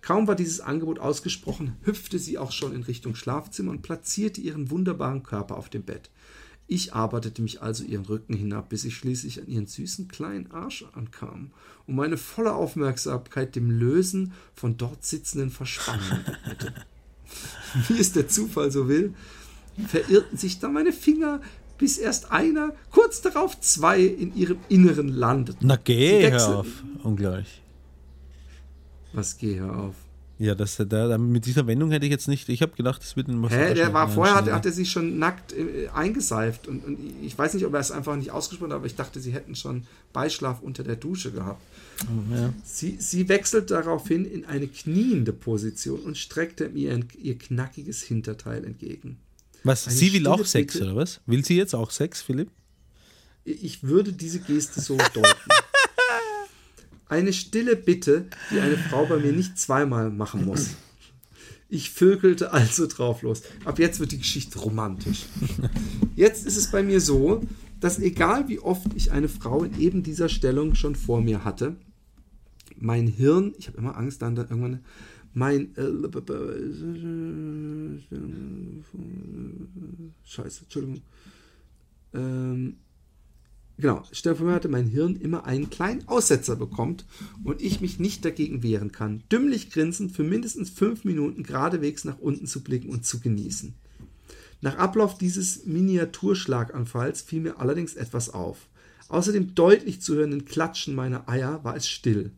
[0.04, 4.70] Kaum war dieses Angebot ausgesprochen, hüpfte sie auch schon in Richtung Schlafzimmer und platzierte ihren
[4.70, 6.10] wunderbaren Körper auf dem Bett.
[6.68, 10.86] Ich arbeitete mich also ihren Rücken hinab, bis ich schließlich an ihren süßen kleinen Arsch
[10.94, 11.52] ankam
[11.86, 16.74] und meine volle Aufmerksamkeit dem Lösen von dort sitzenden Verspannungen widmete.
[17.88, 19.14] Wie es der Zufall so will,
[19.88, 21.42] verirrten sich da meine Finger,
[21.78, 25.68] bis erst einer, kurz darauf zwei in ihrem Inneren landeten.
[25.68, 26.84] Na geh, hör auf.
[27.04, 27.62] Unglaublich.
[29.12, 29.96] Was geh hör auf.
[30.44, 32.50] Ja, das, da, mit dieser Wendung hätte ich jetzt nicht.
[32.50, 35.18] Ich habe gedacht, das wird ein Hä, der war vorher, hat, hat er sich schon
[35.18, 38.80] nackt äh, eingeseift und, und ich weiß nicht, ob er es einfach nicht ausgesprochen hat,
[38.80, 41.62] aber ich dachte, sie hätten schon Beischlaf unter der Dusche gehabt.
[42.30, 42.54] Ja.
[42.66, 48.66] Sie, sie wechselt daraufhin in eine kniende Position und streckte mir ihr, ihr knackiges Hinterteil
[48.66, 49.20] entgegen.
[49.64, 49.88] Was?
[49.88, 50.88] Eine Sie will auch Sex, Bitte.
[50.88, 51.22] oder was?
[51.26, 52.50] Will sie jetzt auch Sex, Philipp?
[53.46, 55.24] Ich würde diese Geste so deuten.
[57.08, 60.72] Eine stille Bitte, die eine Frau bei mir nicht zweimal machen muss.
[61.70, 63.42] Ich vögelte also drauf los.
[63.66, 65.26] Ab jetzt wird die Geschichte romantisch.
[66.16, 67.42] Jetzt ist es bei mir so,
[67.80, 71.76] dass egal wie oft ich eine Frau in eben dieser Stellung schon vor mir hatte,
[72.78, 74.80] mein Hirn, ich habe immer Angst, dann da irgendwann
[75.34, 75.88] mein äh,
[80.26, 81.02] Scheiße, Entschuldigung.
[82.14, 82.76] Ähm,
[83.78, 87.06] genau, stell dir vor, hatte mein Hirn immer einen kleinen Aussetzer bekommt
[87.44, 89.24] und ich mich nicht dagegen wehren kann.
[89.32, 93.74] Dümmlich grinsend für mindestens fünf Minuten geradewegs nach unten zu blicken und zu genießen.
[94.62, 98.70] Nach Ablauf dieses Miniaturschlaganfalls fiel mir allerdings etwas auf.
[99.10, 102.32] Außer dem deutlich zu hörenden Klatschen meiner Eier war es still.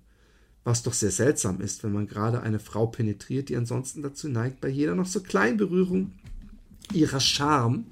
[0.63, 4.61] Was doch sehr seltsam ist, wenn man gerade eine Frau penetriert, die ansonsten dazu neigt,
[4.61, 6.13] bei jeder noch so kleinen Berührung
[6.91, 7.85] ihrer Charme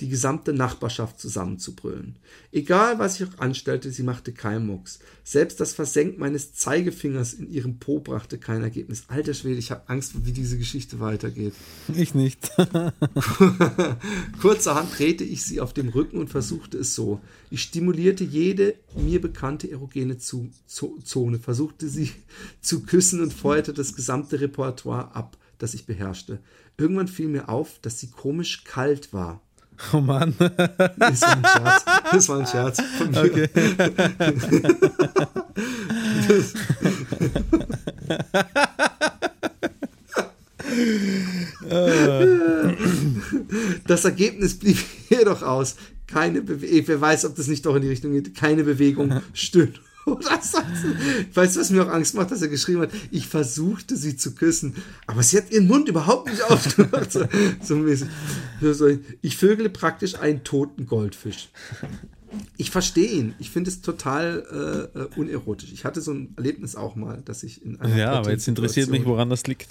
[0.00, 2.16] die gesamte Nachbarschaft zusammenzubrüllen.
[2.50, 4.98] Egal, was ich auch anstellte, sie machte keinen Mucks.
[5.24, 9.04] Selbst das Versenken meines Zeigefingers in ihrem Po brachte kein Ergebnis.
[9.08, 11.54] Alter Schwede, ich habe Angst, wie diese Geschichte weitergeht.
[11.94, 12.50] Ich nicht.
[14.40, 17.20] Kurzerhand drehte ich sie auf dem Rücken und versuchte es so.
[17.50, 22.10] Ich stimulierte jede mir bekannte erogene Zone, versuchte sie
[22.60, 26.40] zu küssen und feuerte das gesamte Repertoire ab, das ich beherrschte.
[26.76, 29.40] Irgendwann fiel mir auf, dass sie komisch kalt war.
[29.92, 30.34] Oh Mann.
[30.96, 31.84] Das war ein Scherz.
[32.12, 33.24] Das war ein Scherz von mir.
[33.24, 33.48] Okay.
[43.86, 44.78] Das, Ergebnis blieb
[45.10, 45.76] jedoch aus.
[46.06, 46.88] Keine Bewegung.
[46.88, 48.34] Wer weiß, ob das nicht doch in die Richtung geht.
[48.34, 49.91] Keine Bewegung, Stöhnen oder
[51.34, 52.90] Weißt du, was mir auch Angst macht, dass er geschrieben hat?
[53.10, 54.74] Ich versuchte sie zu küssen,
[55.06, 57.12] aber sie hat ihren Mund überhaupt nicht aufgemacht.
[57.12, 57.24] So,
[57.62, 58.08] so mäßig.
[59.20, 61.50] Ich vögele praktisch einen toten Goldfisch.
[62.56, 63.34] Ich verstehe ihn.
[63.38, 65.72] Ich finde es total äh, äh, unerotisch.
[65.72, 67.94] Ich hatte so ein Erlebnis auch mal, dass ich in einer.
[67.94, 69.68] Ja, aber jetzt interessiert mich, woran das liegt.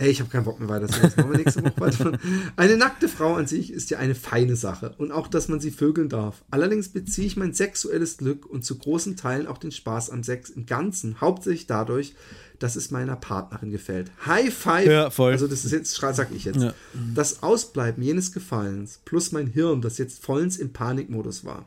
[0.00, 1.12] Ey, ich habe keinen Bock mehr weiter lesen.
[1.14, 2.18] Machen wir nächste Woche weiter.
[2.56, 5.70] Eine nackte Frau an sich ist ja eine feine Sache und auch, dass man sie
[5.70, 6.42] vögeln darf.
[6.50, 10.48] Allerdings beziehe ich mein sexuelles Glück und zu großen Teilen auch den Spaß am Sex
[10.48, 12.14] im Ganzen hauptsächlich dadurch,
[12.58, 14.10] dass es meiner Partnerin gefällt.
[14.24, 14.86] High Five!
[14.86, 15.32] Ja, voll.
[15.32, 16.62] Also das ist jetzt, sag ich jetzt.
[16.62, 16.72] Ja.
[17.14, 21.66] Das Ausbleiben jenes Gefallens plus mein Hirn, das jetzt vollends im Panikmodus war.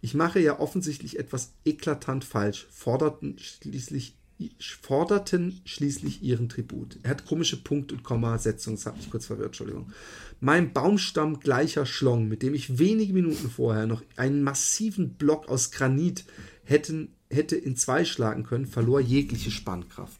[0.00, 4.16] Ich mache ja offensichtlich etwas eklatant falsch, forderten schließlich
[4.58, 6.98] forderten schließlich ihren Tribut.
[7.02, 9.92] Er hat komische Punkt- und Kommasetzungen, das hat mich kurz verwirrt, Entschuldigung.
[10.40, 15.70] Mein Baumstamm gleicher Schlong, mit dem ich wenige Minuten vorher noch einen massiven Block aus
[15.70, 16.24] Granit
[16.64, 20.18] hätten, hätte in zwei schlagen können, verlor jegliche Spannkraft.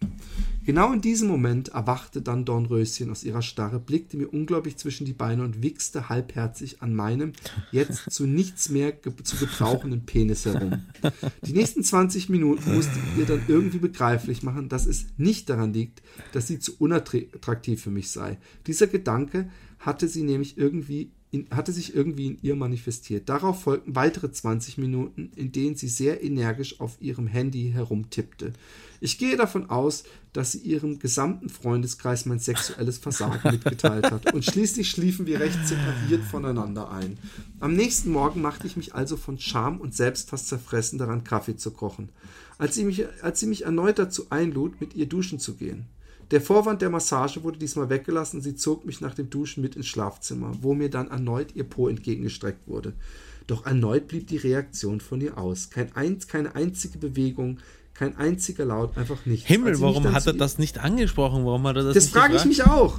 [0.64, 5.12] Genau in diesem Moment erwachte dann Dornröschen aus ihrer Starre, blickte mir unglaublich zwischen die
[5.12, 7.32] Beine und wichste halbherzig an meinem
[7.72, 10.82] jetzt zu nichts mehr ge zu gebrauchenden Penis herum.
[11.44, 15.72] Die nächsten 20 Minuten musste ich ihr dann irgendwie begreiflich machen, dass es nicht daran
[15.72, 16.02] liegt,
[16.32, 18.39] dass sie zu unattraktiv für mich sei.
[18.66, 23.28] Dieser Gedanke hatte sie nämlich irgendwie in, hatte sich irgendwie in ihr manifestiert.
[23.28, 28.52] Darauf folgten weitere 20 Minuten, in denen sie sehr energisch auf ihrem Handy herumtippte.
[29.03, 34.33] Ich gehe davon aus, dass sie ihrem gesamten Freundeskreis mein sexuelles Versagen mitgeteilt hat.
[34.33, 37.19] Und schließlich schliefen wir recht separiert voneinander ein.
[37.59, 41.57] Am nächsten Morgen machte ich mich also von Scham und selbst fast zerfressen daran, Kaffee
[41.57, 42.11] zu kochen.
[42.59, 45.87] Als sie mich, als sie mich erneut dazu einlud, mit ihr duschen zu gehen.
[46.31, 48.41] Der Vorwand der Massage wurde diesmal weggelassen.
[48.41, 51.89] Sie zog mich nach dem Duschen mit ins Schlafzimmer, wo mir dann erneut ihr Po
[51.89, 52.93] entgegengestreckt wurde.
[53.49, 55.70] Doch erneut blieb die Reaktion von ihr aus.
[55.70, 57.59] Kein ein, keine einzige Bewegung,
[57.94, 59.47] kein einziger Laut, einfach nichts.
[59.47, 61.44] Himmel, warum hat er das nicht angesprochen?
[61.44, 62.98] Warum hat er das Das frage ich mich auch.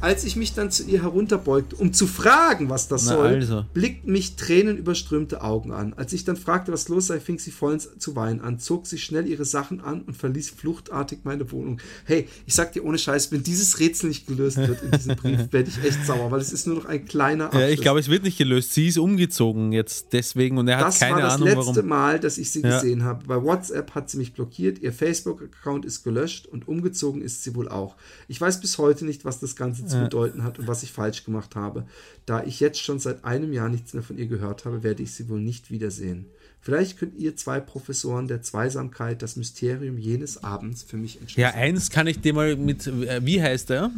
[0.00, 3.64] Als ich mich dann zu ihr herunterbeugte, um zu fragen, was das Na soll, also.
[3.74, 5.92] blickten mich tränenüberströmte Augen an.
[5.94, 9.04] Als ich dann fragte, was los sei, fing sie vollends zu weinen an, zog sich
[9.04, 11.80] schnell ihre Sachen an und verließ fluchtartig meine Wohnung.
[12.04, 15.52] Hey, ich sag dir ohne Scheiß, wenn dieses Rätsel nicht gelöst wird in diesem Brief,
[15.52, 17.62] werde ich echt sauer, weil es ist nur noch ein kleiner Abschluss.
[17.62, 18.72] Ja, ich glaube, es wird nicht gelöst.
[18.72, 21.44] Sie ist umgezogen jetzt deswegen und er hat das keine Ahnung, warum.
[21.44, 22.76] Das war das letzte Mal, dass ich sie ja.
[22.76, 23.26] gesehen habe.
[23.26, 27.68] Bei WhatsApp hat sie mich blockiert, ihr Facebook-Account ist gelöscht und umgezogen ist sie wohl
[27.68, 27.96] auch.
[28.28, 31.24] Ich weiß bis heute nicht, was das Ganze zu bedeuten hat und was ich falsch
[31.24, 31.86] gemacht habe.
[32.26, 35.14] Da ich jetzt schon seit einem Jahr nichts mehr von ihr gehört habe, werde ich
[35.14, 36.26] sie wohl nicht wiedersehen.
[36.62, 41.54] Vielleicht könnt ihr zwei Professoren der Zweisamkeit das Mysterium jenes Abends für mich entschlüsseln.
[41.54, 43.90] Ja, eins kann ich dir mal mit, äh, wie heißt er?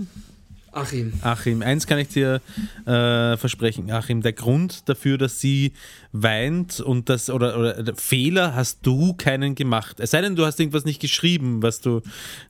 [0.73, 1.13] Achim.
[1.21, 2.41] Achim, eins kann ich dir
[2.87, 5.73] äh, versprechen, Achim, der Grund dafür, dass sie
[6.13, 10.01] weint und das, oder, oder Fehler hast du keinen gemacht.
[10.01, 11.99] Es sei denn, du hast irgendwas nicht geschrieben, was du,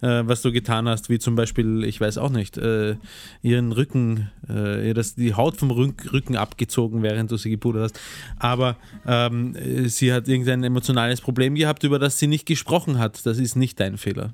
[0.02, 2.96] äh, was du getan hast, wie zum Beispiel, ich weiß auch nicht, äh,
[3.42, 8.00] ihren Rücken, äh, das, die Haut vom Rücken abgezogen, während du sie gepudert hast.
[8.38, 9.56] Aber ähm,
[9.88, 13.26] sie hat irgendein emotionales Problem gehabt, über das sie nicht gesprochen hat.
[13.26, 14.32] Das ist nicht dein Fehler.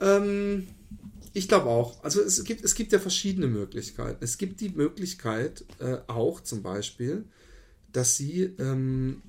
[0.00, 0.68] Ähm,
[1.32, 2.02] ich glaube auch.
[2.02, 4.22] Also es gibt, es gibt ja verschiedene Möglichkeiten.
[4.22, 7.24] Es gibt die Möglichkeit äh, auch zum Beispiel,
[7.92, 9.22] dass sie ähm,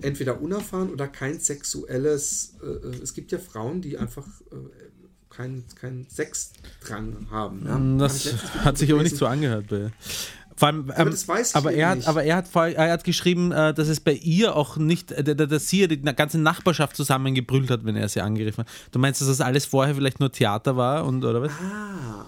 [0.00, 4.56] entweder unerfahren oder kein sexuelles, äh, äh es gibt ja Frauen, die einfach äh,
[5.30, 7.66] keinen kein Sexdrang haben.
[7.66, 7.98] Ja?
[7.98, 8.32] Das
[8.64, 9.68] hat sich aber nicht so angehört.
[9.68, 9.90] Bei.
[10.56, 11.16] Vor allem, aber, ähm,
[11.54, 12.08] aber er hat, nicht.
[12.08, 15.68] aber er hat, er hat geschrieben, äh, dass es bei ihr auch nicht, äh, dass
[15.68, 18.72] sie die ganze Nachbarschaft zusammengebrüllt hat, wenn er sie angegriffen hat.
[18.92, 21.50] Du meinst, dass das alles vorher vielleicht nur Theater war und oder was?
[21.52, 22.26] Ah.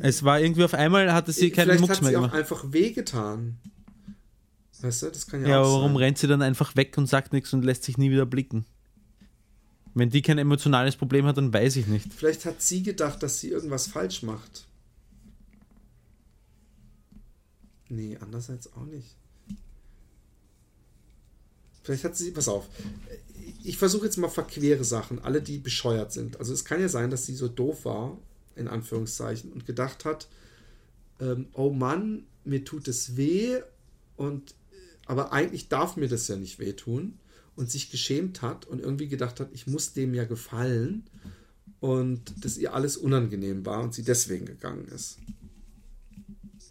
[0.00, 2.32] Es war irgendwie auf einmal hatte sie keinen Mucks mehr gemacht.
[2.32, 3.58] Vielleicht hat sie auch einfach wehgetan.
[4.80, 6.02] Weißt du, das kann ja, Ja, auch aber warum sein.
[6.02, 8.66] rennt sie dann einfach weg und sagt nichts und lässt sich nie wieder blicken?
[9.94, 12.12] Wenn die kein emotionales Problem hat, dann weiß ich nicht.
[12.12, 14.66] Vielleicht hat sie gedacht, dass sie irgendwas falsch macht.
[17.88, 19.16] Nee, andererseits auch nicht.
[21.82, 22.68] Vielleicht hat sie, pass auf,
[23.62, 26.38] ich versuche jetzt mal verquere Sachen, alle, die bescheuert sind.
[26.40, 28.18] Also es kann ja sein, dass sie so doof war,
[28.56, 30.28] in Anführungszeichen, und gedacht hat,
[31.20, 33.60] ähm, oh Mann, mir tut es weh,
[34.16, 34.54] und
[35.06, 37.18] aber eigentlich darf mir das ja nicht wehtun
[37.54, 41.04] und sich geschämt hat und irgendwie gedacht hat, ich muss dem ja gefallen
[41.80, 45.18] und dass ihr alles unangenehm war und sie deswegen gegangen ist.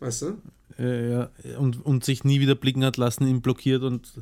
[0.06, 0.38] Weißt du?
[0.77, 4.22] Äh, ja, und, und sich nie wieder blicken hat lassen, ihn blockiert und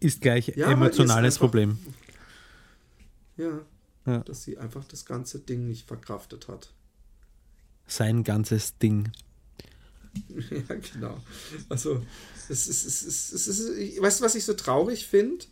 [0.00, 1.78] ist gleich Ja, emotionales ist einfach- Problem.
[3.38, 3.60] Ja.
[4.04, 4.18] Ja.
[4.18, 6.74] Dass sie einfach das ganze Ding nicht verkraftet hat.
[7.86, 9.10] Sein ganzes Ding.
[10.50, 11.18] ja, genau.
[11.70, 12.04] Also,
[12.50, 15.46] es ist, es ist, es ist, weißt du, was ich so traurig finde?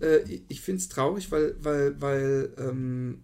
[0.00, 3.22] Äh, ich ich finde es traurig, weil, weil, weil ähm,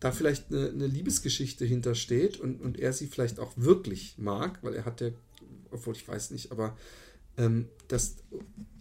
[0.00, 4.74] da vielleicht eine, eine Liebesgeschichte hintersteht und, und er sie vielleicht auch wirklich mag, weil
[4.74, 5.10] er hat ja,
[5.70, 6.76] obwohl ich weiß nicht, aber
[7.38, 8.16] ähm, dass,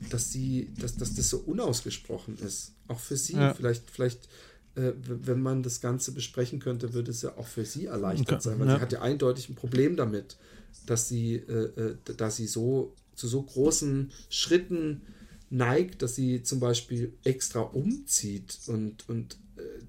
[0.09, 2.73] dass sie, dass, dass das so unausgesprochen ist.
[2.87, 3.33] Auch für sie.
[3.33, 3.53] Ja.
[3.53, 4.29] Vielleicht, vielleicht,
[4.75, 8.41] äh, wenn man das Ganze besprechen könnte, würde es ja auch für sie erleichtert Okay,
[8.41, 8.75] sein, weil ja.
[8.75, 10.37] sie hat ja eindeutig ein Problem damit,
[10.85, 15.01] dass sie, äh, äh, da sie so zu so großen Schritten
[15.49, 19.37] neigt, dass sie zum Beispiel extra umzieht und, und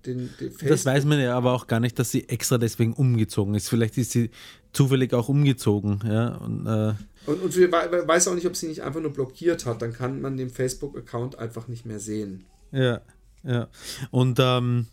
[0.05, 3.55] den, den Das weiß man ja aber auch gar nicht, dass sie extra deswegen umgezogen
[3.55, 3.69] ist.
[3.69, 4.31] Vielleicht ist sie
[4.73, 6.01] zufällig auch umgezogen.
[6.07, 6.95] Ja, und, äh,
[7.27, 9.83] Und, und wir we- weiß auch nicht, ob sie nicht einfach nur blockiert hat.
[9.83, 12.45] Dann kann man den Facebook-Account einfach nicht mehr sehen.
[12.73, 13.01] ja,
[13.43, 13.69] ja.
[14.11, 14.87] Und ähm,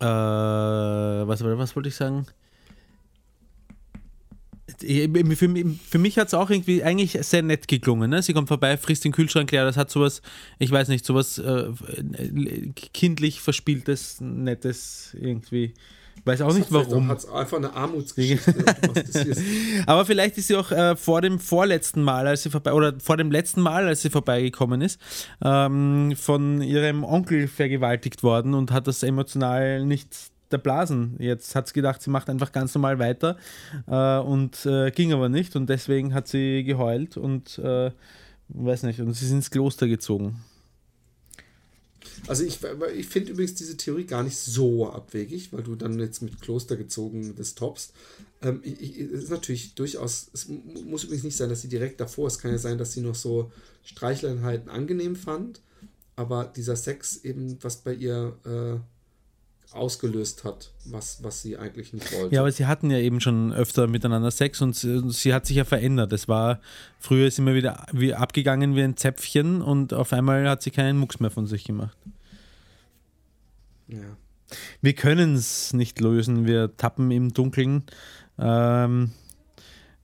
[0.00, 2.26] äh, was, was wollte ich sagen?
[4.78, 5.48] Für,
[5.88, 8.10] für mich hat es auch irgendwie eigentlich sehr nett geklungen.
[8.10, 8.22] Ne?
[8.22, 9.64] Sie kommt vorbei, frisst den Kühlschrank leer.
[9.64, 10.22] Das hat sowas,
[10.58, 11.68] ich weiß nicht, sowas äh,
[12.92, 15.72] kindlich verspieltes, nettes irgendwie.
[16.24, 17.08] Weiß auch nicht warum.
[17.08, 18.52] Hat einfach eine Armutsgeschichte.
[18.52, 19.38] das
[19.86, 23.16] Aber vielleicht ist sie auch äh, vor dem vorletzten Mal, als sie vorbei, oder vor
[23.16, 25.00] dem letzten Mal, als sie vorbeigekommen ist,
[25.44, 30.08] ähm, von ihrem Onkel vergewaltigt worden und hat das emotional nicht
[30.50, 31.16] der Blasen.
[31.18, 33.36] Jetzt hat sie gedacht, sie macht einfach ganz normal weiter
[33.86, 37.90] äh, und äh, ging aber nicht und deswegen hat sie geheult und äh,
[38.48, 40.40] weiß nicht, und sie ist ins Kloster gezogen.
[42.28, 42.60] Also ich,
[42.96, 46.76] ich finde übrigens diese Theorie gar nicht so abwegig, weil du dann jetzt mit Kloster
[46.76, 47.92] gezogen das toppst.
[48.42, 51.68] Ähm, ich, ich, es ist natürlich durchaus, es mu- muss übrigens nicht sein, dass sie
[51.68, 53.50] direkt davor, es kann ja sein, dass sie noch so
[53.84, 55.60] Streichleinheiten angenehm fand,
[56.14, 58.78] aber dieser Sex eben, was bei ihr äh,
[59.72, 62.34] ausgelöst hat, was, was sie eigentlich nicht wollte.
[62.34, 65.46] Ja, aber sie hatten ja eben schon öfter miteinander Sex und sie, und sie hat
[65.46, 66.12] sich ja verändert.
[66.12, 66.60] Es war,
[66.98, 70.98] früher ist immer wieder wie abgegangen wie ein Zäpfchen und auf einmal hat sie keinen
[70.98, 71.96] Mucks mehr von sich gemacht.
[73.88, 74.16] ja.
[74.80, 77.82] Wir können es nicht lösen, wir tappen im Dunkeln.
[78.38, 79.10] Ähm,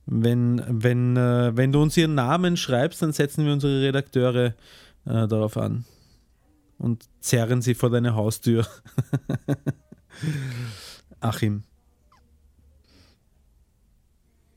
[0.05, 4.47] wenn, wenn, äh, wenn du uns ihren Namen schreibst, dann setzen wir unsere Redakteure
[5.05, 5.85] äh, darauf an
[6.83, 8.67] und zerren sie vor deine Haustür.
[11.21, 11.63] Achim.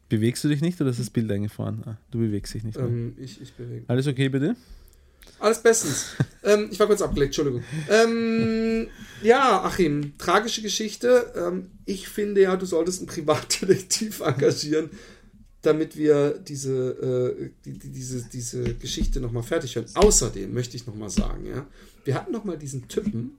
[0.09, 1.85] Bewegst du dich nicht oder ist das Bild eingefahren?
[1.87, 2.79] Ah, du bewegst dich nicht.
[2.79, 3.85] Ähm, ich, ich bewege.
[3.87, 4.57] Alles okay dir?
[5.39, 6.17] Alles bestens.
[6.43, 7.63] ähm, ich war kurz abgelenkt, Entschuldigung.
[7.89, 8.89] Ähm,
[9.23, 11.33] ja, Achim, tragische Geschichte.
[11.37, 14.91] Ähm, ich finde ja, du solltest einen Privatdetektiv engagieren,
[15.63, 19.87] damit wir diese, äh, die, die, diese, diese Geschichte nochmal fertig hören.
[19.95, 21.67] Außerdem möchte ich nochmal sagen, ja,
[22.07, 23.33] wir hatten nochmal diesen Typen,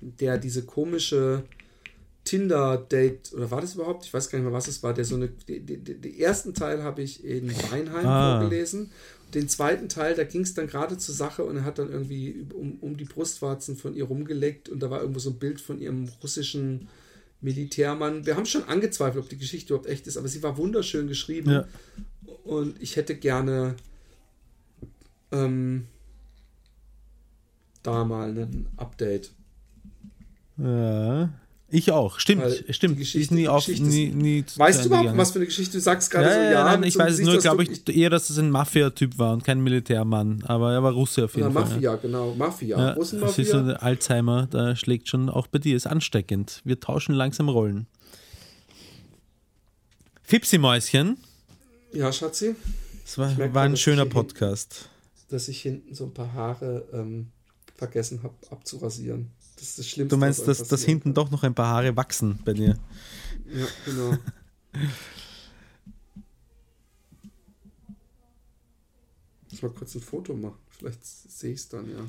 [0.00, 1.44] der diese komische
[2.24, 4.04] Tinder-Date, oder war das überhaupt?
[4.04, 7.02] Ich weiß gar nicht mehr, was es war, der so eine, den ersten Teil habe
[7.02, 8.40] ich in Weinheim Ah.
[8.40, 8.90] vorgelesen.
[9.34, 12.46] Den zweiten Teil, da ging es dann gerade zur Sache und er hat dann irgendwie
[12.54, 15.78] um, um die Brustwarzen von ihr rumgeleckt und da war irgendwo so ein Bild von
[15.80, 16.88] ihrem russischen
[17.42, 18.24] Militärmann.
[18.26, 21.50] Wir haben schon angezweifelt, ob die Geschichte überhaupt echt ist, aber sie war wunderschön geschrieben.
[21.50, 21.68] Ja.
[22.44, 23.74] Und ich hätte gerne
[25.30, 25.86] ähm,
[27.92, 29.32] da mal ein Update.
[30.56, 31.30] Ja.
[31.70, 32.94] Ich auch, stimmt, Weil stimmt.
[32.94, 35.18] die Geschichte- nie die auf, Geschichte nie, nie Weißt du überhaupt, gegangen.
[35.18, 36.40] was für eine Geschichte du sagst gerade Ja, so?
[36.40, 39.18] ja, Ja, nein, ich so weiß es nur, glaube ich, eher, dass es ein Mafia-Typ
[39.18, 40.42] war und kein Militärmann.
[40.46, 41.74] Aber er war Russe auf jeden Oder Fall.
[41.74, 42.34] Mafia, genau.
[42.34, 42.78] Mafia.
[42.78, 46.62] Ja, das ist so eine Alzheimer, da schlägt schon auch bei dir, ist ansteckend.
[46.64, 47.86] Wir tauschen langsam Rollen.
[50.22, 51.18] Fipsi-Mäuschen,
[51.92, 52.54] Ja, Schatzi,
[53.04, 54.88] das war, war ein schöner Podcast.
[55.28, 57.28] dass ich hinten so ein paar Haare ähm,
[57.78, 59.30] vergessen habe abzurasieren.
[59.54, 60.16] Das ist das Schlimmste.
[60.16, 62.74] Du meinst, dass, dass hinten doch noch ein paar Haare wachsen bei dir.
[62.74, 63.58] kann.
[63.58, 64.18] Ja, genau.
[69.50, 70.58] Muss mal kurz ein Foto machen.
[70.68, 72.04] Vielleicht sehe ich es dann, ja.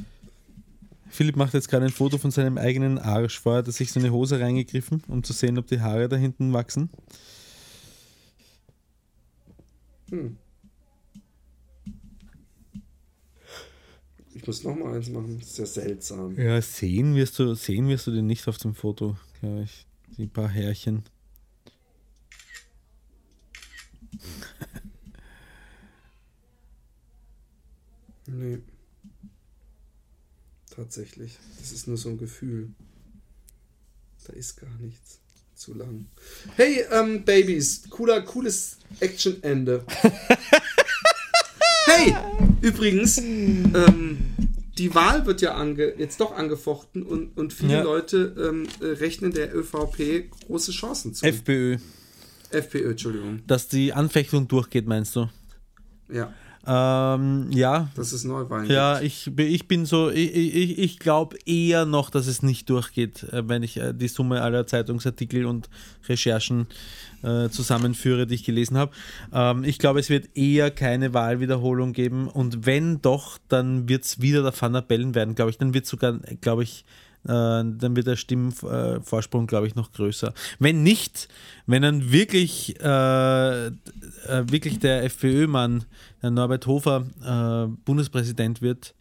[1.10, 3.40] Philipp macht jetzt gerade ein Foto von seinem eigenen Arsch.
[3.40, 6.18] Vorher hat er sich so eine Hose reingegriffen, um zu sehen, ob die Haare da
[6.18, 6.90] hinten wachsen.
[10.10, 10.38] Hm.
[14.34, 15.40] Ich muss noch mal eins machen.
[15.40, 16.38] Das ist ja seltsam.
[16.38, 19.88] Ja, sehen wirst du, sehen wirst du den nicht auf dem Foto, glaube ich.
[20.18, 21.04] Die paar Härchen.
[28.32, 28.60] Nee.
[30.70, 31.38] Tatsächlich.
[31.60, 32.70] Das ist nur so ein Gefühl.
[34.26, 35.20] Da ist gar nichts.
[35.56, 36.06] Zu lang.
[36.56, 37.84] Hey, ähm, Babys.
[37.90, 39.84] Cooler, cooles Action-Ende.
[41.86, 42.16] hey!
[42.62, 44.09] Übrigens, ähm,
[44.80, 47.84] die Wahl wird ja ange, jetzt doch angefochten und, und viele Ja.
[47.84, 51.26] Leute ähm, äh, rechnen der ÖVP große Chancen zu.
[51.26, 51.78] FPÖ.
[52.50, 53.42] FPÖ, Entschuldigung.
[53.46, 55.30] Dass die Anfechtung durchgeht, meinst du?
[56.12, 56.34] Ja,
[56.68, 57.90] Ähm, ja.
[57.96, 62.10] dass es Neuwahlen Ja, ich, bin- ich bin so, ich, ich, ich glaube eher noch,
[62.10, 65.70] dass es nicht durchgeht, äh, wenn ich äh, die Summe aller Zeitungsartikel und
[66.08, 66.68] Recherchen
[67.24, 68.92] äh, zusammenführe, die ich gelesen habe.
[69.34, 74.22] Ähm, ich glaube, es wird eher keine Wahlwiederholung geben und wenn doch, dann wird es
[74.22, 75.58] wieder der Van der Bellen werden, glaube ich.
[75.58, 76.86] Dann wird sogar, glaube ich,
[77.24, 80.34] dann wird der Stimmenvorsprung, glaube ich, noch größer.
[80.60, 81.28] Wenn nicht,
[81.68, 83.72] wenn dann wirklich, äh, äh,
[84.28, 85.84] wirklich der FPÖ-Mann,
[86.22, 88.94] Norbert Hofer, äh, Bundespräsident wird,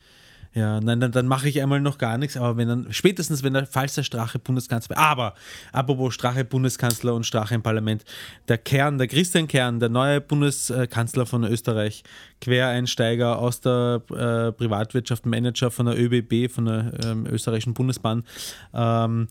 [0.55, 3.53] ja, nein, dann, dann mache ich einmal noch gar nichts, aber wenn dann, spätestens wenn
[3.53, 5.35] der, falls der Strache Bundeskanzler, aber,
[5.73, 8.05] apropos Strache Bundeskanzler und Strache im Parlament,
[8.49, 12.03] der Kern, der Christian Kern, der neue Bundeskanzler von Österreich,
[12.41, 18.25] Quereinsteiger aus der äh, Privatwirtschaft, Manager von der ÖBB, von der ähm, österreichischen Bundesbahn,
[18.73, 19.29] ähm,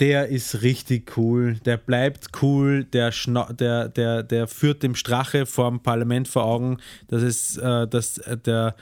[0.00, 5.44] der ist richtig cool, der bleibt cool, der, schna der, der, der führt dem Strache
[5.44, 8.74] vorm Parlament vor Augen, dass es, äh, dass äh, der,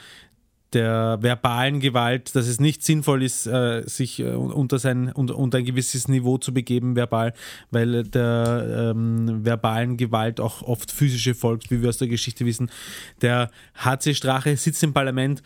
[0.73, 5.65] der verbalen Gewalt, dass es nicht sinnvoll ist, äh, sich äh, unter, sein, unter, ein
[5.65, 7.32] gewisses Niveau zu begeben, verbal,
[7.70, 12.70] weil der ähm, verbalen Gewalt auch oft physische folgt, wie wir aus der Geschichte wissen.
[13.23, 15.43] Der HC Strache sitzt im Parlament,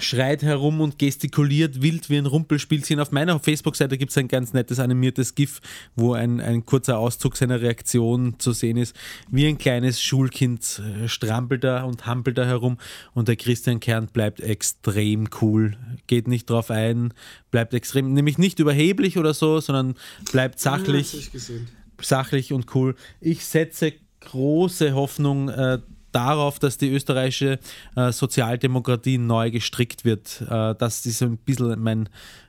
[0.00, 2.98] schreit herum und gestikuliert wild wie ein Rumpelspielchen.
[3.00, 5.60] Auf meiner Facebook-Seite gibt es ein ganz nettes animiertes GIF,
[5.94, 8.96] wo ein, ein kurzer Auszug seiner Reaktion zu sehen ist.
[9.30, 12.78] Wie ein kleines Schulkind äh, strampelt er und hampelt er herum
[13.12, 15.76] und der Christian Kern bleibt extrem cool.
[16.06, 17.14] Geht nicht drauf ein,
[17.50, 19.94] bleibt extrem, nämlich nicht überheblich oder so, sondern
[20.32, 21.68] bleibt Ja, sachlich gesehen.
[22.00, 22.96] sachlich und cool.
[23.20, 25.78] Ich setze große Hoffnung äh,
[26.14, 27.58] darauf, dass die österreichische
[27.96, 30.42] äh, Sozialdemokratie neu gestrickt wird.
[30.48, 32.08] Äh, das ist ein bisschen mein,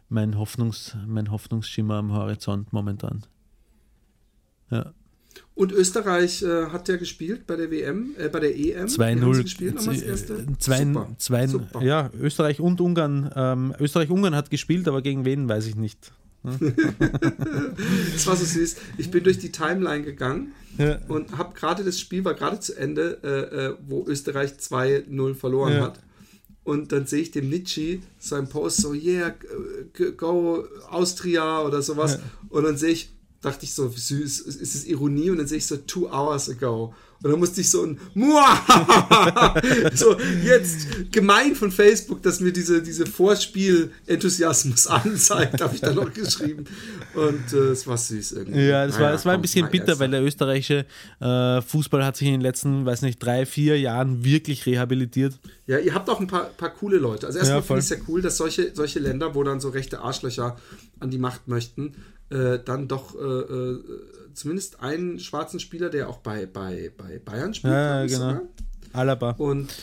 [0.09, 3.25] mein, Hoffnungs, mein Hoffnungsschimmer am Horizont momentan.
[4.71, 4.93] Ja.
[5.53, 8.59] Und Österreich äh, hat ja gespielt bei der WM, äh, bei der EM.
[8.59, 9.43] Wie haben sie 2-0.
[9.43, 10.45] gespielt nochmal das erste?
[10.59, 11.07] Zwei, Super.
[11.17, 11.81] zwei, Super.
[11.81, 13.31] ja, Österreich und Ungarn.
[13.35, 16.11] Ähm, Österreich-Ungarn hat gespielt, aber gegen wen weiß ich nicht.
[18.13, 18.75] Das war so süß.
[18.97, 20.99] Ich bin durch die Timeline gegangen Ja.
[21.07, 25.73] und habe gerade das Spiel war gerade zu Ende, äh, äh, wo Österreich 2-0 verloren
[25.73, 25.81] Ja.
[25.81, 25.99] hat.
[26.63, 29.35] Und dann sehe ich dem Nietzsche sein Post so, yeah,
[30.17, 32.13] go Austria oder sowas.
[32.13, 32.19] Ja.
[32.49, 33.11] Und dann sehe ich,
[33.41, 35.29] dachte ich so, süß, ist es Ironie?
[35.29, 36.93] Und dann sehe ich so, two hours ago.
[37.23, 39.55] Und dann musste ich so ein Muah!
[39.93, 46.13] so jetzt gemein von Facebook, dass mir diese, diese Vorspiel-Enthusiasmus anzeigt, habe ich dann noch
[46.13, 46.65] geschrieben.
[47.13, 48.67] Und äh, es war süß irgendwie.
[48.67, 50.85] Ja, das war, das war ein bisschen bitter, weil der österreichische
[51.19, 55.39] äh, Fußball hat sich in den letzten, weiß nicht, drei, vier Jahren wirklich rehabilitiert.
[55.67, 57.27] Ja, ihr habt auch ein paar, paar coole Leute.
[57.27, 59.69] Also erstmal Ja, finde ich es ja cool, dass solche, solche Länder, wo dann so
[59.69, 60.57] rechte Arschlöcher
[60.99, 61.95] an die Macht möchten,
[62.29, 63.79] äh, dann doch äh, äh,
[64.35, 68.41] zumindest einen schwarzen Spieler, der auch bei, bei, bei Bayern spielt, Ja, ich genau.
[68.93, 69.31] Alaba.
[69.31, 69.73] Und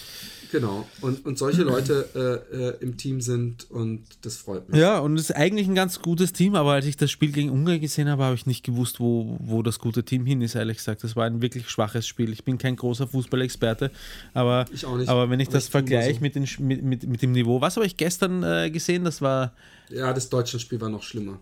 [0.50, 4.80] genau, und, und solche Leute äh, äh, im Team sind und das freut mich.
[4.80, 7.50] Ja, und es ist eigentlich ein ganz gutes Team, aber als ich das Spiel gegen
[7.50, 10.78] Ungarn gesehen habe, habe ich nicht gewusst, wo, wo das gute Team hin ist, ehrlich
[10.78, 11.04] gesagt.
[11.04, 12.32] Das war ein wirklich schwaches Spiel.
[12.32, 13.90] Ich bin kein großer Fußballexperte,
[14.34, 14.66] aber,
[15.06, 16.20] aber wenn ich das vergleiche so.
[16.20, 19.04] mit, den, mit, mit, mit dem Niveau, was habe ich gestern äh, gesehen?
[19.04, 19.52] Das war,
[19.90, 21.38] Ja, das Deutschlandspiel war noch schlimmer.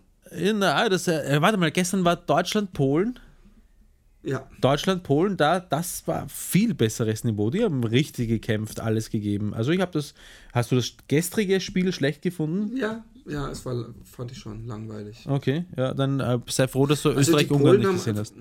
[0.55, 3.19] Na, das, äh, warte mal, gestern war Deutschland-Polen.
[4.23, 7.49] Ja, Deutschland, Polen, da, das war viel besseres Niveau.
[7.49, 9.55] Die haben richtig gekämpft, alles gegeben.
[9.55, 10.13] Also ich habe das,
[10.53, 12.77] hast du das gestrige Spiel schlecht gefunden?
[12.77, 15.25] ja, ja, es war, fand ich schon langweilig.
[15.27, 18.35] Okay, ja, dann äh, sei froh, dass du Also Österreich-Ungarn nicht gesehen hast.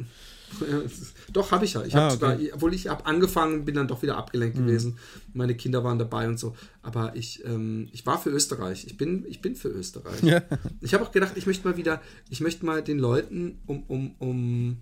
[0.61, 0.81] Ja,
[1.33, 1.83] Doch, habe ich ja.
[1.83, 2.15] Ich Ah, okay.
[2.15, 2.19] Mhm.
[2.19, 4.97] sogar, obwohl ich habe angefangen, bin dann doch wieder abgelenkt gewesen.
[5.33, 6.55] Meine Kinder waren dabei und so.
[6.81, 8.85] Aber ich, ähm, ich war für Österreich.
[8.85, 10.21] Ich bin, ich bin für Österreich.
[10.23, 10.41] Ja.
[10.81, 14.15] Ich habe auch gedacht, ich möchte mal wieder, ich möchte mal den Leuten um, um,
[14.19, 14.77] um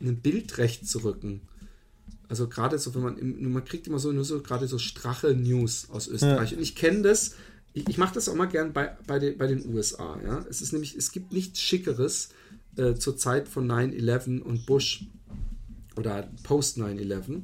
[0.00, 1.42] ein Bild recht zu rücken.
[2.28, 5.88] Also gerade so, wenn man, man kriegt immer so nur so gerade so strache News
[5.90, 6.54] aus Österreich.
[6.54, 7.36] Und ich kenne das,
[7.72, 10.18] ich, ich mache das auch mal gern bei, bei, den, bei den USA.
[10.24, 10.44] Ja?
[10.50, 12.30] Es ist nämlich, es gibt nichts Schickeres
[12.76, 15.04] äh, zur Zeit von 9-11 und Bush
[15.96, 17.42] oder post 9-11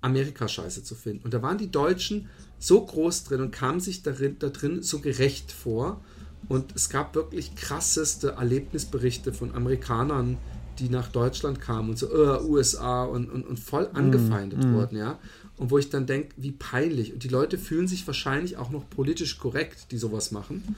[0.00, 1.24] Amerika scheiße zu finden.
[1.24, 2.28] Und da waren die Deutschen
[2.58, 6.02] so groß drin und kamen sich darin, da drin so gerecht vor.
[6.48, 10.38] Und es gab wirklich krasseste Erlebnisberichte von Amerikanern,
[10.78, 14.96] die nach Deutschland kamen und so, uh, USA und, und, und voll angefeindet mm, wurden,
[14.96, 15.18] ja.
[15.62, 17.12] Und wo ich dann denke, wie peinlich.
[17.12, 20.74] Und die Leute fühlen sich wahrscheinlich auch noch politisch korrekt, die sowas machen.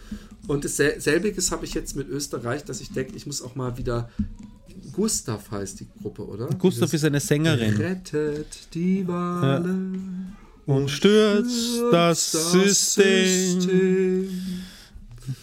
[0.46, 4.10] Und dasselbiges habe ich jetzt mit Österreich, dass ich denke, ich muss auch mal wieder.
[4.92, 6.48] Gustav heißt die Gruppe, oder?
[6.48, 7.78] Gustav Dieses ist eine Sängerin.
[7.78, 9.70] Rettet die Wale.
[10.66, 10.74] Ja.
[10.74, 13.60] Und stürzt das, das System.
[13.62, 14.30] System.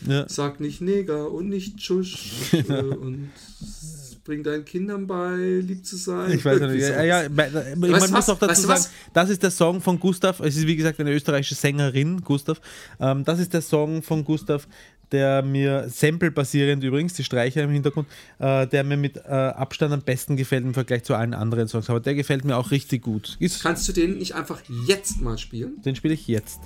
[0.07, 0.29] Ja.
[0.29, 2.31] Sag nicht Neger und nicht Tschusch.
[2.69, 3.31] und
[4.31, 6.31] bring deinen Kindern bei, lieb zu sein.
[6.31, 6.71] Ich weiß nicht.
[6.81, 10.39] Ja, ja, man was, muss auch dazu sagen, das ist der Song von Gustav.
[10.39, 12.61] Es ist wie gesagt eine österreichische Sängerin, Gustav.
[12.99, 14.67] Ähm, das ist der Song von Gustav,
[15.11, 18.07] der mir Sample-basierend übrigens, die Streicher im Hintergrund,
[18.39, 21.89] äh, der mir mit äh, Abstand am besten gefällt im Vergleich zu allen anderen Songs.
[21.89, 23.35] Aber der gefällt mir auch richtig gut.
[23.39, 25.81] Ist Kannst du den nicht einfach jetzt mal spielen?
[25.81, 26.61] Den spiele ich jetzt.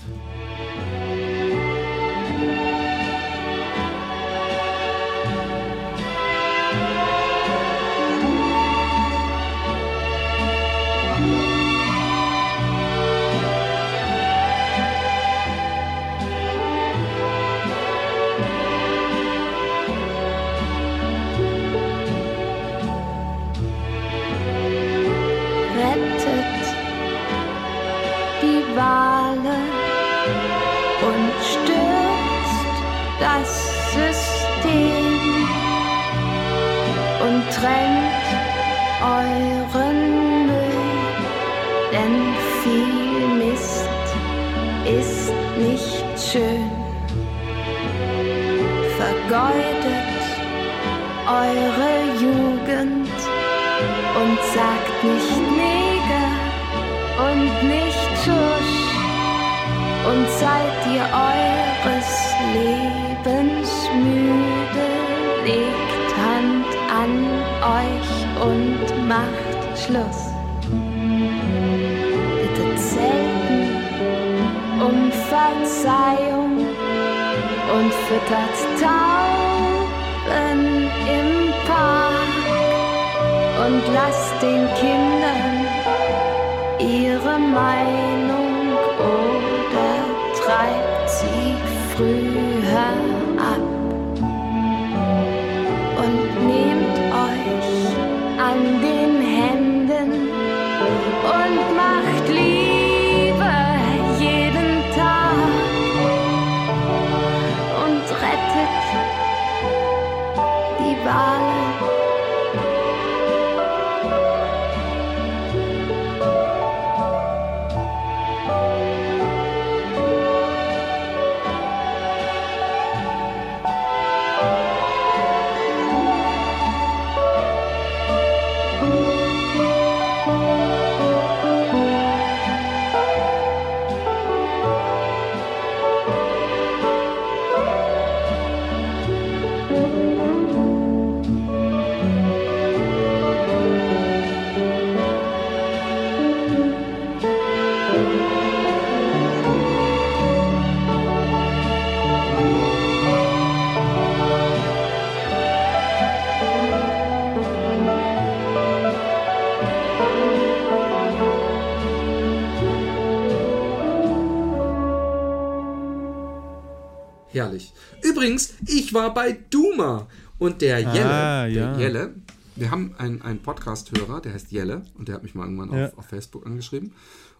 [168.95, 170.07] War bei Duma.
[170.39, 171.73] Und der Jelle, ah, ja.
[171.73, 172.13] der Jelle,
[172.55, 175.87] wir haben einen, einen Podcast-Hörer, der heißt Jelle und der hat mich mal irgendwann ja.
[175.87, 176.93] auf, auf, Facebook angeschrieben.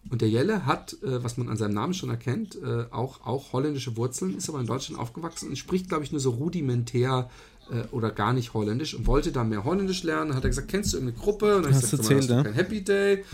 [0.08, 3.52] Und der Jelle hat, äh, was man an seinem Namen schon erkennt, äh, auch, auch
[3.52, 7.28] holländische Wurzeln, ist aber in Deutschland aufgewachsen und spricht, glaube ich, nur so rudimentär
[7.70, 10.34] äh, oder gar nicht holländisch und wollte da mehr holländisch lernen.
[10.34, 11.56] Hat er gesagt, kennst du irgendeine Gruppe?
[11.56, 13.24] Und dann hast, gesagt, erzählt, hast du kein Happy Day.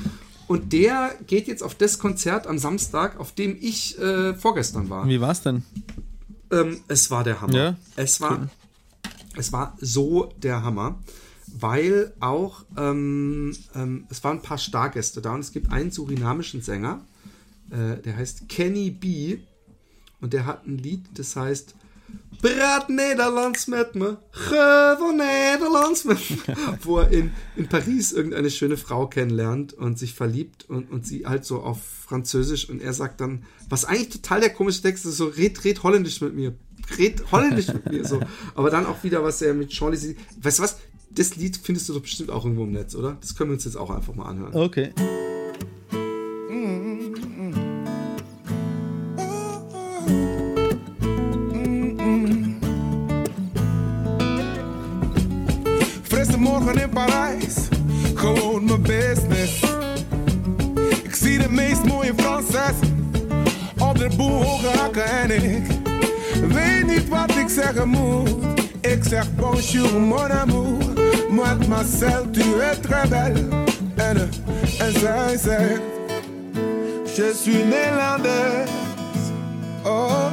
[0.49, 5.07] Und der geht jetzt auf das Konzert am Samstag, auf dem ich äh, vorgestern war.
[5.07, 5.62] Wie war es denn?
[6.53, 7.55] Ähm, es war der Hammer.
[7.55, 7.77] Ja?
[7.97, 8.51] Es war, cool.
[9.37, 11.01] es war so der Hammer,
[11.47, 16.62] weil auch ähm, ähm, es waren ein paar Stargäste da und es gibt einen surinamischen
[16.62, 17.01] Sänger,
[17.70, 19.39] äh, der heißt Kenny B.
[20.20, 21.74] Und der hat ein Lied, das heißt
[22.43, 26.57] Praat Nederlands met me, gewoon Nederlands met me.
[26.83, 31.25] Wo er in, in Paris irgendeine schöne Frau kennenlernt und sich verliebt und, und sie
[31.25, 35.19] halt so auf Französisch und er sagt dann, was eigentlich total der komische Text ist,
[35.19, 36.53] so red, red Holländisch mit mir,
[36.99, 38.21] red Holländisch mit mir, so.
[38.57, 40.79] Aber dann auch wieder, was er mit Sean Lizzie, weißt du was,
[41.11, 43.19] das Lied findest du doch bestimmt auch irgendwo im Netz, oder?
[43.21, 44.55] Das können wir uns jetzt auch einfach mal anhören.
[44.55, 44.93] Okay.
[61.03, 61.49] Ik zie de
[65.01, 65.31] en
[67.31, 67.49] ik
[68.81, 69.27] ik zeg
[69.93, 70.78] mon amour,
[72.32, 73.49] tu es très belle.
[73.97, 74.16] En,
[74.78, 75.81] en zij zegt,
[77.16, 78.70] je suis néerlandaise.
[79.85, 80.31] Oh,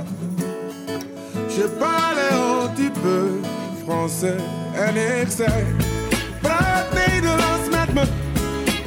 [1.47, 3.41] je parle un petit peu
[3.83, 4.41] français.
[4.73, 5.31] En ik
[7.93, 8.11] met me,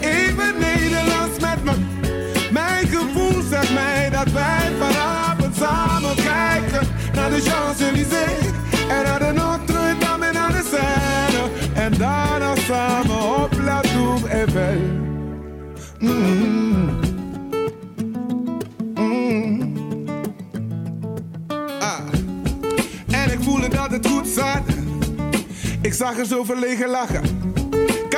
[0.00, 1.72] even Nederlands met me.
[2.52, 8.50] Mijn gevoel zegt mij dat wij vanavond samen kijken naar de Champs-Élysées
[8.88, 11.50] en naar de Notre-Dame en naar de Seine.
[11.74, 14.80] En daarna samen op La Tour Eiffel.
[15.98, 17.00] Mm.
[18.94, 19.74] Mm.
[21.78, 21.98] Ah.
[23.10, 24.62] En ik voelde dat het goed zat.
[25.80, 27.41] Ik zag er zo verlegen lachen.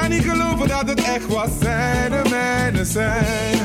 [0.04, 1.48] Kan niet geloven dat het echt was.
[1.60, 3.58] Zij de mijne zijn.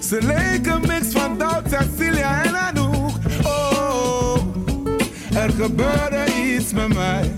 [0.00, 3.10] Ze leken mix van Doubt, Cecilia en Anouk.
[3.44, 4.36] Oh,
[5.34, 7.30] er gebeurde iets met mij.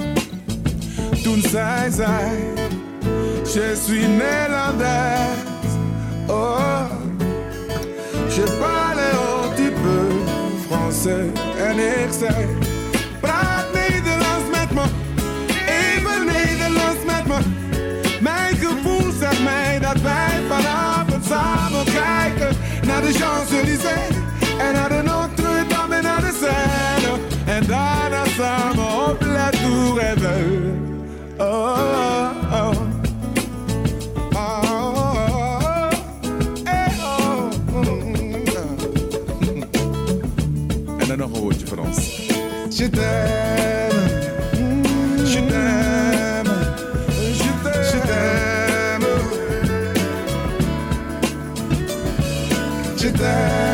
[1.23, 2.31] Toen zij zei,
[3.43, 5.79] je suis Nederlandaise.
[6.27, 6.85] Oh,
[8.29, 10.13] je parle un petit peu
[10.69, 11.33] français.
[11.59, 12.47] En ik zei,
[21.29, 22.57] samen kijken
[22.87, 24.17] naar de Champs-Élysées
[24.59, 27.19] en naar de Notre-Dame en naar de Seine.
[27.45, 30.73] En daarna samen op La Tour Eiffel.
[31.39, 32.93] Oh, oh, oh.
[34.33, 35.35] Oh, oh, oh.
[40.99, 42.27] En dan nog een woordje van ons.
[42.69, 42.91] Je
[53.25, 53.74] je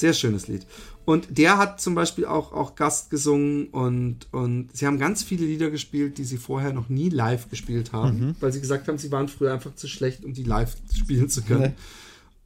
[0.00, 0.66] Sehr schönes Lied.
[1.04, 5.44] Und der hat zum Beispiel auch, auch Gast gesungen und, und sie haben ganz viele
[5.46, 9.10] Lieder gespielt, die sie vorher noch nie live gespielt haben, weil sie gesagt haben, sie
[9.10, 11.60] waren früher einfach zu schlecht, um die live spielen zu können.
[11.62, 11.72] Nee.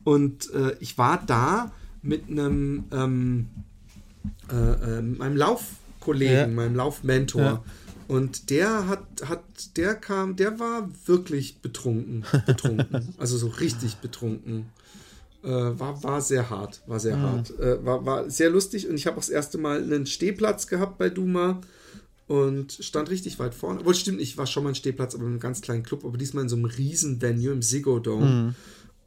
[0.05, 1.73] Und äh, ich war da
[2.03, 3.49] mit einem ähm,
[4.51, 4.55] äh,
[4.99, 6.47] äh, meinem Laufkollegen, Ja.
[6.47, 7.43] meinem Laufmentor.
[7.43, 7.65] Ja.
[8.07, 9.43] Und der hat, hat,
[9.77, 14.67] der kam, der war wirklich betrunken, betrunken, also so richtig betrunken.
[15.45, 17.51] Äh, war, war sehr hart, war sehr hart.
[17.61, 20.97] Äh, war, war sehr lustig und ich habe auch das erste Mal einen Stehplatz gehabt
[20.97, 21.61] bei Duma
[22.27, 23.81] und stand richtig weit vorne.
[23.81, 26.05] Obwohl, stimmt nicht, ich war schon mal ein Stehplatz, aber in einem ganz kleinen Club,
[26.05, 28.55] aber diesmal in so einem riesen Venue im Ziggo Dome.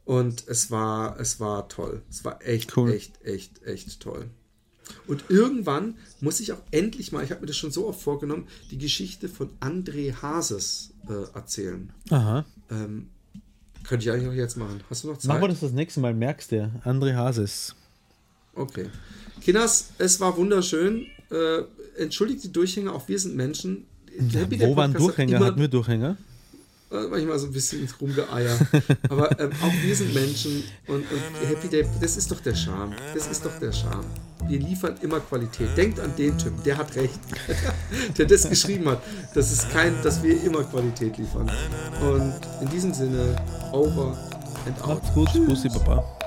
[0.04, 2.02] Und es war, es war toll.
[2.08, 2.92] Es war echt, Cool.
[2.92, 4.30] echt, echt, echt toll.
[5.06, 8.46] Und irgendwann muss ich auch endlich mal, ich habe mir das schon so oft vorgenommen,
[8.70, 11.92] die Geschichte von André Hases äh, erzählen.
[12.10, 12.46] Aha.
[12.70, 13.10] Ähm,
[13.88, 14.80] könnte ich eigentlich auch jetzt machen.
[14.90, 15.28] Hast du noch Zeit?
[15.28, 16.70] Machen wir das das nächste Mal, merkst du.
[16.84, 17.74] André Hases.
[18.54, 18.86] Okay.
[19.40, 21.06] Kinders, es war wunderschön.
[21.30, 21.62] Äh,
[21.96, 23.86] entschuldigt die Durchhänge, auch wir sind Menschen.
[24.18, 25.40] Day Wo waren Durchhänger?
[25.40, 26.16] Hatten wir Durchhänger?
[26.90, 28.58] Äh, manchmal so ein bisschen rumgeeier.
[29.10, 32.94] Aber ähm, auch wir sind Menschen und, und Happy Day, das ist doch der Charme.
[33.14, 34.06] Das ist doch der Charme.
[34.46, 35.76] Wir liefern immer Qualität.
[35.76, 37.18] Denkt an den Typ, der hat recht.
[38.18, 39.02] der das geschrieben hat.
[39.34, 41.50] Das ist kein, dass wir immer Qualität liefern.
[42.00, 43.36] Und in diesem Sinne,
[43.72, 44.16] over
[44.66, 45.02] and out.
[45.02, 45.46] Macht's gut.
[45.46, 46.18] Bussi, Baba.